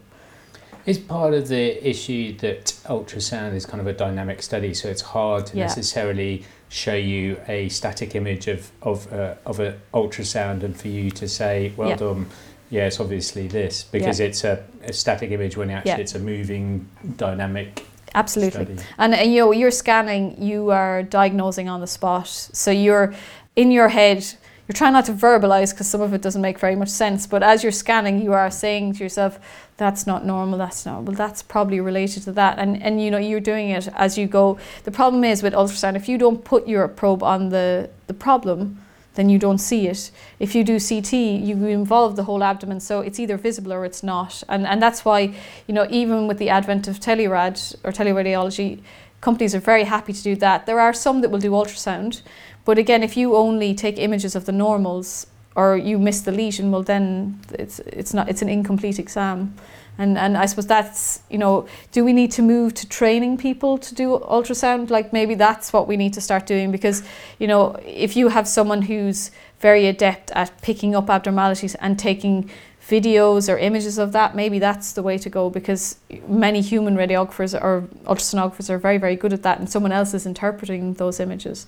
Is 0.86 0.98
part 0.98 1.32
of 1.32 1.48
the 1.48 1.88
issue 1.88 2.36
that 2.38 2.66
ultrasound 2.86 3.54
is 3.54 3.64
kind 3.64 3.80
of 3.80 3.86
a 3.86 3.94
dynamic 3.94 4.42
study, 4.42 4.74
so 4.74 4.88
it's 4.88 5.00
hard 5.00 5.46
to 5.46 5.56
Yeah. 5.56 5.64
necessarily 5.64 6.44
show 6.68 6.94
you 6.94 7.38
a 7.48 7.68
static 7.70 8.14
image 8.14 8.48
of 8.48 8.70
of 8.82 9.10
uh, 9.12 9.34
of 9.46 9.60
an 9.60 9.74
ultrasound, 9.94 10.62
and 10.62 10.76
for 10.78 10.88
you 10.88 11.10
to 11.12 11.26
say, 11.26 11.72
"Well 11.76 11.88
Yeah. 11.88 11.96
done." 11.96 12.26
Yeah, 12.70 12.86
it's 12.86 13.00
obviously 13.00 13.46
this 13.46 13.84
because 13.92 14.20
it's 14.20 14.42
a, 14.44 14.62
a 14.84 14.92
static 14.92 15.30
image 15.30 15.56
when 15.56 15.70
actually 15.70 15.90
Yeah. 15.92 15.98
it's 15.98 16.14
a 16.14 16.18
moving, 16.18 16.86
dynamic 17.16 17.84
Absolutely. 18.14 18.64
study. 18.64 18.76
And, 18.98 19.14
and 19.14 19.32
you 19.32 19.40
know, 19.40 19.52
you're 19.52 19.70
scanning, 19.70 20.42
you 20.42 20.70
are 20.70 21.02
diagnosing 21.02 21.68
on 21.68 21.80
the 21.80 21.86
spot. 21.86 22.26
So 22.28 22.70
you're 22.70 23.14
in 23.54 23.70
your 23.70 23.88
head, 23.88 24.24
you're 24.66 24.74
trying 24.74 24.94
not 24.94 25.04
to 25.06 25.12
verbalize 25.12 25.72
because 25.72 25.88
some 25.88 26.00
of 26.00 26.14
it 26.14 26.22
doesn't 26.22 26.40
make 26.40 26.58
very 26.58 26.74
much 26.74 26.88
sense. 26.88 27.26
But 27.26 27.42
as 27.42 27.62
you're 27.62 27.72
scanning, 27.72 28.22
you 28.22 28.32
are 28.32 28.50
saying 28.50 28.94
to 28.94 29.02
yourself, 29.02 29.38
that's 29.76 30.06
not 30.06 30.24
normal, 30.24 30.58
that's 30.58 30.86
not, 30.86 31.02
well, 31.02 31.14
that's 31.16 31.42
probably 31.42 31.80
related 31.80 32.22
to 32.24 32.32
that. 32.32 32.58
And, 32.58 32.82
and 32.82 33.02
you 33.02 33.10
know, 33.10 33.18
you're 33.18 33.40
doing 33.40 33.70
it 33.70 33.88
as 33.94 34.16
you 34.16 34.26
go. 34.26 34.58
The 34.84 34.90
problem 34.90 35.22
is 35.24 35.42
with 35.42 35.52
ultrasound, 35.52 35.96
if 35.96 36.08
you 36.08 36.16
don't 36.16 36.44
put 36.44 36.66
your 36.66 36.88
probe 36.88 37.22
on 37.22 37.50
the, 37.50 37.90
the 38.06 38.14
problem, 38.14 38.80
then 39.14 39.28
you 39.28 39.38
don't 39.38 39.58
see 39.58 39.86
it. 39.86 40.10
If 40.38 40.54
you 40.54 40.64
do 40.64 40.80
CT, 40.80 41.12
you 41.12 41.66
involve 41.66 42.16
the 42.16 42.24
whole 42.24 42.42
abdomen, 42.42 42.80
so 42.80 43.00
it's 43.00 43.20
either 43.20 43.36
visible 43.36 43.72
or 43.72 43.84
it's 43.84 44.02
not. 44.02 44.42
And, 44.48 44.66
and 44.66 44.82
that's 44.82 45.04
why, 45.04 45.34
you 45.66 45.74
know, 45.74 45.86
even 45.90 46.26
with 46.26 46.38
the 46.38 46.48
advent 46.48 46.88
of 46.88 47.00
telerad 47.00 47.76
or 47.84 47.92
teleradiology, 47.92 48.80
companies 49.20 49.54
are 49.54 49.60
very 49.60 49.84
happy 49.84 50.12
to 50.12 50.22
do 50.22 50.36
that. 50.36 50.66
There 50.66 50.80
are 50.80 50.92
some 50.92 51.20
that 51.20 51.30
will 51.30 51.38
do 51.38 51.50
ultrasound, 51.52 52.22
but 52.64 52.78
again, 52.78 53.02
if 53.02 53.16
you 53.16 53.36
only 53.36 53.74
take 53.74 53.98
images 53.98 54.34
of 54.34 54.46
the 54.46 54.52
normals 54.52 55.26
or 55.54 55.76
you 55.76 55.98
miss 55.98 56.22
the 56.22 56.32
lesion, 56.32 56.70
well 56.70 56.82
then 56.82 57.40
it's 57.52 57.78
it's 57.80 58.14
not 58.14 58.28
it's 58.28 58.42
an 58.42 58.48
incomplete 58.48 58.98
exam. 58.98 59.54
And 59.96 60.18
and 60.18 60.36
I 60.36 60.46
suppose 60.46 60.66
that's 60.66 61.22
you 61.30 61.38
know, 61.38 61.66
do 61.92 62.04
we 62.04 62.12
need 62.12 62.32
to 62.32 62.42
move 62.42 62.74
to 62.74 62.88
training 62.88 63.38
people 63.38 63.78
to 63.78 63.94
do 63.94 64.18
ultrasound? 64.18 64.90
Like 64.90 65.12
maybe 65.12 65.34
that's 65.34 65.72
what 65.72 65.86
we 65.86 65.96
need 65.96 66.14
to 66.14 66.20
start 66.20 66.46
doing 66.46 66.72
because 66.72 67.02
you 67.38 67.46
know 67.46 67.76
if 67.84 68.16
you 68.16 68.28
have 68.28 68.48
someone 68.48 68.82
who's 68.82 69.30
very 69.60 69.86
adept 69.86 70.30
at 70.32 70.60
picking 70.62 70.94
up 70.94 71.08
abnormalities 71.08 71.74
and 71.76 71.98
taking 71.98 72.50
videos 72.88 73.52
or 73.52 73.56
images 73.56 73.98
of 73.98 74.12
that, 74.12 74.34
maybe 74.34 74.58
that's 74.58 74.92
the 74.92 75.02
way 75.02 75.16
to 75.18 75.30
go 75.30 75.48
because 75.48 75.96
many 76.28 76.60
human 76.60 76.96
radiographers 76.96 77.58
or 77.58 77.88
ultrasonographers 78.04 78.68
are 78.68 78.78
very, 78.78 78.98
very 78.98 79.16
good 79.16 79.32
at 79.32 79.42
that 79.42 79.58
and 79.58 79.70
someone 79.70 79.92
else 79.92 80.12
is 80.12 80.26
interpreting 80.26 80.94
those 80.94 81.18
images. 81.20 81.66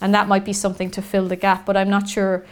And 0.00 0.14
that 0.14 0.28
might 0.28 0.44
be 0.44 0.52
something 0.52 0.90
to 0.92 1.02
fill 1.02 1.28
the 1.28 1.36
gap, 1.36 1.64
but 1.64 1.76
I'm 1.76 1.90
not 1.90 2.08
sure 2.08 2.44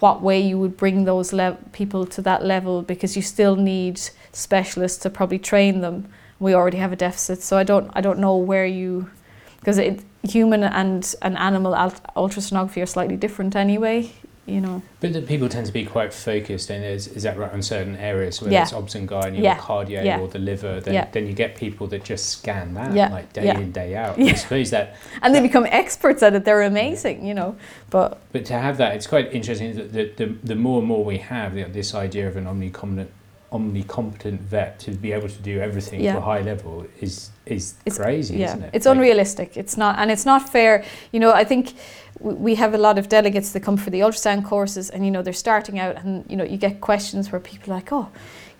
what 0.00 0.22
way 0.22 0.40
you 0.40 0.58
would 0.58 0.76
bring 0.76 1.04
those 1.04 1.32
le- 1.32 1.58
people 1.72 2.06
to 2.06 2.22
that 2.22 2.44
level 2.44 2.82
because 2.82 3.16
you 3.16 3.22
still 3.22 3.56
need 3.56 4.00
specialists 4.32 4.98
to 4.98 5.10
probably 5.10 5.38
train 5.38 5.80
them. 5.80 6.08
We 6.38 6.54
already 6.54 6.78
have 6.78 6.92
a 6.92 6.96
deficit, 6.96 7.42
so 7.42 7.58
I 7.58 7.64
don't 7.64 7.90
I 7.94 8.00
don't 8.00 8.20
know 8.20 8.36
where 8.36 8.66
you 8.66 9.10
because 9.58 9.80
human 10.22 10.62
and, 10.62 11.14
and 11.20 11.36
animal 11.36 11.74
ult- 11.74 12.02
ultrasonography 12.16 12.82
are 12.82 12.86
slightly 12.86 13.16
different 13.16 13.56
anyway. 13.56 14.12
You 14.48 14.62
know, 14.62 14.80
But 15.00 15.12
the 15.12 15.20
people 15.20 15.46
tend 15.50 15.66
to 15.66 15.72
be 15.72 15.84
quite 15.84 16.12
focused, 16.14 16.70
and 16.70 16.82
is, 16.82 17.06
is 17.08 17.22
that 17.24 17.36
right 17.36 17.52
on 17.52 17.60
certain 17.60 17.96
areas, 17.96 18.40
whether 18.40 18.52
Yeah. 18.54 18.62
it's 18.62 18.72
obs 18.72 18.94
and 18.94 19.06
gynae 19.06 19.42
Yeah. 19.42 19.58
or 19.58 19.60
cardio 19.60 20.02
Yeah. 20.02 20.20
or 20.20 20.28
the 20.28 20.38
liver, 20.38 20.80
then, 20.80 20.94
Yeah. 20.94 21.06
then 21.12 21.26
you 21.26 21.34
get 21.34 21.54
people 21.54 21.86
that 21.88 22.02
just 22.02 22.30
scan 22.30 22.72
that 22.74 22.94
like 23.12 23.30
day 23.34 23.50
in, 23.50 23.72
day 23.72 23.94
out. 23.94 24.18
I 24.18 24.32
suppose 24.32 24.70
that 24.70 24.96
and 25.22 25.34
they 25.34 25.42
become 25.42 25.66
experts 25.66 26.22
at 26.22 26.34
it. 26.34 26.46
They're 26.46 26.62
amazing, 26.62 27.26
you 27.26 27.34
know. 27.34 27.56
But 27.90 28.20
But 28.32 28.46
to 28.46 28.54
have 28.54 28.78
that, 28.78 28.94
it's 28.96 29.06
quite 29.06 29.32
interesting 29.34 29.74
that 29.76 29.92
the, 29.92 30.04
the, 30.16 30.26
the 30.42 30.54
more 30.54 30.78
and 30.78 30.88
more 30.88 31.04
we 31.04 31.18
have 31.18 31.54
the, 31.54 31.64
this 31.64 31.94
idea 31.94 32.26
of 32.26 32.36
an 32.38 32.46
omnicompetent, 32.46 33.08
omnicompetent 33.52 34.38
vet 34.40 34.78
to 34.80 34.90
be 34.92 35.12
able 35.12 35.28
to 35.28 35.42
do 35.42 35.60
everything 35.60 36.00
Yeah. 36.00 36.12
to 36.14 36.18
a 36.18 36.22
high 36.22 36.40
level 36.40 36.86
is 37.00 37.30
is 37.46 37.74
It's- 37.86 37.96
crazy, 37.96 38.36
yeah, 38.36 38.46
isn't 38.48 38.62
it? 38.64 38.70
it's 38.74 38.84
Like, 38.84 38.96
unrealistic. 38.96 39.56
It's 39.56 39.76
not, 39.78 39.98
and 39.98 40.10
it's 40.10 40.26
not 40.26 40.50
fair. 40.50 40.84
You 41.12 41.20
know, 41.20 41.32
I 41.32 41.44
think 41.44 41.72
we 42.20 42.54
have 42.56 42.74
a 42.74 42.78
lot 42.78 42.98
of 42.98 43.08
delegates 43.08 43.52
that 43.52 43.60
come 43.60 43.76
for 43.76 43.90
the 43.90 44.00
ultrasound 44.00 44.44
courses, 44.44 44.90
and 44.90 45.04
you 45.04 45.10
know 45.10 45.22
they're 45.22 45.32
starting 45.32 45.78
out, 45.78 45.96
and 45.96 46.24
you 46.28 46.36
know 46.36 46.44
you 46.44 46.56
get 46.56 46.80
questions 46.80 47.30
where 47.30 47.40
people 47.40 47.72
are 47.72 47.76
like, 47.76 47.92
"Oh, 47.92 48.08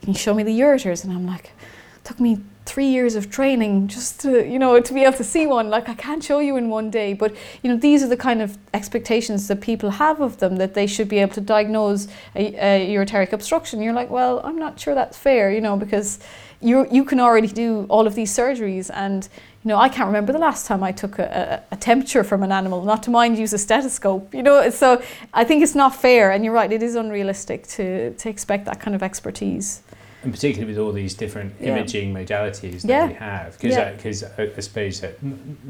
can 0.00 0.12
you 0.12 0.18
show 0.18 0.34
me 0.34 0.42
the 0.42 0.59
ureters?" 0.59 1.04
And 1.04 1.12
I'm 1.12 1.26
like, 1.26 1.50
took 2.04 2.20
me 2.20 2.40
three 2.64 2.86
years 2.86 3.14
of 3.14 3.30
training 3.30 3.88
just 3.88 4.20
to 4.20 4.46
you 4.46 4.59
know 4.59 4.78
to 4.78 4.92
be 4.92 5.02
able 5.02 5.16
to 5.16 5.24
see 5.24 5.46
one. 5.46 5.70
Like 5.70 5.88
i 5.88 5.94
can't 5.94 6.22
show 6.22 6.38
you 6.38 6.56
in 6.56 6.68
one 6.68 6.90
day. 6.90 7.14
But 7.14 7.34
you 7.62 7.70
know 7.70 7.76
these 7.76 8.02
are 8.02 8.09
the 8.09 8.16
kind 8.16 8.40
of 8.42 8.56
expectations 8.74 9.48
that 9.48 9.61
people 9.61 9.90
have 9.90 10.20
of 10.20 10.38
them 10.38 10.56
that 10.56 10.74
they 10.74 10.86
should 10.86 11.09
be 11.09 11.18
able 11.18 11.34
to 11.34 11.40
diagnose 11.40 12.09
a, 12.34 12.44
a 12.54 12.94
ureteric 12.94 13.32
obstruction. 13.32 13.82
You're 13.82 13.94
like 13.94 14.11
well 14.11 14.40
i'm 14.44 14.59
not 14.59 14.78
sure 14.78 14.94
that's 14.94 15.16
fair 15.16 15.50
you 15.50 15.61
know 15.61 15.76
because 15.76 16.18
you 16.61 16.86
you 16.90 17.04
can 17.04 17.20
already 17.20 17.48
do 17.48 17.86
all 17.88 18.06
of 18.06 18.14
these 18.14 18.32
surgeries 18.34 18.90
and 18.92 19.28
you 19.68 19.74
know 19.74 19.78
i 19.80 19.88
can't 19.90 20.06
remember 20.06 20.32
the 20.32 20.38
last 20.38 20.66
time 20.66 20.82
i 20.82 20.90
took 20.90 21.18
a, 21.18 21.62
a, 21.70 21.74
a 21.74 21.76
temperature 21.76 22.24
from 22.24 22.42
an 22.42 22.50
animal 22.50 22.82
not 22.84 23.02
to 23.02 23.10
mind 23.10 23.36
use 23.36 23.52
a 23.52 23.58
stethoscope 23.58 24.34
you 24.34 24.42
know 24.42 24.70
so 24.70 25.02
i 25.34 25.44
think 25.44 25.62
it's 25.62 25.74
not 25.74 25.94
fair 25.94 26.30
and 26.32 26.42
you're 26.42 26.54
right 26.54 26.72
it 26.72 26.82
is 26.82 26.94
unrealistic 26.94 27.66
to 27.66 28.14
to 28.14 28.30
expect 28.30 28.64
that 28.64 28.80
kind 28.80 28.94
of 28.94 29.02
expertise 29.02 29.82
and 30.24 30.32
particularly 30.32 30.72
with 30.72 30.82
all 30.82 30.90
these 30.92 31.14
different 31.14 31.52
Yeah. 31.60 31.76
imaging 31.76 32.12
modalities 32.12 32.82
that 32.82 32.88
Yeah. 32.88 33.06
we 33.06 33.14
have, 33.14 33.52
because 33.52 33.76
Yeah. 33.76 33.92
because 33.92 34.24
I, 34.24 34.50
I 34.56 34.60
suppose 34.60 35.00
that 35.02 35.14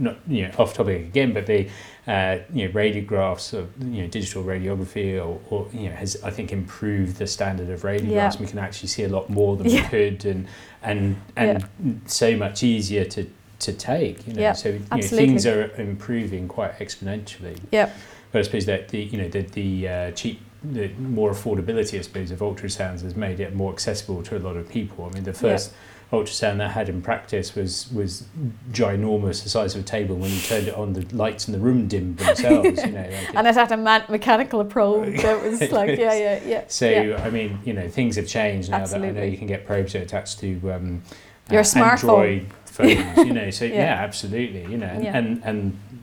not 0.06 0.16
you 0.26 0.44
know 0.44 0.50
off 0.56 0.72
topic 0.72 1.02
again, 1.02 1.34
but 1.34 1.44
the 1.44 1.68
uh, 2.06 2.38
you 2.54 2.66
know 2.66 2.72
radiographs 2.72 3.52
of 3.52 3.68
you 3.94 4.00
know 4.02 4.08
digital 4.08 4.42
radiography 4.42 5.08
or, 5.22 5.38
or 5.50 5.66
you 5.74 5.90
know 5.90 5.96
has 5.96 6.16
I 6.24 6.30
think 6.30 6.50
improved 6.50 7.16
the 7.18 7.26
standard 7.26 7.68
of 7.68 7.82
radiographs. 7.82 8.36
Yeah. 8.36 8.40
We 8.40 8.46
can 8.46 8.58
actually 8.58 8.88
see 8.88 9.04
a 9.04 9.08
lot 9.10 9.28
more 9.28 9.54
than 9.58 9.66
Yeah. 9.68 9.82
we 9.82 9.88
could, 9.88 10.24
and 10.24 10.46
and 10.82 11.16
and 11.36 12.00
so 12.06 12.34
much 12.34 12.62
easier 12.62 13.04
to 13.04 13.26
to 13.60 13.72
take. 13.72 14.26
You 14.26 14.34
know, 14.34 14.40
Yeah, 14.40 14.52
so 14.52 14.70
you 14.70 14.80
know, 14.90 15.02
things 15.02 15.46
are 15.46 15.70
improving 15.80 16.48
quite 16.48 16.78
exponentially. 16.78 17.58
Yep. 17.72 17.96
But 18.32 18.38
I 18.40 18.42
suppose 18.42 18.66
that 18.66 18.88
the 18.88 19.02
you 19.02 19.18
know 19.18 19.28
the 19.28 19.42
the 19.42 19.88
uh, 19.88 20.10
cheap 20.12 20.40
the 20.62 20.88
more 20.98 21.30
affordability 21.30 21.98
I 21.98 22.02
suppose 22.02 22.30
of 22.30 22.40
ultrasounds 22.40 23.02
has 23.02 23.14
made 23.14 23.38
it 23.38 23.54
more 23.54 23.72
accessible 23.72 24.22
to 24.24 24.36
a 24.36 24.40
lot 24.40 24.56
of 24.56 24.68
people. 24.68 25.08
I 25.10 25.14
mean 25.14 25.24
the 25.24 25.32
first 25.32 25.72
ultrasound 26.12 26.56
that 26.58 26.68
I 26.68 26.70
had 26.70 26.88
in 26.88 27.02
practice 27.02 27.54
was 27.54 27.90
was 27.92 28.24
ginormous, 28.72 29.42
the 29.42 29.50
size 29.50 29.74
of 29.74 29.82
a 29.82 29.84
table. 29.84 30.16
When 30.16 30.30
you 30.30 30.40
turned 30.40 30.68
it 30.68 30.74
on, 30.74 30.94
the 30.94 31.06
lights 31.14 31.46
in 31.46 31.52
the 31.52 31.58
room 31.58 31.86
dimmed 31.86 32.18
themselves. 32.18 32.82
you 32.82 32.92
know, 32.92 33.08
like 33.08 33.34
and 33.34 33.46
it 33.46 33.54
had 33.54 33.72
a 33.72 33.76
man- 33.76 34.04
mechanical 34.08 34.64
probe 34.64 35.14
that 35.16 35.42
was 35.42 35.60
like 35.72 35.98
yeah 35.98 36.14
yeah 36.14 36.40
yeah 36.44 36.64
so 36.68 36.88
yeah. 36.88 37.22
I 37.22 37.30
mean, 37.30 37.58
you 37.64 37.74
know, 37.74 37.88
things 37.88 38.16
have 38.16 38.26
changed 38.26 38.70
now 38.70 38.86
that 38.86 39.02
I 39.02 39.10
know 39.10 39.22
you 39.22 39.38
can 39.38 39.46
get 39.46 39.66
probes 39.66 39.92
that 39.92 40.00
are 40.00 40.02
attached 40.02 40.40
to 40.40 40.72
um, 40.72 41.02
Your 41.50 41.60
uh, 41.60 41.64
smartphone. 41.64 41.92
Android 41.92 42.46
phones. 42.78 43.26
You 43.28 43.32
know, 43.38 43.50
so 43.50 43.64
Yeah. 43.64 43.74
yeah. 43.84 44.04
absolutely. 44.06 44.62
You 44.72 44.78
know, 44.82 44.86
and, 44.96 45.04
Yeah. 45.04 45.18
and 45.18 45.28
and 45.48 45.60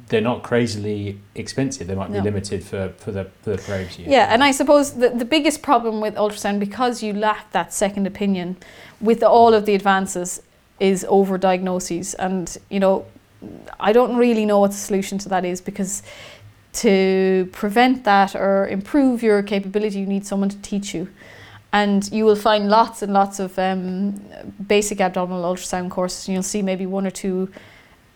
they're 0.09 0.28
not 0.32 0.39
crazily 0.43 1.17
expensive. 1.43 1.88
They 1.88 1.95
might 2.01 2.11
be 2.11 2.19
No. 2.19 2.23
limited 2.32 2.63
for 2.63 2.84
for 3.03 3.11
the 3.17 3.23
for 3.43 3.49
the 3.55 3.61
probes. 3.67 3.97
You 3.99 4.05
Yeah, 4.15 4.34
and 4.34 4.43
I 4.49 4.51
suppose 4.51 4.86
the, 5.03 5.09
the 5.09 5.26
biggest 5.26 5.61
problem 5.61 5.95
with 6.05 6.15
ultrasound, 6.15 6.59
because 6.59 6.95
you 7.05 7.13
lack 7.13 7.51
that 7.51 7.73
second 7.73 8.05
opinion 8.07 8.55
with 9.01 9.23
all 9.23 9.53
of 9.53 9.63
the 9.65 9.76
advances, 9.76 10.41
is 10.80 11.05
over 11.09 11.38
diagnoses. 11.38 12.13
And, 12.15 12.45
you 12.69 12.80
know, 12.80 13.05
I 13.89 13.93
don't 13.93 14.15
really 14.26 14.45
know 14.45 14.59
what 14.59 14.71
the 14.71 14.78
solution 14.89 15.17
to 15.19 15.30
that 15.30 15.43
is 15.45 15.61
because 15.61 16.03
to 16.73 17.47
prevent 17.51 18.03
that 18.03 18.36
or 18.36 18.67
improve 18.67 19.23
your 19.23 19.41
capability, 19.43 19.99
you 19.99 20.05
need 20.05 20.26
someone 20.26 20.49
to 20.49 20.57
teach 20.61 20.93
you. 20.93 21.07
And 21.76 22.09
you 22.09 22.23
will 22.23 22.38
find 22.38 22.69
lots 22.69 23.01
and 23.01 23.11
lots 23.11 23.38
of 23.38 23.59
um, 23.59 24.11
basic 24.65 25.01
abdominal 25.01 25.43
ultrasound 25.43 25.89
courses, 25.91 26.26
and 26.26 26.34
you'll 26.34 26.43
see 26.43 26.61
maybe 26.61 26.86
one 26.86 27.05
or 27.05 27.11
two 27.11 27.49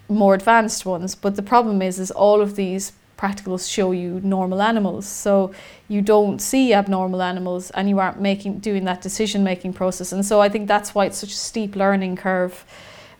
more 0.08 0.34
advanced 0.34 0.86
ones. 0.86 1.14
But 1.14 1.36
the 1.36 1.42
problem 1.42 1.82
is, 1.82 2.00
is 2.00 2.10
all 2.10 2.40
of 2.40 2.56
these 2.56 2.94
practicals 3.18 3.70
show 3.70 3.92
you 3.92 4.22
normal 4.24 4.62
animals. 4.62 5.06
So 5.06 5.54
you 5.90 6.02
don't 6.02 6.40
see 6.40 6.74
abnormal 6.74 7.22
animals 7.22 7.70
and 7.72 7.90
you 7.90 8.00
aren't 8.00 8.22
making 8.22 8.60
doing 8.60 8.86
that 8.86 9.02
decision 9.02 9.44
making 9.44 9.74
process. 9.74 10.14
And 10.14 10.26
so 10.26 10.40
I 10.40 10.48
think 10.48 10.70
that's 10.70 10.96
why 10.96 11.08
it's 11.08 11.18
such 11.18 11.34
a 11.34 11.42
steep 11.50 11.76
learning 11.76 12.16
curve. 12.16 12.64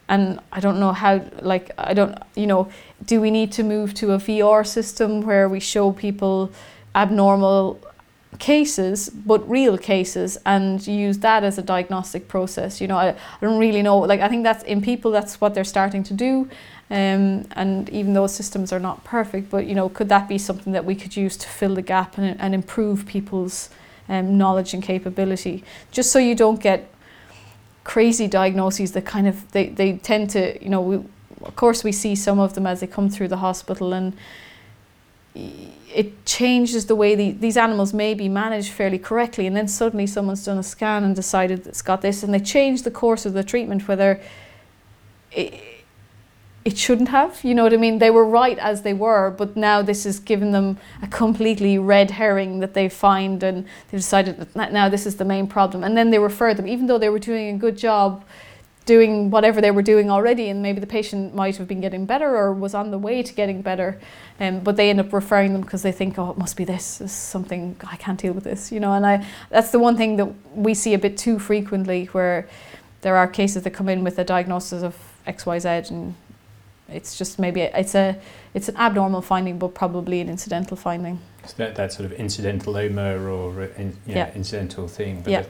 And 0.08 0.40
I 0.54 0.62
don't 0.62 0.80
know 0.80 0.94
how 0.94 1.22
like 1.42 1.72
I 1.78 1.94
don't 1.94 2.18
you 2.36 2.48
know, 2.48 2.70
do 3.06 3.20
we 3.20 3.30
need 3.30 3.52
to 3.54 3.64
move 3.64 3.94
to 3.96 4.14
a 4.14 4.18
VR 4.18 4.66
system 4.66 5.20
where 5.20 5.50
we 5.50 5.60
show 5.60 5.92
people 5.92 6.50
abnormal 6.96 7.82
cases 8.38 9.10
but 9.10 9.50
real 9.50 9.78
cases 9.78 10.38
and 10.46 10.86
use 10.86 11.18
that 11.20 11.44
as 11.44 11.58
a 11.58 11.64
diagnostic 11.64 12.28
process 12.28 12.80
you 12.80 12.88
know 12.88 12.96
I, 12.96 13.10
I 13.10 13.16
don't 13.42 13.60
really 13.60 13.82
know 13.82 13.98
like 13.98 14.22
I 14.22 14.28
think 14.28 14.44
that's 14.44 14.64
in 14.64 14.82
people 14.82 15.10
that's 15.10 15.42
what 15.42 15.56
they're 15.56 15.64
starting 15.64 16.04
to 16.04 16.14
do 16.14 16.48
um, 16.92 17.48
and 17.52 17.90
even 17.90 18.14
those 18.14 18.34
systems 18.34 18.72
are 18.72 18.80
not 18.80 19.04
perfect 19.04 19.50
but 19.50 19.66
you 19.66 19.74
know 19.74 19.90
could 19.90 20.10
that 20.10 20.30
be 20.30 20.38
something 20.38 20.74
that 20.74 20.86
we 20.86 20.96
could 20.96 21.18
use 21.18 21.38
to 21.38 21.48
fill 21.48 21.74
the 21.74 21.82
gap 21.82 22.18
and, 22.18 22.40
and 22.40 22.54
improve 22.54 23.08
people's 23.08 23.70
um, 24.10 24.38
knowledge 24.38 24.74
and 24.74 24.84
capability? 24.84 25.64
Just 25.92 26.12
so 26.12 26.20
you 26.20 26.36
don't 26.36 26.62
get 26.62 26.92
crazy 27.84 28.28
diagnoses 28.28 28.92
that 28.92 29.06
kind 29.06 29.28
of 29.28 29.52
they, 29.52 29.70
they 29.70 29.94
tend 29.98 30.30
to 30.32 30.62
you 30.62 30.70
know 30.70 30.82
we, 30.82 30.96
of 31.42 31.56
course 31.56 31.84
we 31.84 31.92
see 31.92 32.16
some 32.16 32.40
of 32.40 32.54
them 32.54 32.68
as 32.68 32.82
they 32.82 32.88
come 32.88 33.10
through 33.10 33.28
the 33.28 33.38
hospital 33.38 33.94
and 33.94 34.14
it 35.36 36.26
changes 36.26 36.86
the 36.86 36.96
way 36.96 37.16
the, 37.16 37.32
these 37.32 37.58
animals 37.58 37.94
may 37.94 38.14
be 38.14 38.30
managed 38.30 38.72
fairly 38.72 39.00
correctly 39.00 39.48
and 39.48 39.56
then 39.56 39.68
suddenly 39.68 40.08
someone's 40.08 40.46
done 40.46 40.58
a 40.58 40.64
scan 40.64 41.04
and 41.04 41.16
decided 41.16 41.66
it's 41.68 41.82
got 41.82 42.02
this 42.02 42.24
and 42.24 42.34
they 42.34 42.40
change 42.40 42.84
the 42.84 42.92
course 42.92 43.26
of 43.26 43.34
the 43.34 43.44
treatment 43.44 43.88
whether 43.88 44.22
it, 45.32 45.62
it 46.66 46.78
shouldn't 46.78 47.10
have 47.10 47.44
you 47.44 47.56
know 47.56 47.64
what 47.64 47.74
i 47.74 47.78
mean? 47.78 48.00
They 48.00 48.12
were 48.12 48.26
right 48.26 48.58
as 48.60 48.82
they 48.82 48.94
were 48.94 49.32
but 49.32 49.56
now 49.56 49.82
this 49.82 50.04
has 50.04 50.20
given 50.20 50.52
them 50.52 50.78
a 51.02 51.08
completely 51.08 51.78
red 51.78 52.12
herring 52.12 52.60
that 52.60 52.74
they 52.74 52.90
find 52.90 53.42
and 53.44 53.66
they 53.90 53.98
decided 53.98 54.38
that 54.40 54.72
now 54.72 54.90
this 54.90 55.06
is 55.06 55.16
the 55.18 55.26
main 55.26 55.48
problem. 55.48 55.84
And 55.84 55.98
then 55.98 56.12
they 56.12 56.20
refer 56.20 56.54
them 56.54 56.68
even 56.68 56.88
though 56.88 56.98
they 56.98 57.10
were 57.10 57.20
doing 57.20 57.56
a 57.56 57.58
good 57.58 57.78
job 57.78 58.24
doing 58.94 59.30
whatever 59.36 59.62
they 59.62 59.72
were 59.78 59.84
doing 59.94 60.08
already 60.16 60.46
and 60.50 60.58
maybe 60.68 60.80
the 60.86 60.92
patient 61.00 61.24
might 61.42 61.56
have 61.58 61.68
been 61.68 61.82
getting 61.88 62.06
better 62.14 62.30
or 62.40 62.46
was 62.66 62.74
on 62.74 62.90
the 62.96 62.98
way 63.08 63.22
to 63.30 63.32
getting 63.42 63.62
better 63.62 63.90
um, 64.40 64.54
but 64.68 64.74
they 64.78 64.90
end 64.90 65.00
up 65.00 65.14
referring 65.14 65.52
them 65.54 65.62
because 65.62 65.84
they 65.88 65.92
think 66.02 66.18
oh 66.18 66.32
it 66.34 66.38
must 66.38 66.56
be 66.58 66.66
this, 66.66 66.86
this 66.98 67.12
is 67.12 67.18
something 67.36 67.76
I 67.96 67.98
can't 67.98 68.20
deal 68.20 68.34
with 68.34 68.46
this 68.52 68.72
you 68.72 68.80
know 68.80 68.94
and 68.98 69.06
I 69.06 69.16
that's 69.56 69.72
the 69.76 69.80
one 69.88 69.96
thing 69.96 70.18
that 70.18 70.30
we 70.68 70.74
see 70.74 70.94
a 70.96 70.98
bit 71.06 71.16
too 71.26 71.38
frequently 71.40 72.06
where 72.16 72.48
there 73.02 73.16
are 73.16 73.28
cases 73.28 73.60
that 73.64 73.72
come 73.80 73.90
in 73.94 74.04
with 74.04 74.18
a 74.20 74.24
diagnosis 74.24 74.82
of 74.90 74.96
XYZ 75.28 75.92
and 75.92 76.16
it's 76.98 77.12
just 77.20 77.38
maybe 77.46 77.62
it's 77.62 77.94
a 77.96 78.18
it's 78.56 78.70
an 78.70 78.76
abnormal 78.78 79.22
finding 79.22 79.60
but 79.60 79.72
probably 79.84 80.18
an 80.22 80.30
incidental 80.36 80.76
finding 80.88 81.20
So 81.46 81.54
that, 81.62 81.76
that 81.76 81.94
sort 81.94 82.06
of 82.12 82.18
incidentaloma 82.18 83.08
or 83.38 83.62
uh, 83.62 83.82
in, 83.82 83.88
you 84.08 84.16
know, 84.16 84.22
Yeah. 84.22 84.32
incidental 84.42 84.88
thing. 84.88 85.22
But 85.24 85.32
Yeah. 85.32 85.44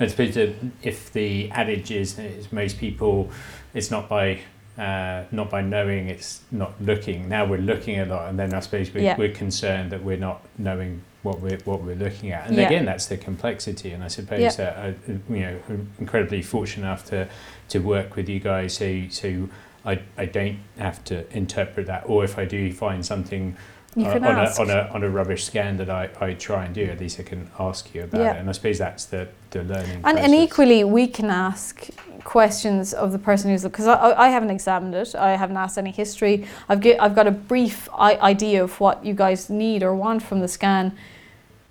I 0.00 0.06
suppose 0.08 0.36
if 0.82 1.12
the 1.12 1.50
adage 1.50 1.90
is, 1.90 2.18
is 2.18 2.52
most 2.52 2.78
people, 2.78 3.30
it's 3.74 3.90
not 3.90 4.08
by 4.08 4.40
uh, 4.76 5.22
not 5.30 5.50
by 5.50 5.62
knowing, 5.62 6.08
it's 6.08 6.40
not 6.50 6.72
looking. 6.80 7.28
Now 7.28 7.44
we're 7.44 7.58
looking 7.60 8.00
a 8.00 8.06
lot, 8.06 8.28
and 8.28 8.36
then 8.36 8.52
I 8.52 8.58
suppose 8.58 8.92
we're, 8.92 9.04
Yeah. 9.04 9.16
we're 9.16 9.28
concerned 9.32 9.92
that 9.92 10.02
we're 10.02 10.16
not 10.16 10.42
knowing 10.58 11.02
what 11.22 11.38
we're 11.40 11.58
what 11.64 11.82
we're 11.82 11.94
looking 11.94 12.32
at. 12.32 12.48
And 12.48 12.56
Yeah. 12.56 12.66
again, 12.66 12.84
that's 12.84 13.06
the 13.06 13.16
complexity. 13.16 13.92
And 13.92 14.02
I 14.02 14.08
suppose 14.08 14.40
Yeah. 14.40 14.50
that 14.56 14.76
I, 14.76 14.88
you 15.32 15.40
know, 15.40 15.56
I'm 15.68 15.90
incredibly 16.00 16.42
fortunate 16.42 16.86
enough 16.86 17.04
to 17.10 17.28
to 17.68 17.78
work 17.78 18.16
with 18.16 18.28
you 18.28 18.40
guys, 18.40 18.74
so 18.74 19.02
so 19.10 19.48
I 19.86 20.00
I 20.18 20.26
don't 20.26 20.58
have 20.78 21.04
to 21.04 21.24
interpret 21.36 21.86
that, 21.86 22.02
or 22.06 22.24
if 22.24 22.36
I 22.36 22.44
do 22.44 22.72
find 22.72 23.06
something 23.06 23.56
you 23.96 24.06
uh, 24.06 24.12
can 24.12 24.24
on, 24.24 24.46
A, 24.46 24.60
on, 24.60 24.70
a, 24.70 24.90
on 24.92 25.04
a 25.04 25.08
rubbish 25.08 25.44
scan 25.44 25.76
that 25.76 25.88
I, 25.90 26.08
I 26.20 26.34
try 26.34 26.64
and 26.64 26.74
do, 26.74 26.84
at 26.84 27.00
least 27.00 27.20
I 27.20 27.22
can 27.22 27.48
ask 27.58 27.94
you 27.94 28.02
about 28.04 28.20
Yeah. 28.20 28.32
it. 28.34 28.40
And 28.40 28.48
I 28.48 28.52
suppose 28.52 28.78
that's 28.78 29.04
the, 29.04 29.28
the 29.50 29.62
learning 29.62 30.00
And, 30.04 30.18
and 30.18 30.34
equally, 30.34 30.84
we 30.84 31.06
can 31.06 31.30
ask 31.30 31.88
questions 32.24 32.94
of 32.94 33.12
the 33.12 33.18
person 33.18 33.50
who's 33.50 33.62
because 33.62 33.86
I, 33.86 34.12
I 34.12 34.28
haven't 34.28 34.50
examined 34.50 34.94
it. 34.94 35.14
I 35.14 35.36
haven't 35.36 35.56
asked 35.56 35.78
any 35.78 35.90
history. 35.90 36.46
I've 36.68 36.80
get, 36.80 37.00
I've 37.00 37.14
got 37.14 37.26
a 37.26 37.30
brief 37.30 37.88
I- 37.94 38.16
idea 38.16 38.64
of 38.64 38.80
what 38.80 39.04
you 39.04 39.14
guys 39.14 39.50
need 39.50 39.82
or 39.82 39.94
want 39.94 40.22
from 40.22 40.40
the 40.40 40.48
scan, 40.48 40.96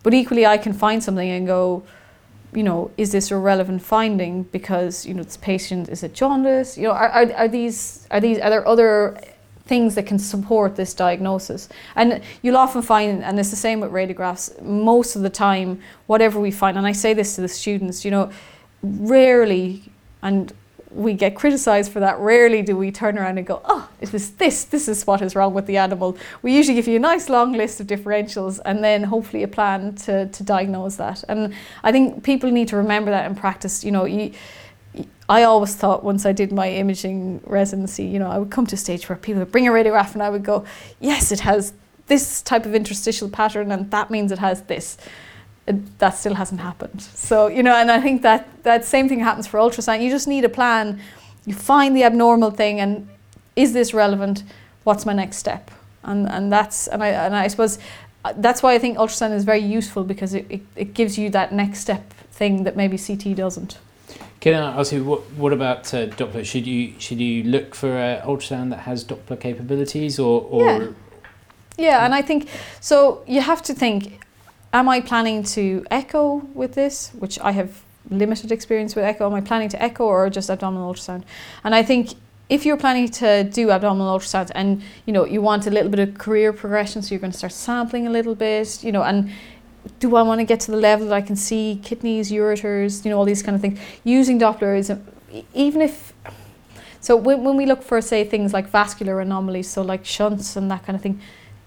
but 0.03 0.13
equally, 0.13 0.45
I 0.45 0.57
can 0.57 0.74
find 0.74 1.03
something 1.03 1.30
and 1.30 1.47
go, 1.47 1.84
you 2.53 2.61
know, 2.63 2.91
is 2.97 3.11
this 3.11 3.32
a 3.32 3.38
relevant 3.38 3.82
finding 3.82 4.43
because 4.43 5.05
you 5.07 5.13
know 5.15 5.24
this 5.24 5.38
patient 5.38 5.89
is 5.89 6.03
it 6.03 6.13
jaundice? 6.13 6.78
You 6.78 6.84
know, 6.89 6.91
are, 6.91 7.09
are, 7.09 7.34
are 7.34 7.47
these 7.47 8.05
are 8.11 8.19
these 8.19 8.38
are 8.38 8.49
there 8.49 8.67
other 8.67 9.17
things 9.66 9.95
that 9.95 10.05
can 10.05 10.20
support 10.20 10.76
this 10.76 10.93
diagnosis. 10.93 11.70
And 11.95 12.22
you'll 12.41 12.57
often 12.57 12.82
find, 12.82 13.24
and 13.24 13.39
it's 13.39 13.49
the 13.49 13.55
same 13.55 13.80
with 13.80 13.91
radiographs, 13.91 14.61
most 14.61 15.16
of 15.16 15.22
the 15.22 15.30
time, 15.30 15.82
whatever 16.07 16.39
we 16.39 16.51
find, 16.51 16.78
and 16.78 16.86
I 16.86 16.91
say 16.91 17.14
this 17.14 17.36
to 17.36 17.41
the 17.41 17.47
students, 17.47 18.03
you 18.03 18.11
know, 18.11 18.30
rarely, 18.82 19.84
and 20.22 20.51
we 20.91 21.14
get 21.14 21.36
criticized 21.36 21.91
for 21.91 21.99
that, 22.01 22.20
rarely 22.20 22.61
do 22.61 22.78
we 22.78 22.91
turn 22.91 23.18
around 23.18 23.38
and 23.38 23.47
go, 23.47 23.61
oh, 23.66 23.89
it 23.99 24.14
is 24.14 24.32
this, 24.32 24.66
this 24.66 24.88
is 24.88 25.07
what 25.07 25.22
is 25.22 25.36
wrong 25.36 25.53
with 25.53 25.66
the 25.66 25.78
animal. 25.78 26.18
We 26.41 26.55
usually 26.55 26.76
give 26.76 26.88
you 26.88 26.97
a 26.97 26.99
nice 26.99 27.30
long 27.30 27.53
list 27.53 27.80
of 27.80 27.88
differentials 27.88 28.59
and 28.66 28.84
then 28.84 29.03
hopefully 29.03 29.43
a 29.43 29.47
plan 29.47 29.95
to, 29.95 30.28
to 30.28 30.43
diagnose 30.43 30.97
that. 30.97 31.24
And 31.28 31.53
I 31.84 31.91
think 31.91 32.24
people 32.24 32.51
need 32.51 32.68
to 32.68 32.78
remember 32.78 33.11
that 33.11 33.26
in 33.26 33.36
practice, 33.36 33.84
you 33.84 33.91
know, 33.91 34.05
you, 34.05 34.34
I 35.34 35.43
always 35.43 35.73
thought 35.73 36.03
once 36.03 36.27
I 36.27 36.31
did 36.31 36.51
my 36.51 36.69
imaging 36.69 37.41
residency, 37.59 38.05
you 38.05 38.19
know, 38.19 38.29
I 38.29 38.38
would 38.38 38.51
come 38.51 38.67
to 38.67 38.75
a 38.75 38.77
stage 38.77 39.09
where 39.09 39.17
people 39.17 39.39
would 39.39 39.51
bring 39.51 39.67
a 39.67 39.71
radiograph 39.71 40.13
and 40.13 40.21
I 40.21 40.29
would 40.29 40.43
go, 40.43 40.63
yes, 40.99 41.31
it 41.31 41.39
has 41.39 41.73
this 42.05 42.43
type 42.43 42.67
of 42.67 42.75
interstitial 42.75 43.29
pattern 43.29 43.71
and 43.71 43.89
that 43.89 44.11
means 44.11 44.31
it 44.31 44.38
has 44.38 44.61
this. 44.73 44.97
it, 45.65 45.77
that 45.97 46.11
still 46.11 46.36
hasn't 46.36 46.61
happened. 46.61 47.01
So, 47.01 47.47
you 47.47 47.63
know, 47.63 47.75
and 47.75 47.89
I 47.89 47.99
think 47.99 48.21
that 48.21 48.41
that 48.63 48.86
same 48.86 49.09
thing 49.09 49.21
happens 49.21 49.47
for 49.47 49.57
ultrasound. 49.59 50.03
You 50.03 50.11
just 50.11 50.27
need 50.27 50.45
a 50.45 50.49
plan. 50.49 50.99
You 51.47 51.55
find 51.55 51.95
the 51.97 52.03
abnormal 52.03 52.51
thing 52.51 52.79
and 52.79 53.07
is 53.55 53.73
this 53.73 53.91
relevant? 53.93 54.43
What's 54.84 55.03
my 55.03 55.13
next 55.13 55.38
step? 55.38 55.71
And 56.03 56.29
and 56.29 56.51
that's 56.51 56.88
and 56.88 57.01
I 57.01 57.09
and 57.25 57.36
I 57.36 57.47
suppose 57.47 57.79
uh, 58.25 58.34
that's 58.38 58.61
why 58.61 58.75
I 58.75 58.79
think 58.79 58.97
ultrasound 58.97 59.34
is 59.34 59.45
very 59.45 59.65
useful 59.79 60.03
because 60.03 60.36
it, 60.36 60.45
it, 60.49 60.61
it 60.75 60.93
gives 60.93 61.17
you 61.17 61.31
that 61.31 61.51
next 61.53 61.79
step 61.79 62.03
thing 62.39 62.65
that 62.65 62.75
maybe 62.75 62.97
CT 62.97 63.36
doesn't. 63.36 63.77
Can 64.43 64.55
I 64.55 64.77
ask 64.77 64.91
you 64.91 65.05
what 65.05 65.21
what 65.37 65.53
about 65.53 65.93
uh, 65.93 66.07
Doppler? 66.07 66.43
Should 66.43 66.67
you 66.67 66.95
should 66.99 67.21
you 67.21 67.43
look 67.45 67.73
for 67.73 67.97
an 67.97 68.21
ultrasound 68.23 68.71
that 68.71 68.79
has 68.79 69.05
Doppler 69.05 69.39
capabilities 69.39 70.19
or, 70.19 70.41
or 70.49 70.65
Yeah. 70.65 70.87
Yeah, 71.77 72.05
and 72.05 72.13
I 72.13 72.21
think 72.21 72.49
so. 72.81 73.23
You 73.25 73.39
have 73.39 73.61
to 73.61 73.73
think: 73.73 74.19
Am 74.73 74.89
I 74.89 74.99
planning 74.99 75.43
to 75.55 75.85
echo 75.89 76.41
with 76.53 76.73
this, 76.73 77.11
which 77.17 77.39
I 77.39 77.51
have 77.53 77.83
limited 78.09 78.51
experience 78.51 78.97
with 78.97 79.05
echo? 79.05 79.27
Am 79.27 79.33
I 79.33 79.39
planning 79.39 79.69
to 79.69 79.81
echo 79.81 80.03
or 80.03 80.29
just 80.29 80.49
abdominal 80.49 80.93
ultrasound? 80.93 81.23
And 81.63 81.73
I 81.73 81.81
think 81.81 82.09
if 82.49 82.65
you're 82.65 82.81
planning 82.85 83.07
to 83.11 83.45
do 83.45 83.71
abdominal 83.71 84.19
ultrasound 84.19 84.51
and 84.53 84.81
you 85.05 85.13
know 85.13 85.25
you 85.25 85.41
want 85.41 85.67
a 85.67 85.71
little 85.71 85.89
bit 85.89 86.01
of 86.01 86.17
career 86.17 86.51
progression, 86.51 87.01
so 87.01 87.15
you're 87.15 87.21
going 87.21 87.31
to 87.31 87.37
start 87.37 87.53
sampling 87.53 88.07
a 88.07 88.09
little 88.09 88.35
bit, 88.35 88.83
you 88.83 88.91
know, 88.91 89.03
and 89.03 89.31
do 89.99 90.15
I 90.15 90.21
want 90.21 90.39
to 90.39 90.45
get 90.45 90.59
to 90.61 90.71
the 90.71 90.77
level 90.77 91.07
that 91.07 91.15
I 91.15 91.21
can 91.21 91.36
see 91.36 91.79
kidneys, 91.84 92.31
ureters, 92.31 93.03
you 93.03 93.11
know, 93.11 93.17
all 93.17 93.25
these 93.25 93.43
kind 93.43 93.55
of 93.55 93.61
things? 93.61 93.79
Using 94.03 94.39
Doppler 94.39 94.77
is 94.77 94.91
even 95.53 95.81
if 95.81 96.13
so 96.99 97.17
when, 97.17 97.43
when 97.43 97.57
we 97.57 97.65
look 97.65 97.84
for 97.84 97.99
say 98.01 98.23
things 98.23 98.53
like 98.53 98.69
vascular 98.69 99.19
anomalies, 99.19 99.69
so 99.69 99.81
like 99.81 100.05
shunts 100.05 100.55
and 100.55 100.71
that 100.71 100.86
kind 100.86 100.95
of 100.95 101.01
thing, 101.01 101.19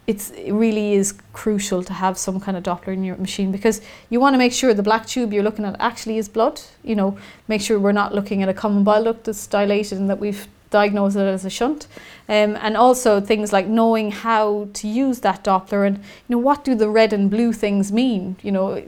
it's 0.06 0.30
it 0.30 0.52
really 0.52 0.94
is 0.94 1.12
crucial 1.32 1.82
to 1.82 1.92
have 1.92 2.16
some 2.16 2.40
kind 2.40 2.56
of 2.56 2.62
Doppler 2.62 2.94
in 2.94 3.04
your 3.04 3.16
machine 3.16 3.52
because 3.52 3.80
you 4.08 4.20
want 4.20 4.34
to 4.34 4.38
make 4.38 4.52
sure 4.52 4.72
the 4.72 4.82
black 4.82 5.06
tube 5.06 5.32
you're 5.32 5.42
looking 5.42 5.64
at 5.64 5.76
actually 5.78 6.16
is 6.16 6.28
blood. 6.28 6.60
You 6.82 6.96
know, 6.96 7.18
make 7.48 7.60
sure 7.60 7.78
we're 7.78 7.92
not 7.92 8.14
looking 8.14 8.42
at 8.42 8.48
a 8.48 8.54
common 8.54 8.84
bile 8.84 9.04
duct 9.04 9.24
that's 9.24 9.46
dilated 9.46 9.98
and 9.98 10.08
that 10.08 10.18
we've 10.18 10.48
diagnosed 10.70 11.16
it 11.16 11.20
as 11.20 11.44
a 11.44 11.50
shunt. 11.50 11.86
Um, 12.28 12.56
and 12.60 12.76
also 12.76 13.20
things 13.20 13.52
like 13.52 13.66
knowing 13.66 14.10
how 14.10 14.68
to 14.74 14.88
use 14.88 15.20
that 15.20 15.44
Doppler 15.44 15.86
and 15.86 15.98
you 15.98 16.36
know 16.36 16.38
what 16.38 16.64
do 16.64 16.74
the 16.74 16.88
red 16.88 17.12
and 17.12 17.30
blue 17.30 17.52
things 17.52 17.92
mean? 17.92 18.36
You 18.42 18.52
know, 18.52 18.82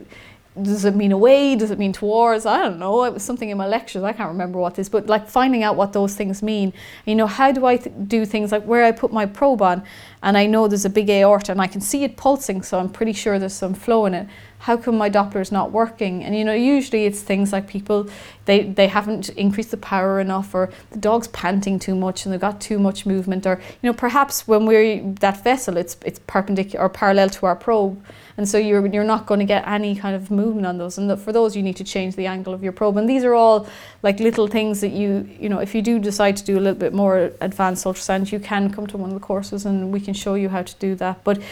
does 0.62 0.84
it 0.84 0.94
mean 0.94 1.12
away? 1.12 1.54
Does 1.54 1.70
it 1.70 1.78
mean 1.78 1.92
towards? 1.92 2.46
I 2.46 2.58
don't 2.58 2.78
know. 2.78 3.04
It 3.04 3.14
was 3.14 3.22
something 3.22 3.48
in 3.48 3.56
my 3.56 3.66
lectures. 3.66 4.02
I 4.02 4.12
can't 4.12 4.28
remember 4.28 4.58
what 4.58 4.74
this, 4.74 4.88
but 4.88 5.06
like 5.06 5.28
finding 5.28 5.62
out 5.62 5.76
what 5.76 5.92
those 5.92 6.14
things 6.14 6.42
mean. 6.42 6.72
You 7.04 7.14
know, 7.14 7.26
how 7.26 7.52
do 7.52 7.64
I 7.66 7.76
th- 7.76 7.94
do 8.06 8.24
things 8.24 8.52
like 8.52 8.64
where 8.64 8.84
I 8.84 8.92
put 8.92 9.12
my 9.12 9.26
probe 9.26 9.62
on, 9.62 9.82
and 10.22 10.36
I 10.36 10.46
know 10.46 10.66
there's 10.68 10.84
a 10.84 10.90
big 10.90 11.10
aorta 11.10 11.52
and 11.52 11.60
I 11.60 11.66
can 11.66 11.80
see 11.80 12.04
it 12.04 12.16
pulsing, 12.16 12.62
so 12.62 12.78
I'm 12.78 12.88
pretty 12.88 13.12
sure 13.12 13.38
there's 13.38 13.52
some 13.52 13.74
flow 13.74 14.06
in 14.06 14.14
it. 14.14 14.26
How 14.58 14.76
come 14.76 14.98
my 14.98 15.08
Doppler's 15.08 15.52
not 15.52 15.70
working? 15.70 16.24
And 16.24 16.36
you 16.36 16.44
know, 16.44 16.52
usually 16.52 17.06
it's 17.06 17.22
things 17.22 17.52
like 17.52 17.68
people 17.68 18.08
they 18.44 18.64
they 18.64 18.88
haven't 18.88 19.28
increased 19.30 19.70
the 19.70 19.76
power 19.76 20.20
enough, 20.20 20.54
or 20.54 20.70
the 20.90 20.98
dog's 20.98 21.28
panting 21.28 21.78
too 21.78 21.94
much 21.94 22.24
and 22.24 22.32
they've 22.32 22.40
got 22.40 22.60
too 22.60 22.78
much 22.78 23.06
movement, 23.06 23.46
or 23.46 23.60
you 23.82 23.90
know, 23.90 23.94
perhaps 23.94 24.48
when 24.48 24.66
we're 24.66 25.02
that 25.20 25.44
vessel, 25.44 25.76
it's 25.76 25.96
it's 26.04 26.20
perpendicular 26.26 26.84
or 26.84 26.88
parallel 26.88 27.28
to 27.30 27.46
our 27.46 27.56
probe. 27.56 28.02
And 28.38 28.48
so 28.48 28.56
you're 28.56 28.86
you're 28.86 29.04
not 29.04 29.26
going 29.26 29.40
to 29.40 29.46
get 29.46 29.66
any 29.66 29.96
kind 29.96 30.14
of 30.14 30.30
movement 30.30 30.66
on 30.66 30.78
those. 30.78 30.96
And 30.96 31.20
for 31.20 31.32
those 31.32 31.56
you 31.56 31.62
need 31.62 31.76
to 31.76 31.84
change 31.84 32.14
the 32.14 32.26
angle 32.26 32.54
of 32.54 32.62
your 32.62 32.72
probe. 32.72 32.96
And 32.96 33.08
these 33.08 33.24
are 33.24 33.34
all 33.34 33.66
like 34.02 34.20
little 34.20 34.46
things 34.46 34.80
that 34.80 34.92
you 34.92 35.28
you 35.40 35.48
know 35.48 35.58
if 35.58 35.74
you 35.74 35.82
do 35.82 35.98
decide 35.98 36.36
to 36.36 36.44
do 36.44 36.56
a 36.56 36.60
little 36.60 36.78
bit 36.78 36.92
more 36.92 37.32
advanced 37.40 37.84
ultrasound 37.84 38.30
you 38.30 38.38
can 38.38 38.70
come 38.70 38.86
to 38.86 38.96
one 38.96 39.10
of 39.10 39.14
the 39.14 39.26
courses 39.26 39.66
and 39.66 39.92
we 39.92 40.00
can 40.00 40.14
show 40.14 40.34
you 40.34 40.48
how 40.48 40.62
to 40.62 40.74
do 40.76 40.94
that. 40.94 41.22
But 41.24 41.42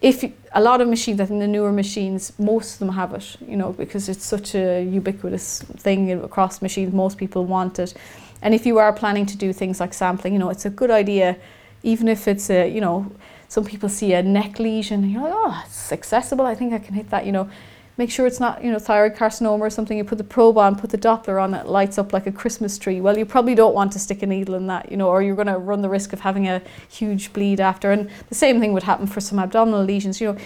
if 0.00 0.22
you, 0.22 0.32
a 0.52 0.60
lot 0.60 0.80
of 0.80 0.88
machines, 0.88 1.20
I 1.20 1.26
think 1.26 1.40
the 1.40 1.46
newer 1.46 1.72
machines, 1.72 2.32
most 2.38 2.74
of 2.74 2.78
them 2.80 2.90
have 2.90 3.14
it, 3.14 3.36
you 3.46 3.56
know, 3.56 3.72
because 3.72 4.08
it's 4.08 4.24
such 4.24 4.54
a 4.54 4.82
ubiquitous 4.82 5.62
thing 5.62 6.10
across 6.24 6.62
machines. 6.62 6.92
Most 6.92 7.18
people 7.18 7.44
want 7.44 7.78
it, 7.78 7.94
and 8.42 8.54
if 8.54 8.64
you 8.66 8.78
are 8.78 8.92
planning 8.92 9.26
to 9.26 9.36
do 9.36 9.52
things 9.52 9.80
like 9.80 9.92
sampling, 9.92 10.32
you 10.32 10.38
know, 10.38 10.50
it's 10.50 10.64
a 10.64 10.70
good 10.70 10.90
idea, 10.90 11.36
even 11.82 12.08
if 12.08 12.26
it's 12.26 12.50
a, 12.50 12.68
you 12.68 12.80
know, 12.80 13.10
some 13.48 13.64
people 13.64 13.88
see 13.88 14.12
a 14.14 14.22
neck 14.22 14.58
lesion 14.58 15.02
and 15.02 15.12
you're 15.12 15.22
like, 15.22 15.32
oh, 15.34 15.62
it's 15.66 15.90
accessible. 15.90 16.46
I 16.46 16.54
think 16.54 16.72
I 16.72 16.78
can 16.78 16.94
hit 16.94 17.10
that. 17.10 17.26
You 17.26 17.32
know, 17.32 17.50
make 18.00 18.10
sure 18.10 18.26
it's 18.26 18.40
not, 18.40 18.64
you 18.64 18.72
know, 18.72 18.78
thyroid 18.78 19.14
carcinoma 19.14 19.60
or 19.60 19.68
something. 19.68 19.98
You 19.98 20.04
put 20.04 20.16
the 20.16 20.24
probe 20.24 20.56
on, 20.56 20.74
put 20.74 20.88
the 20.88 20.96
Doppler 20.96 21.40
on, 21.40 21.52
it 21.52 21.66
lights 21.66 21.98
up 21.98 22.14
like 22.14 22.26
a 22.26 22.32
Christmas 22.32 22.78
tree. 22.78 22.98
Well, 22.98 23.18
you 23.18 23.26
probably 23.26 23.54
don't 23.54 23.74
want 23.74 23.92
to 23.92 23.98
stick 23.98 24.22
a 24.22 24.26
needle 24.26 24.54
in 24.54 24.68
that, 24.68 24.90
you 24.90 24.96
know, 24.96 25.10
or 25.10 25.20
you're 25.20 25.36
going 25.36 25.48
to 25.48 25.58
run 25.58 25.82
the 25.82 25.90
risk 25.90 26.14
of 26.14 26.20
having 26.20 26.48
a 26.48 26.62
huge 26.88 27.30
bleed 27.34 27.60
after. 27.60 27.92
And 27.92 28.08
the 28.30 28.34
same 28.34 28.58
thing 28.58 28.72
would 28.72 28.84
happen 28.84 29.06
for 29.06 29.20
some 29.20 29.38
abdominal 29.38 29.84
lesions. 29.84 30.18
You 30.18 30.32
know, 30.32 30.38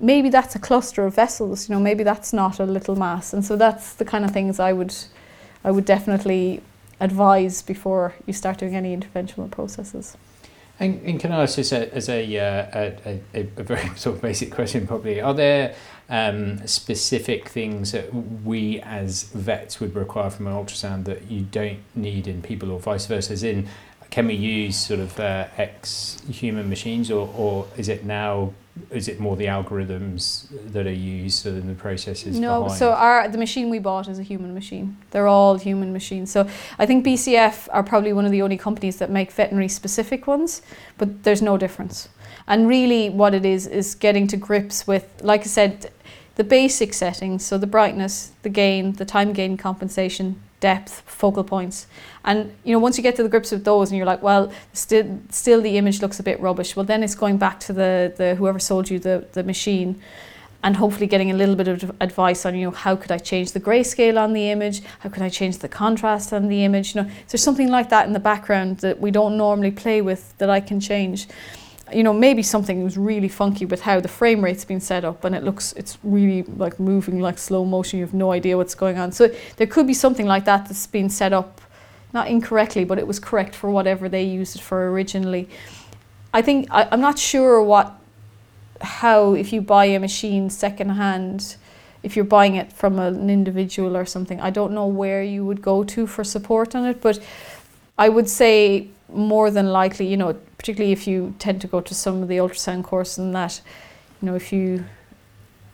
maybe 0.00 0.30
that's 0.30 0.54
a 0.54 0.58
cluster 0.58 1.04
of 1.04 1.14
vessels. 1.14 1.68
You 1.68 1.74
know, 1.74 1.82
maybe 1.82 2.02
that's 2.02 2.32
not 2.32 2.58
a 2.58 2.64
little 2.64 2.96
mass. 2.96 3.34
And 3.34 3.44
so 3.44 3.56
that's 3.56 3.92
the 3.92 4.06
kind 4.06 4.24
of 4.24 4.30
things 4.30 4.58
I 4.58 4.72
would, 4.72 4.94
I 5.64 5.70
would 5.70 5.84
definitely 5.84 6.62
advise 6.98 7.60
before 7.60 8.14
you 8.24 8.32
start 8.32 8.56
doing 8.56 8.74
any 8.74 8.96
interventional 8.96 9.50
processes. 9.50 10.16
And, 10.80 11.00
and 11.04 11.20
can 11.20 11.30
I 11.30 11.42
ask 11.42 11.56
just 11.56 11.72
a, 11.72 11.94
as 11.94 12.08
a, 12.08 12.38
uh, 12.38 12.90
a, 13.04 13.20
a, 13.34 13.40
a 13.58 13.62
very 13.62 13.86
sort 13.96 14.16
of 14.16 14.22
basic 14.22 14.50
question, 14.50 14.86
probably, 14.86 15.20
are 15.20 15.34
there 15.34 15.74
um, 16.12 16.64
specific 16.66 17.48
things 17.48 17.92
that 17.92 18.14
we 18.44 18.80
as 18.82 19.24
vets 19.24 19.80
would 19.80 19.94
require 19.94 20.28
from 20.28 20.46
an 20.46 20.52
ultrasound 20.52 21.06
that 21.06 21.30
you 21.30 21.40
don't 21.40 21.80
need 21.94 22.28
in 22.28 22.42
people, 22.42 22.70
or 22.70 22.78
vice 22.78 23.06
versa? 23.06 23.32
As 23.32 23.42
in, 23.42 23.66
can 24.10 24.26
we 24.26 24.34
use 24.34 24.76
sort 24.76 25.00
of 25.00 25.18
uh, 25.18 25.46
ex-human 25.56 26.68
machines, 26.68 27.10
or, 27.10 27.32
or 27.34 27.66
is 27.78 27.88
it 27.88 28.04
now 28.04 28.52
is 28.90 29.06
it 29.06 29.20
more 29.20 29.36
the 29.36 29.46
algorithms 29.46 30.46
that 30.72 30.86
are 30.86 30.92
used 30.92 31.44
than 31.44 31.66
the 31.66 31.74
processes 31.74 32.38
no 32.38 32.62
behind? 32.62 32.78
so 32.78 32.92
our 32.92 33.28
the 33.28 33.36
machine 33.36 33.68
we 33.68 33.78
bought 33.78 34.08
is 34.08 34.18
a 34.18 34.22
human 34.22 34.54
machine 34.54 34.96
they're 35.10 35.26
all 35.26 35.58
human 35.58 35.92
machines 35.92 36.32
so 36.32 36.48
i 36.78 36.86
think 36.86 37.04
bcf 37.04 37.68
are 37.70 37.82
probably 37.82 38.14
one 38.14 38.24
of 38.24 38.30
the 38.30 38.40
only 38.40 38.56
companies 38.56 38.96
that 38.96 39.10
make 39.10 39.30
veterinary 39.30 39.68
specific 39.68 40.26
ones 40.26 40.62
but 40.96 41.22
there's 41.22 41.42
no 41.42 41.58
difference 41.58 42.08
and 42.46 42.66
really 42.66 43.10
what 43.10 43.34
it 43.34 43.44
is 43.44 43.66
is 43.66 43.94
getting 43.94 44.26
to 44.26 44.38
grips 44.38 44.86
with 44.86 45.06
like 45.22 45.42
i 45.42 45.44
said 45.44 45.90
the 46.36 46.44
basic 46.44 46.94
settings 46.94 47.44
so 47.44 47.58
the 47.58 47.66
brightness 47.66 48.32
the 48.42 48.48
gain 48.48 48.92
the 48.92 49.04
time 49.04 49.32
gain 49.32 49.56
compensation 49.56 50.40
depth 50.62 51.02
focal 51.06 51.42
points. 51.42 51.88
And 52.24 52.54
you 52.64 52.72
know 52.72 52.78
once 52.78 52.96
you 52.96 53.02
get 53.02 53.16
to 53.16 53.22
the 53.22 53.28
grips 53.28 53.50
with 53.50 53.64
those 53.64 53.90
and 53.90 53.98
you're 53.98 54.06
like 54.06 54.22
well 54.22 54.50
still 54.72 55.20
still 55.28 55.60
the 55.60 55.76
image 55.76 56.00
looks 56.00 56.20
a 56.20 56.22
bit 56.22 56.40
rubbish 56.40 56.76
well 56.76 56.86
then 56.86 57.02
it's 57.02 57.16
going 57.16 57.36
back 57.36 57.58
to 57.60 57.72
the 57.72 58.14
the 58.16 58.36
whoever 58.36 58.60
sold 58.60 58.88
you 58.88 58.98
the 58.98 59.26
the 59.32 59.42
machine 59.42 60.00
and 60.64 60.76
hopefully 60.76 61.08
getting 61.08 61.32
a 61.32 61.34
little 61.34 61.56
bit 61.56 61.66
of 61.66 61.90
advice 62.00 62.46
on 62.46 62.54
you 62.54 62.64
know 62.66 62.70
how 62.70 62.94
could 62.94 63.10
I 63.10 63.18
change 63.18 63.50
the 63.50 63.60
grayscale 63.60 64.16
on 64.16 64.32
the 64.32 64.50
image? 64.50 64.82
How 65.00 65.10
could 65.10 65.22
I 65.22 65.28
change 65.28 65.58
the 65.58 65.68
contrast 65.68 66.32
on 66.32 66.46
the 66.46 66.64
image? 66.64 66.94
You 66.94 67.02
know 67.02 67.08
is 67.08 67.32
there 67.32 67.38
something 67.38 67.68
like 67.68 67.88
that 67.90 68.06
in 68.06 68.12
the 68.12 68.20
background 68.20 68.78
that 68.78 69.00
we 69.00 69.10
don't 69.10 69.36
normally 69.36 69.72
play 69.72 70.00
with 70.00 70.22
that 70.38 70.48
I 70.48 70.60
can 70.60 70.78
change 70.78 71.26
you 71.94 72.02
know 72.02 72.12
maybe 72.12 72.42
something 72.42 72.82
was 72.82 72.96
really 72.96 73.28
funky 73.28 73.64
with 73.66 73.82
how 73.82 74.00
the 74.00 74.08
frame 74.08 74.42
rate's 74.42 74.64
been 74.64 74.80
set 74.80 75.04
up 75.04 75.24
and 75.24 75.34
it 75.34 75.42
looks 75.42 75.72
it's 75.74 75.98
really 76.02 76.42
like 76.56 76.78
moving 76.80 77.20
like 77.20 77.38
slow 77.38 77.64
motion 77.64 77.98
you 77.98 78.04
have 78.04 78.14
no 78.14 78.32
idea 78.32 78.56
what's 78.56 78.74
going 78.74 78.98
on. 78.98 79.12
So 79.12 79.30
there 79.56 79.66
could 79.66 79.86
be 79.86 79.94
something 79.94 80.26
like 80.26 80.44
that 80.44 80.66
that's 80.66 80.86
been 80.86 81.10
set 81.10 81.32
up 81.32 81.60
not 82.12 82.28
incorrectly 82.28 82.84
but 82.84 82.98
it 82.98 83.06
was 83.06 83.18
correct 83.18 83.54
for 83.54 83.70
whatever 83.70 84.08
they 84.08 84.22
used 84.22 84.56
it 84.56 84.62
for 84.62 84.90
originally. 84.90 85.48
I 86.34 86.42
think 86.42 86.68
I, 86.70 86.88
i'm 86.90 87.00
not 87.00 87.18
sure 87.18 87.62
what 87.62 87.94
how 88.80 89.34
if 89.34 89.52
you 89.52 89.60
buy 89.60 89.84
a 89.86 89.98
machine 89.98 90.50
secondhand 90.50 91.56
if 92.02 92.16
you're 92.16 92.24
buying 92.24 92.56
it 92.56 92.72
from 92.72 92.98
an 92.98 93.30
individual 93.30 93.96
or 93.96 94.04
something 94.04 94.40
i 94.40 94.50
don't 94.50 94.72
know 94.72 94.86
where 94.86 95.22
you 95.22 95.44
would 95.44 95.62
go 95.62 95.84
to 95.84 96.06
for 96.06 96.24
support 96.24 96.74
on 96.74 96.84
it 96.84 97.00
but 97.00 97.18
i 97.98 98.08
would 98.08 98.28
say 98.28 98.88
more 99.12 99.50
than 99.50 99.68
likely 99.68 100.06
you 100.06 100.16
know 100.16 100.34
particularly 100.62 100.92
if 100.92 101.08
you 101.08 101.34
tend 101.40 101.60
to 101.60 101.66
go 101.66 101.80
to 101.80 101.92
some 101.92 102.22
of 102.22 102.28
the 102.28 102.36
ultrasound 102.36 102.84
courses 102.84 103.18
and 103.18 103.34
that 103.34 103.60
you 104.20 104.26
know 104.26 104.36
if 104.36 104.52
you 104.52 104.84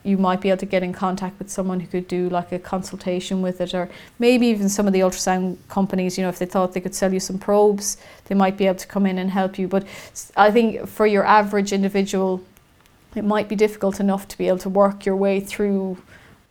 you 0.03 0.17
might 0.17 0.41
be 0.41 0.49
able 0.49 0.57
to 0.57 0.65
get 0.65 0.83
in 0.83 0.95
contact 0.95 1.39
with 1.39 1.51
someone 1.51 1.79
who 1.81 1.87
could 1.87 2.09
do 2.09 2.31
like 2.31 2.51
a 2.53 2.59
consultation 2.59 3.43
with 3.43 3.61
it 3.61 3.75
or 3.75 3.91
maybe 4.19 4.47
even 4.47 4.67
some 4.67 4.87
of 4.87 4.95
the 4.95 5.01
ultrasound 5.01 5.59
companies 5.69 6.17
you 6.17 6.25
know 6.25 6.31
if 6.31 6.39
they 6.39 6.47
thought 6.47 6.73
they 6.73 6.81
could 6.81 6.95
sell 6.95 7.13
you 7.13 7.21
some 7.21 7.39
probes 7.39 7.99
they 8.29 8.35
might 8.35 8.57
be 8.57 8.67
able 8.67 8.79
to 8.79 8.87
come 8.87 9.05
in 9.05 9.19
and 9.19 9.31
help 9.31 9.59
you. 9.59 9.69
But 9.69 9.87
i 10.35 10.51
think 10.51 10.89
for 10.89 11.07
your 11.07 11.25
average 11.27 11.71
individual 11.71 12.43
it 13.15 13.25
might 13.25 13.47
be 13.47 13.57
difficult 13.57 14.01
enough 14.01 14.27
to 14.29 14.39
be 14.39 14.49
able 14.49 14.65
to 14.67 14.71
work 14.71 15.05
your 15.05 15.17
way 15.17 15.39
through 15.39 15.99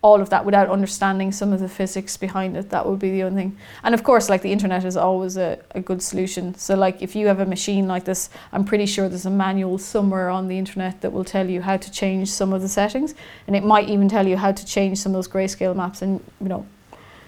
all 0.03 0.21
of 0.21 0.29
that 0.29 0.45
without 0.45 0.69
understanding 0.69 1.31
some 1.31 1.51
of 1.51 1.59
the 1.59 1.67
physics 1.67 2.17
behind 2.17 2.55
it 2.55 2.69
that 2.69 2.85
would 2.85 2.99
be 2.99 3.09
the 3.09 3.23
only 3.23 3.41
thing. 3.41 3.57
And 3.83 3.95
of 3.95 4.03
course 4.03 4.29
like 4.29 4.43
the 4.43 4.51
internet 4.51 4.85
is 4.85 4.95
always 4.95 5.37
a, 5.37 5.59
a 5.71 5.81
good 5.81 6.03
solution. 6.03 6.53
So 6.55 6.75
like 6.75 7.01
if 7.01 7.15
you 7.15 7.27
have 7.27 7.39
a 7.39 7.45
machine 7.45 7.87
like 7.87 8.05
this 8.05 8.29
i'm 8.51 8.63
pretty 8.63 8.85
sure 8.85 9.09
there's 9.09 9.25
a 9.25 9.31
manual 9.31 9.77
somewhere 9.79 10.29
on 10.29 10.47
the 10.47 10.57
internet 10.57 11.01
that 11.01 11.11
will 11.11 11.23
tell 11.23 11.49
you 11.49 11.61
how 11.61 11.77
to 11.77 11.91
change 11.91 12.29
some 12.29 12.53
of 12.53 12.61
the 12.61 12.69
settings. 12.69 13.15
And 13.47 13.55
it 13.55 13.63
might 13.63 13.89
even 13.89 14.07
tell 14.07 14.27
you 14.27 14.37
how 14.37 14.51
to 14.51 14.65
change 14.65 14.99
some 14.99 15.13
of 15.13 15.15
those 15.15 15.27
grayscale 15.27 15.75
maps 15.75 16.03
and 16.03 16.23
you 16.39 16.47
know 16.47 16.65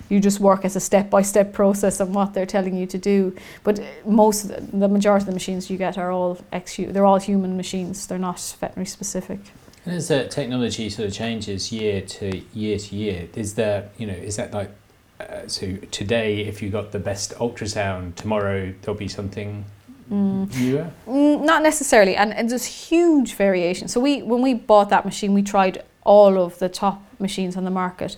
you 0.09 0.19
just 0.19 0.39
work 0.39 0.65
as 0.65 0.75
a 0.75 0.79
step-by-step 0.79 1.53
process 1.53 2.01
on 2.01 2.13
what 2.13 2.33
they're 2.33 2.47
telling 2.47 2.75
you 2.75 2.87
to 2.87 2.97
do. 2.97 3.35
But 3.63 3.79
uh, 3.79 3.83
most 4.07 4.47
the, 4.47 4.59
the 4.61 4.87
majority 4.87 5.21
of 5.21 5.27
the 5.27 5.33
machines 5.33 5.69
you 5.69 5.77
get 5.77 5.99
are 5.99 6.11
all 6.11 6.39
ex 6.51 6.77
they're 6.77 7.05
all 7.05 7.19
human 7.19 7.57
machines. 7.57 8.05
They're 8.07 8.17
not 8.19 8.39
veterinary 8.59 8.87
specific 8.87 9.39
And 9.85 9.95
as 9.95 10.09
the 10.09 10.27
technology 10.27 10.89
sort 10.89 11.07
of 11.07 11.13
changes 11.13 11.71
year 11.71 12.01
to 12.01 12.41
year 12.53 12.77
to 12.77 12.95
year, 12.95 13.27
is 13.35 13.53
there, 13.55 13.89
you 13.97 14.07
know, 14.07 14.13
is 14.13 14.35
that 14.35 14.53
like, 14.53 14.71
uh, 15.19 15.47
so 15.47 15.75
today, 15.91 16.41
if 16.41 16.61
you 16.61 16.69
got 16.69 16.91
the 16.91 16.99
best 16.99 17.33
ultrasound, 17.35 18.15
tomorrow 18.15 18.73
there'll 18.81 18.97
be 18.97 19.07
something 19.07 19.65
mm. 20.11 20.53
newer? 20.59 20.91
Mm, 21.07 21.43
not 21.43 21.63
necessarily, 21.63 22.15
and, 22.15 22.33
and 22.33 22.49
there's 22.49 22.65
huge 22.65 23.33
variation. 23.35 23.87
So 23.87 23.99
we, 23.99 24.21
when 24.21 24.41
we 24.41 24.53
bought 24.53 24.89
that 24.89 25.05
machine, 25.05 25.33
we 25.33 25.43
tried 25.43 25.83
all 26.03 26.37
of 26.37 26.59
the 26.59 26.69
top 26.69 27.01
machines 27.19 27.55
on 27.57 27.63
the 27.63 27.71
market, 27.71 28.17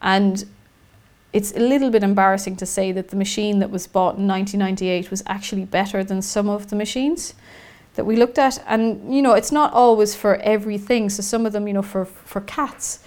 and 0.00 0.44
it's 1.32 1.52
a 1.52 1.60
little 1.60 1.90
bit 1.90 2.02
embarrassing 2.02 2.56
to 2.56 2.66
say 2.66 2.92
that 2.92 3.08
the 3.08 3.16
machine 3.16 3.58
that 3.60 3.70
was 3.70 3.86
bought 3.86 4.16
in 4.18 4.28
1998 4.28 5.10
was 5.10 5.22
actually 5.26 5.64
better 5.64 6.04
than 6.04 6.20
some 6.20 6.48
of 6.48 6.68
the 6.68 6.76
machines 6.76 7.34
that 7.94 8.04
we 8.04 8.16
looked 8.16 8.38
at. 8.38 8.62
And, 8.66 9.14
you 9.14 9.22
know, 9.22 9.32
it's 9.32 9.52
not 9.52 9.72
always 9.72 10.14
for 10.14 10.36
everything. 10.36 11.10
So 11.10 11.22
some 11.22 11.46
of 11.46 11.52
them, 11.52 11.66
you 11.66 11.74
know, 11.74 11.82
for, 11.82 12.04
for 12.04 12.40
cats, 12.40 13.02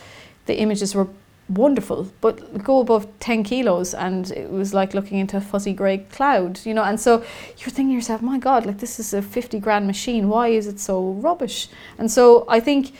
the 0.46 0.58
images 0.60 0.94
were 0.94 1.08
wonderful, 1.48 2.12
but 2.22 2.64
go 2.64 2.80
above 2.80 3.08
10 3.20 3.44
kilos 3.44 3.94
and 3.94 4.32
it 4.32 4.50
was 4.50 4.74
like 4.74 4.94
looking 4.94 5.20
into 5.20 5.38
a 5.38 5.42
fuzzy 5.42 5.74
grey 5.74 6.00
cloud, 6.00 6.60
you 6.66 6.74
know. 6.74 6.84
And 6.84 7.00
so 7.00 7.24
you're 7.58 7.70
thinking 7.70 7.90
to 7.90 7.94
yourself, 7.94 8.22
my 8.22 8.40
God, 8.40 8.66
like 8.66 8.80
this 8.80 9.00
is 9.00 9.14
a 9.14 9.22
50 9.22 9.60
grand 9.60 9.86
machine. 9.86 10.28
Why 10.28 10.48
is 10.50 10.68
it 10.68 10.80
so 10.80 11.12
rubbish? 11.14 11.70
And 11.98 12.12
so 12.12 12.46
I 12.48 12.60
think, 12.60 12.94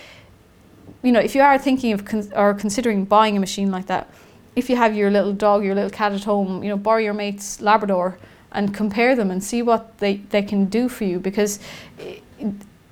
you 1.02 1.12
know, 1.12 1.20
if 1.20 1.34
you 1.34 1.42
are 1.42 1.58
thinking 1.58 1.92
of 1.94 2.06
con- 2.06 2.32
or 2.36 2.54
considering 2.54 3.06
buying 3.06 3.36
a 3.36 3.40
machine 3.40 3.72
like 3.72 3.88
that, 3.88 4.10
if 4.56 4.70
you 4.70 4.76
have 4.76 4.96
your 4.96 5.12
little 5.12 5.34
dog, 5.34 5.64
your 5.64 5.76
little 5.76 5.90
cat 5.90 6.14
at 6.14 6.24
home, 6.24 6.64
you 6.64 6.70
know, 6.70 6.78
borrow 6.78 7.00
your 7.00 7.14
mate's 7.14 7.62
Labrador 7.62 8.18
and 8.56 8.74
compare 8.74 9.16
them 9.16 9.30
and 9.30 9.44
see 9.44 9.62
what 9.62 9.98
they, 10.00 10.18
they 10.30 10.42
can 10.42 10.66
do 10.66 10.90
for 10.90 11.04
you 11.04 11.20
because 11.20 11.60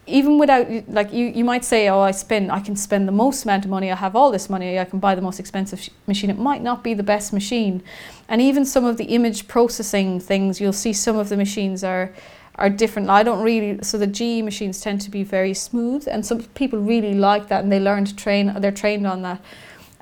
even 0.05 0.37
without 0.37 0.67
like 0.89 1.13
you, 1.13 1.27
you 1.27 1.45
might 1.45 1.63
say 1.63 1.87
oh 1.87 2.01
I 2.01 2.11
spend 2.11 2.51
I 2.51 2.59
can 2.59 2.75
spend 2.75 3.07
the 3.07 3.13
most 3.13 3.45
amount 3.45 3.63
of 3.63 3.71
money 3.71 3.89
I 3.91 3.95
have 3.95 4.15
all 4.15 4.31
this 4.31 4.49
money 4.49 4.77
I 4.77 4.85
can 4.85 4.99
buy 4.99 5.15
the 5.15 5.21
most 5.21 5.39
expensive 5.39 5.79
sh- 5.79 5.89
machine. 6.07 6.29
It 6.29 6.37
might 6.37 6.61
not 6.61 6.83
be 6.83 6.93
the 6.93 7.03
best 7.03 7.31
machine. 7.31 7.81
And 8.27 8.41
even 8.41 8.65
some 8.65 8.83
of 8.83 8.97
the 8.97 9.05
image 9.05 9.47
processing 9.47 10.19
things 10.19 10.59
you'll 10.59 10.73
see 10.73 10.93
some 10.93 11.17
of 11.17 11.29
the 11.29 11.37
machines 11.37 11.83
are 11.83 12.11
are 12.55 12.69
different. 12.69 13.09
I 13.09 13.23
don't 13.23 13.43
really 13.43 13.79
so 13.81 13.97
the 13.97 14.07
GE 14.07 14.43
machines 14.43 14.81
tend 14.81 14.99
to 15.01 15.09
be 15.09 15.23
very 15.23 15.53
smooth 15.53 16.07
and 16.11 16.25
some 16.25 16.43
people 16.53 16.79
really 16.79 17.13
like 17.13 17.47
that 17.47 17.63
and 17.63 17.71
they 17.71 17.79
learn 17.79 18.03
to 18.05 18.15
train 18.15 18.53
they're 18.59 18.71
trained 18.71 19.07
on 19.07 19.21
that 19.21 19.41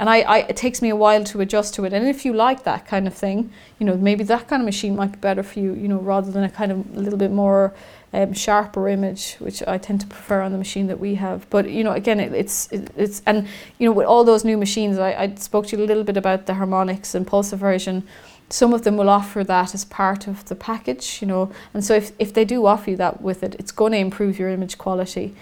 and 0.01 0.09
I, 0.09 0.21
I, 0.21 0.37
it 0.49 0.57
takes 0.57 0.81
me 0.81 0.89
a 0.89 0.95
while 0.95 1.23
to 1.25 1.41
adjust 1.41 1.75
to 1.75 1.85
it. 1.85 1.93
And 1.93 2.07
if 2.07 2.25
you 2.25 2.33
like 2.33 2.63
that 2.63 2.87
kind 2.87 3.05
of 3.05 3.13
thing, 3.13 3.51
you 3.77 3.85
know, 3.85 3.95
maybe 3.95 4.23
that 4.23 4.47
kind 4.47 4.59
of 4.59 4.65
machine 4.65 4.95
might 4.95 5.11
be 5.11 5.19
better 5.19 5.43
for 5.43 5.59
you, 5.59 5.75
you 5.75 5.87
know, 5.87 5.99
rather 5.99 6.31
than 6.31 6.43
a 6.43 6.49
kind 6.49 6.71
of 6.71 6.97
a 6.97 6.99
little 6.99 7.19
bit 7.19 7.29
more 7.29 7.71
um, 8.11 8.33
sharper 8.33 8.89
image, 8.89 9.35
which 9.35 9.61
I 9.67 9.77
tend 9.77 10.01
to 10.01 10.07
prefer 10.07 10.41
on 10.41 10.53
the 10.53 10.57
machine 10.57 10.87
that 10.87 10.99
we 10.99 11.15
have. 11.15 11.47
But 11.51 11.69
you 11.69 11.83
know, 11.83 11.91
again, 11.91 12.19
it, 12.19 12.33
it's 12.33 12.67
it, 12.71 12.89
it's 12.97 13.21
and 13.27 13.47
you 13.77 13.87
know, 13.87 13.91
with 13.91 14.07
all 14.07 14.23
those 14.23 14.43
new 14.43 14.57
machines, 14.57 14.97
I, 14.97 15.13
I 15.13 15.35
spoke 15.35 15.67
to 15.67 15.77
you 15.77 15.83
a 15.83 15.85
little 15.85 16.03
bit 16.03 16.17
about 16.17 16.47
the 16.47 16.55
harmonics 16.55 17.13
and 17.13 17.27
pulse 17.27 17.53
inversion. 17.53 18.01
Some 18.49 18.73
of 18.73 18.81
them 18.81 18.97
will 18.97 19.07
offer 19.07 19.43
that 19.43 19.75
as 19.75 19.85
part 19.85 20.27
of 20.27 20.45
the 20.45 20.55
package, 20.55 21.21
you 21.21 21.27
know, 21.27 21.51
and 21.75 21.85
so 21.85 21.93
if, 21.93 22.11
if 22.17 22.33
they 22.33 22.43
do 22.43 22.65
offer 22.65 22.89
you 22.89 22.97
that 22.97 23.21
with 23.21 23.43
it, 23.43 23.55
it's 23.59 23.71
going 23.71 23.91
to 23.91 23.99
improve 23.99 24.39
your 24.39 24.49
image 24.49 24.79
quality. 24.79 25.35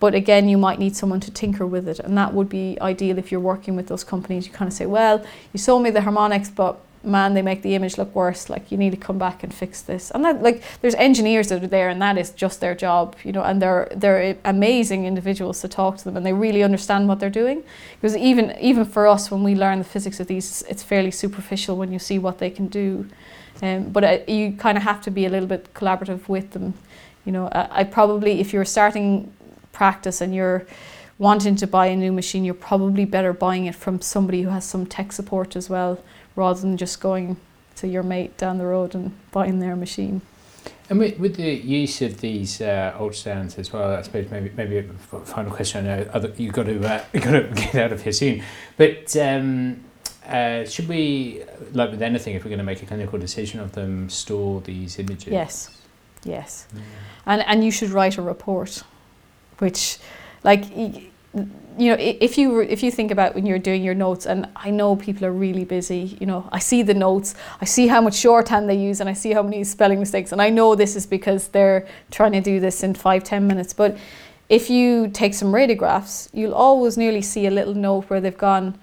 But 0.00 0.14
again, 0.14 0.48
you 0.48 0.58
might 0.58 0.78
need 0.78 0.96
someone 0.96 1.20
to 1.20 1.30
tinker 1.30 1.66
with 1.66 1.88
it, 1.88 1.98
and 1.98 2.16
that 2.18 2.34
would 2.34 2.48
be 2.48 2.78
ideal 2.80 3.18
if 3.18 3.30
you're 3.30 3.40
working 3.40 3.76
with 3.76 3.86
those 3.86 4.04
companies. 4.04 4.46
You 4.46 4.52
kind 4.52 4.68
of 4.68 4.74
say, 4.74 4.86
well, 4.86 5.24
you 5.52 5.58
sold 5.58 5.82
me 5.82 5.90
the 5.90 6.02
harmonics, 6.02 6.50
but 6.50 6.78
man, 7.04 7.34
they 7.34 7.42
make 7.42 7.62
the 7.62 7.74
image 7.74 7.98
look 7.98 8.14
worse. 8.14 8.48
Like 8.48 8.72
you 8.72 8.78
need 8.78 8.90
to 8.90 8.96
come 8.96 9.18
back 9.18 9.42
and 9.42 9.52
fix 9.52 9.82
this. 9.82 10.10
And 10.10 10.24
that, 10.24 10.42
like, 10.42 10.62
there's 10.80 10.94
engineers 10.94 11.48
that 11.48 11.62
are 11.62 11.66
there, 11.66 11.88
and 11.88 12.00
that 12.02 12.18
is 12.18 12.30
just 12.30 12.60
their 12.60 12.74
job, 12.74 13.16
you 13.24 13.32
know. 13.32 13.42
And 13.42 13.60
they're 13.62 13.88
they're 13.94 14.36
amazing 14.44 15.04
individuals 15.04 15.60
to 15.60 15.68
talk 15.68 15.98
to 15.98 16.04
them, 16.04 16.16
and 16.16 16.26
they 16.26 16.32
really 16.32 16.62
understand 16.62 17.08
what 17.08 17.20
they're 17.20 17.30
doing. 17.30 17.62
Because 18.00 18.16
even 18.16 18.56
even 18.60 18.84
for 18.84 19.06
us, 19.06 19.30
when 19.30 19.42
we 19.42 19.54
learn 19.54 19.78
the 19.78 19.84
physics 19.84 20.20
of 20.20 20.26
these, 20.26 20.62
it's 20.68 20.82
fairly 20.82 21.10
superficial 21.10 21.76
when 21.76 21.92
you 21.92 21.98
see 21.98 22.18
what 22.18 22.38
they 22.38 22.50
can 22.50 22.68
do. 22.68 23.06
Um, 23.62 23.90
but 23.90 24.04
uh, 24.04 24.18
you 24.26 24.52
kind 24.52 24.76
of 24.76 24.82
have 24.84 25.00
to 25.02 25.10
be 25.10 25.26
a 25.26 25.30
little 25.30 25.48
bit 25.48 25.72
collaborative 25.74 26.28
with 26.28 26.50
them. 26.50 26.74
You 27.24 27.32
know, 27.32 27.48
I, 27.48 27.80
I 27.80 27.84
probably 27.84 28.40
if 28.40 28.52
you're 28.52 28.64
starting 28.64 29.32
practice 29.74 30.22
and 30.22 30.34
you're 30.34 30.66
wanting 31.18 31.56
to 31.56 31.66
buy 31.66 31.86
a 31.86 31.96
new 31.96 32.12
machine, 32.12 32.44
you're 32.44 32.54
probably 32.54 33.04
better 33.04 33.32
buying 33.32 33.66
it 33.66 33.74
from 33.74 34.00
somebody 34.00 34.42
who 34.42 34.48
has 34.48 34.64
some 34.64 34.86
tech 34.86 35.12
support 35.12 35.56
as 35.56 35.68
well, 35.68 36.02
rather 36.36 36.60
than 36.60 36.76
just 36.76 37.00
going 37.00 37.36
to 37.76 37.88
your 37.88 38.02
mate 38.02 38.36
down 38.36 38.58
the 38.58 38.66
road 38.66 38.94
and 38.94 39.12
buying 39.32 39.60
their 39.60 39.76
machine. 39.76 40.22
And 40.90 40.98
with, 40.98 41.18
with 41.18 41.36
the 41.36 41.54
use 41.54 42.02
of 42.02 42.20
these 42.20 42.60
uh, 42.60 42.94
ultrasounds 42.98 43.58
as 43.58 43.72
well, 43.72 43.94
I 43.94 44.02
suppose 44.02 44.30
maybe 44.30 44.50
maybe 44.54 44.78
a 44.78 44.82
final 45.20 45.50
question. 45.50 45.86
I 45.86 45.96
know 45.96 46.10
other, 46.12 46.32
you've 46.36 46.52
got 46.52 46.66
to 46.66 46.78
uh, 46.86 47.04
got 47.12 47.30
to 47.30 47.52
get 47.54 47.74
out 47.76 47.92
of 47.92 48.02
here 48.02 48.12
soon, 48.12 48.42
but 48.76 49.16
um, 49.16 49.82
uh, 50.26 50.64
should 50.64 50.88
we, 50.88 51.42
like 51.72 51.90
with 51.90 52.02
anything, 52.02 52.34
if 52.34 52.44
we're 52.44 52.50
going 52.50 52.58
to 52.58 52.64
make 52.64 52.82
a 52.82 52.86
clinical 52.86 53.18
decision 53.18 53.60
of 53.60 53.72
them, 53.72 54.10
store 54.10 54.60
these 54.60 54.98
images? 54.98 55.32
Yes, 55.32 55.82
yes, 56.22 56.66
mm. 56.74 56.80
and 57.24 57.42
and 57.42 57.64
you 57.64 57.70
should 57.70 57.90
write 57.90 58.18
a 58.18 58.22
report 58.22 58.82
which 59.58 59.98
like 60.42 60.64
you 60.76 61.90
know 61.90 61.96
if 61.98 62.38
you 62.38 62.60
if 62.60 62.82
you 62.82 62.90
think 62.90 63.10
about 63.10 63.34
when 63.34 63.44
you're 63.46 63.58
doing 63.58 63.82
your 63.82 63.94
notes 63.94 64.26
and 64.26 64.48
I 64.54 64.70
know 64.70 64.94
people 64.94 65.26
are 65.26 65.32
really 65.32 65.64
busy 65.64 66.16
you 66.20 66.26
know 66.26 66.48
I 66.52 66.60
see 66.60 66.82
the 66.82 66.94
notes 66.94 67.34
I 67.60 67.64
see 67.64 67.88
how 67.88 68.00
much 68.00 68.14
shorthand 68.14 68.68
they 68.68 68.76
use 68.76 69.00
and 69.00 69.08
I 69.08 69.12
see 69.12 69.32
how 69.32 69.42
many 69.42 69.64
spelling 69.64 69.98
mistakes 69.98 70.30
and 70.32 70.40
I 70.40 70.50
know 70.50 70.74
this 70.74 70.94
is 70.94 71.06
because 71.06 71.48
they're 71.48 71.86
trying 72.10 72.32
to 72.32 72.40
do 72.40 72.60
this 72.60 72.82
in 72.82 72.94
five 72.94 73.24
ten 73.24 73.46
minutes 73.46 73.72
but 73.72 73.96
if 74.48 74.70
you 74.70 75.08
take 75.08 75.34
some 75.34 75.52
radiographs 75.52 76.28
you'll 76.32 76.54
always 76.54 76.96
nearly 76.96 77.22
see 77.22 77.46
a 77.46 77.50
little 77.50 77.74
note 77.74 78.04
where 78.08 78.20
they've 78.20 78.38
gone 78.38 78.78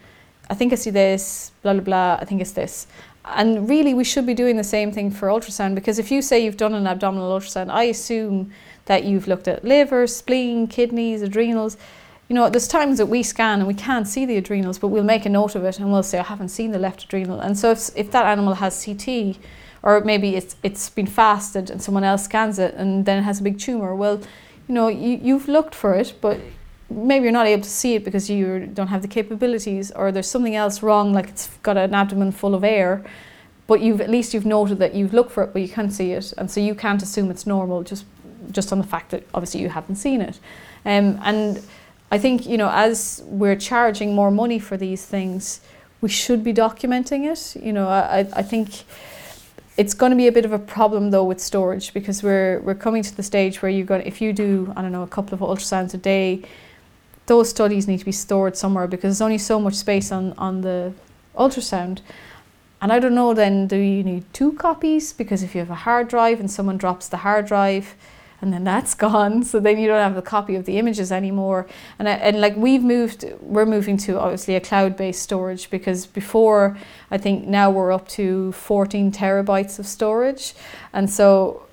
I 0.50 0.54
think 0.54 0.74
I 0.74 0.76
see 0.76 0.90
this 0.90 1.52
blah 1.62 1.74
blah 1.74 1.82
blah 1.82 2.18
I 2.20 2.26
think 2.26 2.42
it's 2.42 2.52
this. 2.52 2.88
And 3.24 3.70
really 3.70 3.94
we 3.94 4.04
should 4.04 4.26
be 4.26 4.34
doing 4.34 4.58
the 4.58 4.64
same 4.64 4.92
thing 4.92 5.12
for 5.12 5.30
ultrasound 5.30 5.76
because 5.76 6.00
if 6.00 6.12
you 6.12 6.22
say 6.22 6.44
you've 6.44 6.58
done 6.58 6.74
an 6.74 6.88
abdominal 6.88 7.40
ultrasound 7.40 7.70
I 7.70 7.84
assume 7.84 8.52
that 8.92 9.06
you've 9.06 9.26
looked 9.26 9.48
at 9.48 9.64
liver, 9.64 10.06
spleen, 10.06 10.68
kidneys, 10.68 11.22
adrenals. 11.22 11.78
You 12.28 12.36
know, 12.36 12.50
there's 12.50 12.68
times 12.68 12.98
that 12.98 13.06
we 13.06 13.24
scan 13.24 13.60
and 13.60 13.68
we 13.68 13.74
can't 13.74 14.06
see 14.06 14.26
the 14.26 14.36
adrenals, 14.36 14.78
but 14.80 14.90
we'll 14.90 15.06
make 15.06 15.26
a 15.26 15.30
note 15.30 15.56
of 15.56 15.64
it 15.64 15.80
and 15.80 15.94
we'll 15.94 16.04
say, 16.04 16.20
I 16.20 16.24
haven't 16.24 16.50
seen 16.50 16.72
the 16.74 16.78
left 16.78 17.06
adrenal. 17.06 17.40
And 17.40 17.58
so 17.58 17.72
if, 17.72 17.90
if 17.96 18.12
that 18.12 18.26
animal 18.26 18.56
has 18.56 18.84
CT, 18.84 19.38
or 19.82 20.02
maybe 20.02 20.36
it's 20.36 20.58
it's 20.62 20.90
been 20.90 21.08
fasted 21.08 21.70
and 21.70 21.82
someone 21.82 22.04
else 22.04 22.26
scans 22.26 22.60
it 22.60 22.74
and 22.76 23.06
then 23.06 23.20
it 23.20 23.22
has 23.22 23.40
a 23.40 23.44
big 23.44 23.60
tumor, 23.60 23.96
well, 23.96 24.18
you 24.68 24.76
know, 24.76 24.90
you, 24.90 25.18
you've 25.24 25.48
looked 25.48 25.74
for 25.74 25.94
it, 25.94 26.14
but 26.20 26.38
maybe 26.90 27.24
you're 27.24 27.32
not 27.32 27.48
able 27.48 27.64
to 27.64 27.70
see 27.70 27.96
it 27.96 28.04
because 28.04 28.30
you 28.30 28.68
don't 28.74 28.88
have 28.90 29.02
the 29.02 29.08
capabilities 29.08 29.90
or 29.92 30.12
there's 30.12 30.30
something 30.30 30.58
else 30.58 30.84
wrong, 30.84 31.14
like 31.14 31.30
it's 31.30 31.48
got 31.64 31.78
an 31.78 31.94
abdomen 31.94 32.34
full 32.34 32.54
of 32.54 32.66
air 32.66 33.06
but 33.72 33.80
you've 33.80 34.02
at 34.02 34.10
least 34.10 34.34
you've 34.34 34.46
noted 34.46 34.80
that 34.80 34.94
you've 34.94 35.14
looked 35.14 35.32
for 35.32 35.44
it 35.44 35.54
but 35.54 35.62
you 35.62 35.70
can't 35.70 35.94
see 35.94 36.12
it 36.12 36.34
and 36.38 36.52
so 36.52 36.60
you 36.60 36.76
can't 36.76 37.02
assume 37.02 37.32
it's 37.32 37.48
normal 37.48 37.84
just 37.84 38.04
just 38.52 38.72
on 38.72 38.78
the 38.78 38.88
fact 38.88 39.12
that 39.12 39.28
obviously 39.34 39.62
you 39.62 39.70
haven't 39.70 39.96
seen 39.96 40.22
it. 40.22 40.40
Um, 40.86 41.20
and 41.24 41.62
I 42.12 42.18
think, 42.18 42.46
you 42.46 42.58
know, 42.58 42.70
as 42.72 43.24
we're 43.26 43.56
charging 43.56 44.14
more 44.14 44.32
money 44.32 44.60
for 44.60 44.78
these 44.78 45.06
things, 45.06 45.62
we 46.02 46.10
should 46.10 46.44
be 46.44 46.54
documenting 46.54 47.32
it. 47.32 47.62
You 47.62 47.74
know, 47.74 47.88
I, 47.88 48.28
I 48.34 48.42
think 48.42 48.84
it's 49.78 49.94
going 49.94 50.10
to 50.10 50.16
be 50.16 50.28
a 50.28 50.32
bit 50.32 50.46
of 50.46 50.52
a 50.52 50.60
problem 50.60 51.12
though 51.12 51.24
with 51.24 51.40
storage 51.40 51.94
because 51.94 52.22
we're 52.22 52.60
we're 52.60 52.76
coming 52.76 53.04
to 53.04 53.16
the 53.16 53.24
stage 53.24 53.62
where 53.62 53.72
you're 53.72 53.86
going 53.86 54.02
if 54.06 54.22
you 54.22 54.34
do 54.34 54.74
I 54.76 54.82
don't 54.82 54.92
know 54.92 55.04
a 55.04 55.08
couple 55.08 55.34
of 55.34 55.40
ultrasounds 55.40 55.94
a 55.94 55.98
day, 55.98 56.44
those 57.28 57.50
studies 57.50 57.88
need 57.88 58.00
to 58.00 58.06
be 58.06 58.12
stored 58.12 58.58
somewhere 58.58 58.88
because 58.88 59.18
there's 59.18 59.22
only 59.22 59.38
so 59.38 59.60
much 59.60 59.76
space 59.76 60.12
on 60.12 60.34
on 60.38 60.62
the 60.62 60.94
ultrasound. 61.38 62.02
And 62.82 62.92
I 62.92 63.00
don't 63.00 63.16
know 63.16 63.34
then 63.34 63.68
do 63.68 63.78
you 63.78 64.04
need 64.04 64.26
two 64.34 64.54
copies 64.54 65.14
because 65.14 65.44
if 65.44 65.56
you 65.56 65.60
have 65.60 65.70
a 65.70 65.84
hard 65.88 66.10
drive 66.10 66.40
and 66.40 66.50
someone 66.52 66.78
drops 66.78 67.08
the 67.08 67.18
hard 67.18 67.46
drive, 67.46 67.96
and 68.42 68.52
then 68.52 68.64
that's 68.64 68.94
gone. 69.08 69.44
So 69.44 69.60
then 69.60 69.78
you 69.78 69.88
don't 69.88 70.02
have 70.02 70.18
a 70.18 70.22
copy 70.22 70.56
of 70.56 70.66
the 70.66 70.78
images 70.78 71.12
anymore. 71.12 71.68
And, 72.00 72.08
and 72.08 72.42
like 72.42 72.56
we've 72.56 72.84
moved, 72.84 73.26
we're 73.42 73.66
moving 73.66 73.98
to 73.98 74.20
obviously 74.20 74.56
a 74.56 74.60
cloud 74.60 74.98
based 74.98 75.22
storage 75.22 75.70
because 75.70 76.06
before, 76.06 76.78
I 77.10 77.18
think 77.18 77.48
now 77.48 77.70
we're 77.70 77.92
up 77.92 78.08
to 78.10 78.52
14 78.54 79.12
terabytes 79.12 79.80
of 79.80 79.86
storage. 79.86 80.54
And 80.94 81.10
so 81.10 81.64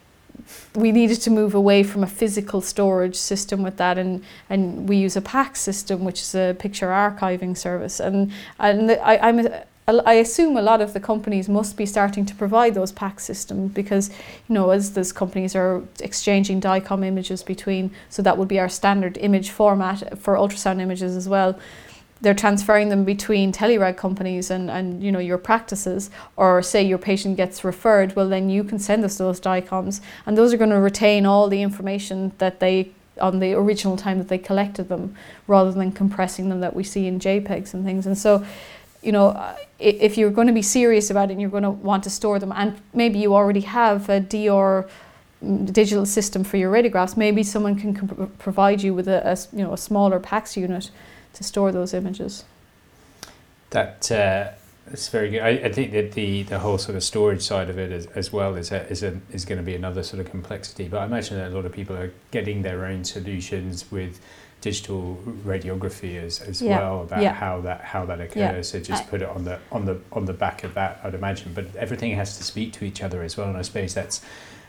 we 0.75 0.93
needed 0.93 1.21
to 1.23 1.31
move 1.31 1.55
away 1.55 1.83
from 1.83 2.03
a 2.03 2.07
physical 2.07 2.61
storage 2.61 3.17
system 3.17 3.63
with 3.63 3.77
that 3.77 3.99
and, 3.99 4.25
and 4.49 4.89
we 4.89 4.97
use 4.97 5.17
a 5.17 5.21
PACS 5.21 5.57
system 5.57 6.05
which 6.05 6.23
is 6.23 6.35
a 6.35 6.57
picture 6.59 6.89
archiving 6.89 7.57
service 7.57 8.01
and, 8.01 8.33
and 8.59 8.93
I, 8.93 9.19
I'm 9.19 9.41
a, 9.41 9.65
I 9.89 10.15
assume 10.15 10.57
a 10.59 10.63
lot 10.63 10.83
of 10.83 10.93
the 10.93 11.01
companies 11.01 11.49
must 11.49 11.77
be 11.77 11.87
starting 11.87 12.27
to 12.27 12.35
provide 12.35 12.75
those 12.75 12.93
PACS 12.93 13.21
systems 13.21 13.73
because, 13.73 14.11
you 14.47 14.55
know, 14.55 14.69
as 14.71 14.93
those 14.93 15.13
companies 15.13 15.57
are 15.57 15.83
exchanging 16.01 16.61
DICOM 16.61 17.05
images 17.05 17.43
between, 17.43 17.91
so 18.11 18.21
that 18.21 18.37
would 18.37 18.49
be 18.49 18.61
our 18.61 18.69
standard 18.69 19.17
image 19.17 19.49
format 19.51 20.19
for 20.19 20.35
ultrasound 20.35 20.81
images 20.81 21.17
as 21.17 21.27
well. 21.27 21.59
They're 22.21 22.35
transferring 22.35 22.91
them 22.91 23.05
between 23.05 23.51
telerad 23.51 23.97
companies 23.97 24.51
and, 24.51 24.71
and 24.71 25.03
you 25.03 25.11
know 25.11 25.21
your 25.21 25.39
practices, 25.39 26.11
or 26.37 26.61
say 26.61 26.83
your 26.83 26.99
patient 26.99 27.37
gets 27.37 27.65
referred, 27.65 28.15
well 28.15 28.29
then 28.29 28.51
you 28.51 28.65
can 28.65 28.79
send 28.79 29.05
us 29.05 29.17
those 29.17 29.41
DICOMs, 29.41 30.03
and 30.27 30.37
those 30.37 30.53
are 30.53 30.59
going 30.59 30.71
to 30.71 30.81
retain 30.81 31.25
all 31.25 31.49
the 31.49 31.63
information 31.63 32.33
that 32.39 32.61
they 32.61 32.91
on 33.21 33.41
the 33.41 33.53
original 33.53 33.97
time 33.97 34.19
that 34.19 34.29
they 34.29 34.39
collected 34.39 34.89
them, 34.89 35.15
rather 35.47 35.73
than 35.73 35.93
compressing 35.93 36.49
them 36.49 36.61
that 36.61 36.75
we 36.75 36.85
see 36.85 37.07
in 37.07 37.19
JPEGs 37.19 37.75
and 37.75 37.85
things. 37.85 38.07
And 38.07 38.17
so, 38.17 38.45
you 39.03 39.13
know, 39.13 39.29
uh, 39.29 39.57
if 39.79 40.19
you're 40.19 40.31
going 40.31 40.49
to 40.49 40.53
be 40.53 40.63
serious 40.63 41.11
about 41.11 41.31
it 41.31 41.33
and 41.33 41.41
you're 41.41 41.51
going 41.51 41.63
to 41.63 41.71
want 41.71 42.05
to 42.05 42.11
store 42.11 42.39
them, 42.39 42.53
and 42.55 42.81
maybe 42.93 43.19
you 43.19 43.35
already 43.35 43.61
have 43.61 44.09
a 44.09 44.21
DR 44.21 44.89
mm, 45.43 45.73
digital 45.73 46.05
system 46.05 46.45
for 46.45 46.57
your 46.57 46.73
radiographs, 46.73 47.17
maybe 47.17 47.43
someone 47.43 47.79
can 47.79 47.95
co- 47.95 48.27
provide 48.39 48.83
you 48.83 48.93
with 48.95 49.09
a, 49.09 49.27
a 49.27 49.57
you 49.57 49.63
know 49.63 49.73
a 49.73 49.79
smaller 49.79 50.19
PACS 50.19 50.57
unit 50.57 50.91
to 51.35 51.45
store 51.45 51.71
those 51.71 51.95
images. 51.95 52.45
That 53.71 54.11
uh, 54.11 54.49
that's 54.91 55.09
very 55.09 55.31
good. 55.31 55.41
I, 55.43 55.51
I 55.51 55.73
think 55.73 55.93
that 55.93 56.13
the, 56.13 56.45
the 56.45 56.59
whole 56.59 56.79
sort 56.79 56.97
of 56.97 57.05
storage 57.05 57.43
side 57.43 57.69
of 57.69 57.79
it 57.79 57.93
as, 57.93 58.07
as 58.07 58.33
well 58.33 58.57
is 58.57 58.73
a, 58.73 58.87
is 58.89 59.03
a, 59.03 59.21
is 59.31 59.45
going 59.45 59.59
to 59.59 59.65
be 59.65 59.75
another 59.75 60.03
sort 60.03 60.21
of 60.21 60.31
complexity. 60.31 60.89
But 60.89 60.99
I 60.99 61.05
imagine 61.05 61.37
that 61.37 61.53
a 61.53 61.55
lot 61.55 61.67
of 61.67 61.73
people 61.73 61.97
are 61.97 62.13
getting 62.31 62.63
their 62.63 62.87
own 62.87 63.05
solutions 63.05 63.91
with 63.93 64.21
digital 64.61 65.17
radiography 65.47 66.21
as, 66.23 66.41
as 66.41 66.61
Yeah, 66.61 66.79
well 66.79 67.03
about 67.03 67.23
yeah. 67.23 67.33
how 67.33 67.61
that 67.63 67.81
how 67.83 68.05
that 68.07 68.21
occurs. 68.21 68.37
Yeah. 68.37 68.63
So 68.63 68.81
just 68.81 69.05
I- 69.05 69.07
put 69.07 69.23
it 69.23 69.29
on 69.29 69.45
the 69.45 69.59
on 69.73 69.85
the 69.85 70.01
on 70.13 70.25
the 70.25 70.33
back 70.33 70.65
of 70.65 70.75
that, 70.75 71.01
I'd 71.05 71.15
imagine. 71.15 71.53
But 71.55 71.75
everything 71.77 72.13
has 72.17 72.37
to 72.39 72.45
speak 72.45 72.73
to 72.75 72.85
each 72.85 73.03
other 73.03 73.23
as 73.23 73.37
well, 73.37 73.49
and 73.49 73.57
I 73.57 73.63
suppose 73.63 73.95
that's 73.95 74.21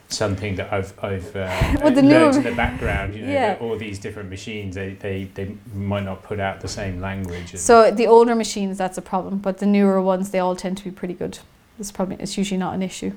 something 0.09 0.55
that 0.55 0.71
I've 0.73 0.93
I've 1.03 1.35
uh, 1.35 1.75
Well, 1.81 1.91
the 1.93 2.01
learned 2.01 2.37
in 2.37 2.43
the 2.43 2.55
background. 2.55 3.15
You 3.15 3.25
know, 3.25 3.31
Yeah. 3.31 3.57
all 3.61 3.77
these 3.77 3.99
different 3.99 4.29
machines 4.29 4.75
they, 4.75 4.93
they, 4.93 5.25
they 5.35 5.55
might 5.73 6.03
not 6.03 6.23
put 6.23 6.39
out 6.39 6.61
the 6.61 6.67
same 6.67 6.99
language. 6.99 7.55
So 7.57 7.91
the 7.91 8.07
older 8.07 8.33
machines, 8.35 8.77
that's 8.77 8.97
a 8.97 9.01
problem, 9.03 9.37
but 9.37 9.59
the 9.59 9.67
newer 9.67 10.01
ones, 10.01 10.31
they 10.31 10.39
all 10.39 10.55
tend 10.55 10.77
to 10.79 10.83
be 10.83 10.91
pretty 10.91 11.13
good. 11.13 11.39
It's 11.79 11.91
probably 11.91 12.17
it's 12.19 12.37
usually 12.37 12.57
not 12.57 12.73
an 12.73 12.81
issue. 12.83 13.13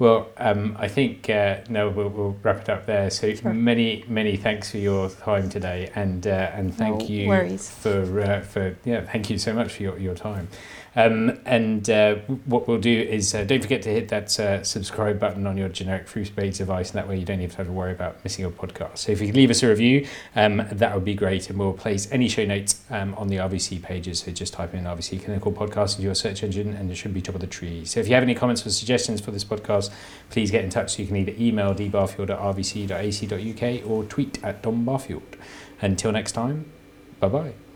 Well, 0.00 0.30
um, 0.38 0.76
I 0.80 0.88
think 0.88 1.28
uh, 1.28 1.58
no, 1.68 1.90
we'll, 1.90 2.08
we'll 2.08 2.36
wrap 2.42 2.62
it 2.62 2.68
up 2.70 2.86
there. 2.86 3.10
So 3.10 3.34
Sure. 3.34 3.52
many, 3.52 4.02
many 4.08 4.34
thanks 4.38 4.70
for 4.70 4.78
your 4.78 5.10
time 5.10 5.50
today, 5.50 5.90
and 5.94 6.26
uh, 6.26 6.50
and 6.54 6.74
thank 6.74 7.02
No 7.02 7.06
you 7.06 7.28
worries. 7.28 7.68
for 7.68 8.20
uh, 8.20 8.40
for 8.40 8.76
yeah, 8.86 9.02
thank 9.02 9.28
you 9.28 9.36
so 9.36 9.52
much 9.52 9.72
for 9.74 9.82
your, 9.82 9.98
your 9.98 10.14
time. 10.14 10.48
Um, 10.96 11.38
and 11.44 11.88
uh, 11.88 12.16
what 12.46 12.66
we'll 12.66 12.80
do 12.80 13.00
is 13.00 13.34
uh, 13.34 13.44
don't 13.44 13.62
forget 13.62 13.82
to 13.82 13.90
hit 13.90 14.08
that 14.08 14.38
uh, 14.40 14.64
subscribe 14.64 15.20
button 15.20 15.46
on 15.46 15.56
your 15.56 15.68
generic 15.68 16.08
FruitSpades 16.08 16.58
device, 16.58 16.90
and 16.90 16.98
that 16.98 17.08
way 17.08 17.18
you 17.18 17.24
don't 17.24 17.40
even 17.40 17.54
have 17.56 17.66
to 17.66 17.72
worry 17.72 17.92
about 17.92 18.22
missing 18.24 18.44
a 18.44 18.50
podcast. 18.50 18.98
So 18.98 19.12
if 19.12 19.20
you 19.20 19.28
could 19.28 19.36
leave 19.36 19.50
us 19.50 19.62
a 19.62 19.68
review, 19.68 20.06
um, 20.34 20.66
that 20.72 20.94
would 20.94 21.04
be 21.04 21.14
great, 21.14 21.48
and 21.48 21.58
we'll 21.58 21.72
place 21.72 22.10
any 22.10 22.28
show 22.28 22.44
notes 22.44 22.82
um, 22.90 23.14
on 23.14 23.28
the 23.28 23.36
RVC 23.36 23.82
pages. 23.82 24.20
So 24.20 24.32
just 24.32 24.52
type 24.52 24.74
in 24.74 24.84
RVC 24.84 25.24
Clinical 25.24 25.52
Podcast 25.52 25.92
into 25.92 26.02
your 26.02 26.14
search 26.14 26.42
engine, 26.42 26.74
and 26.74 26.90
it 26.90 26.96
should 26.96 27.14
be 27.14 27.22
top 27.22 27.36
of 27.36 27.40
the 27.40 27.46
tree. 27.46 27.84
So 27.84 28.00
if 28.00 28.08
you 28.08 28.14
have 28.14 28.24
any 28.24 28.34
comments 28.34 28.66
or 28.66 28.70
suggestions 28.70 29.20
for 29.20 29.30
this 29.30 29.44
podcast, 29.44 29.90
please 30.30 30.50
get 30.50 30.64
in 30.64 30.70
touch. 30.70 30.96
So 30.96 31.02
you 31.02 31.08
can 31.08 31.16
either 31.16 31.34
email 31.38 31.74
dbarfield 31.74 32.30
at 32.30 32.38
rvc.ac.uk 32.38 33.88
or 33.88 34.04
tweet 34.04 34.42
at 34.42 34.62
Dom 34.62 34.84
Barfield. 34.84 35.36
Until 35.80 36.12
next 36.12 36.32
time, 36.32 36.70
bye 37.20 37.28
bye. 37.28 37.69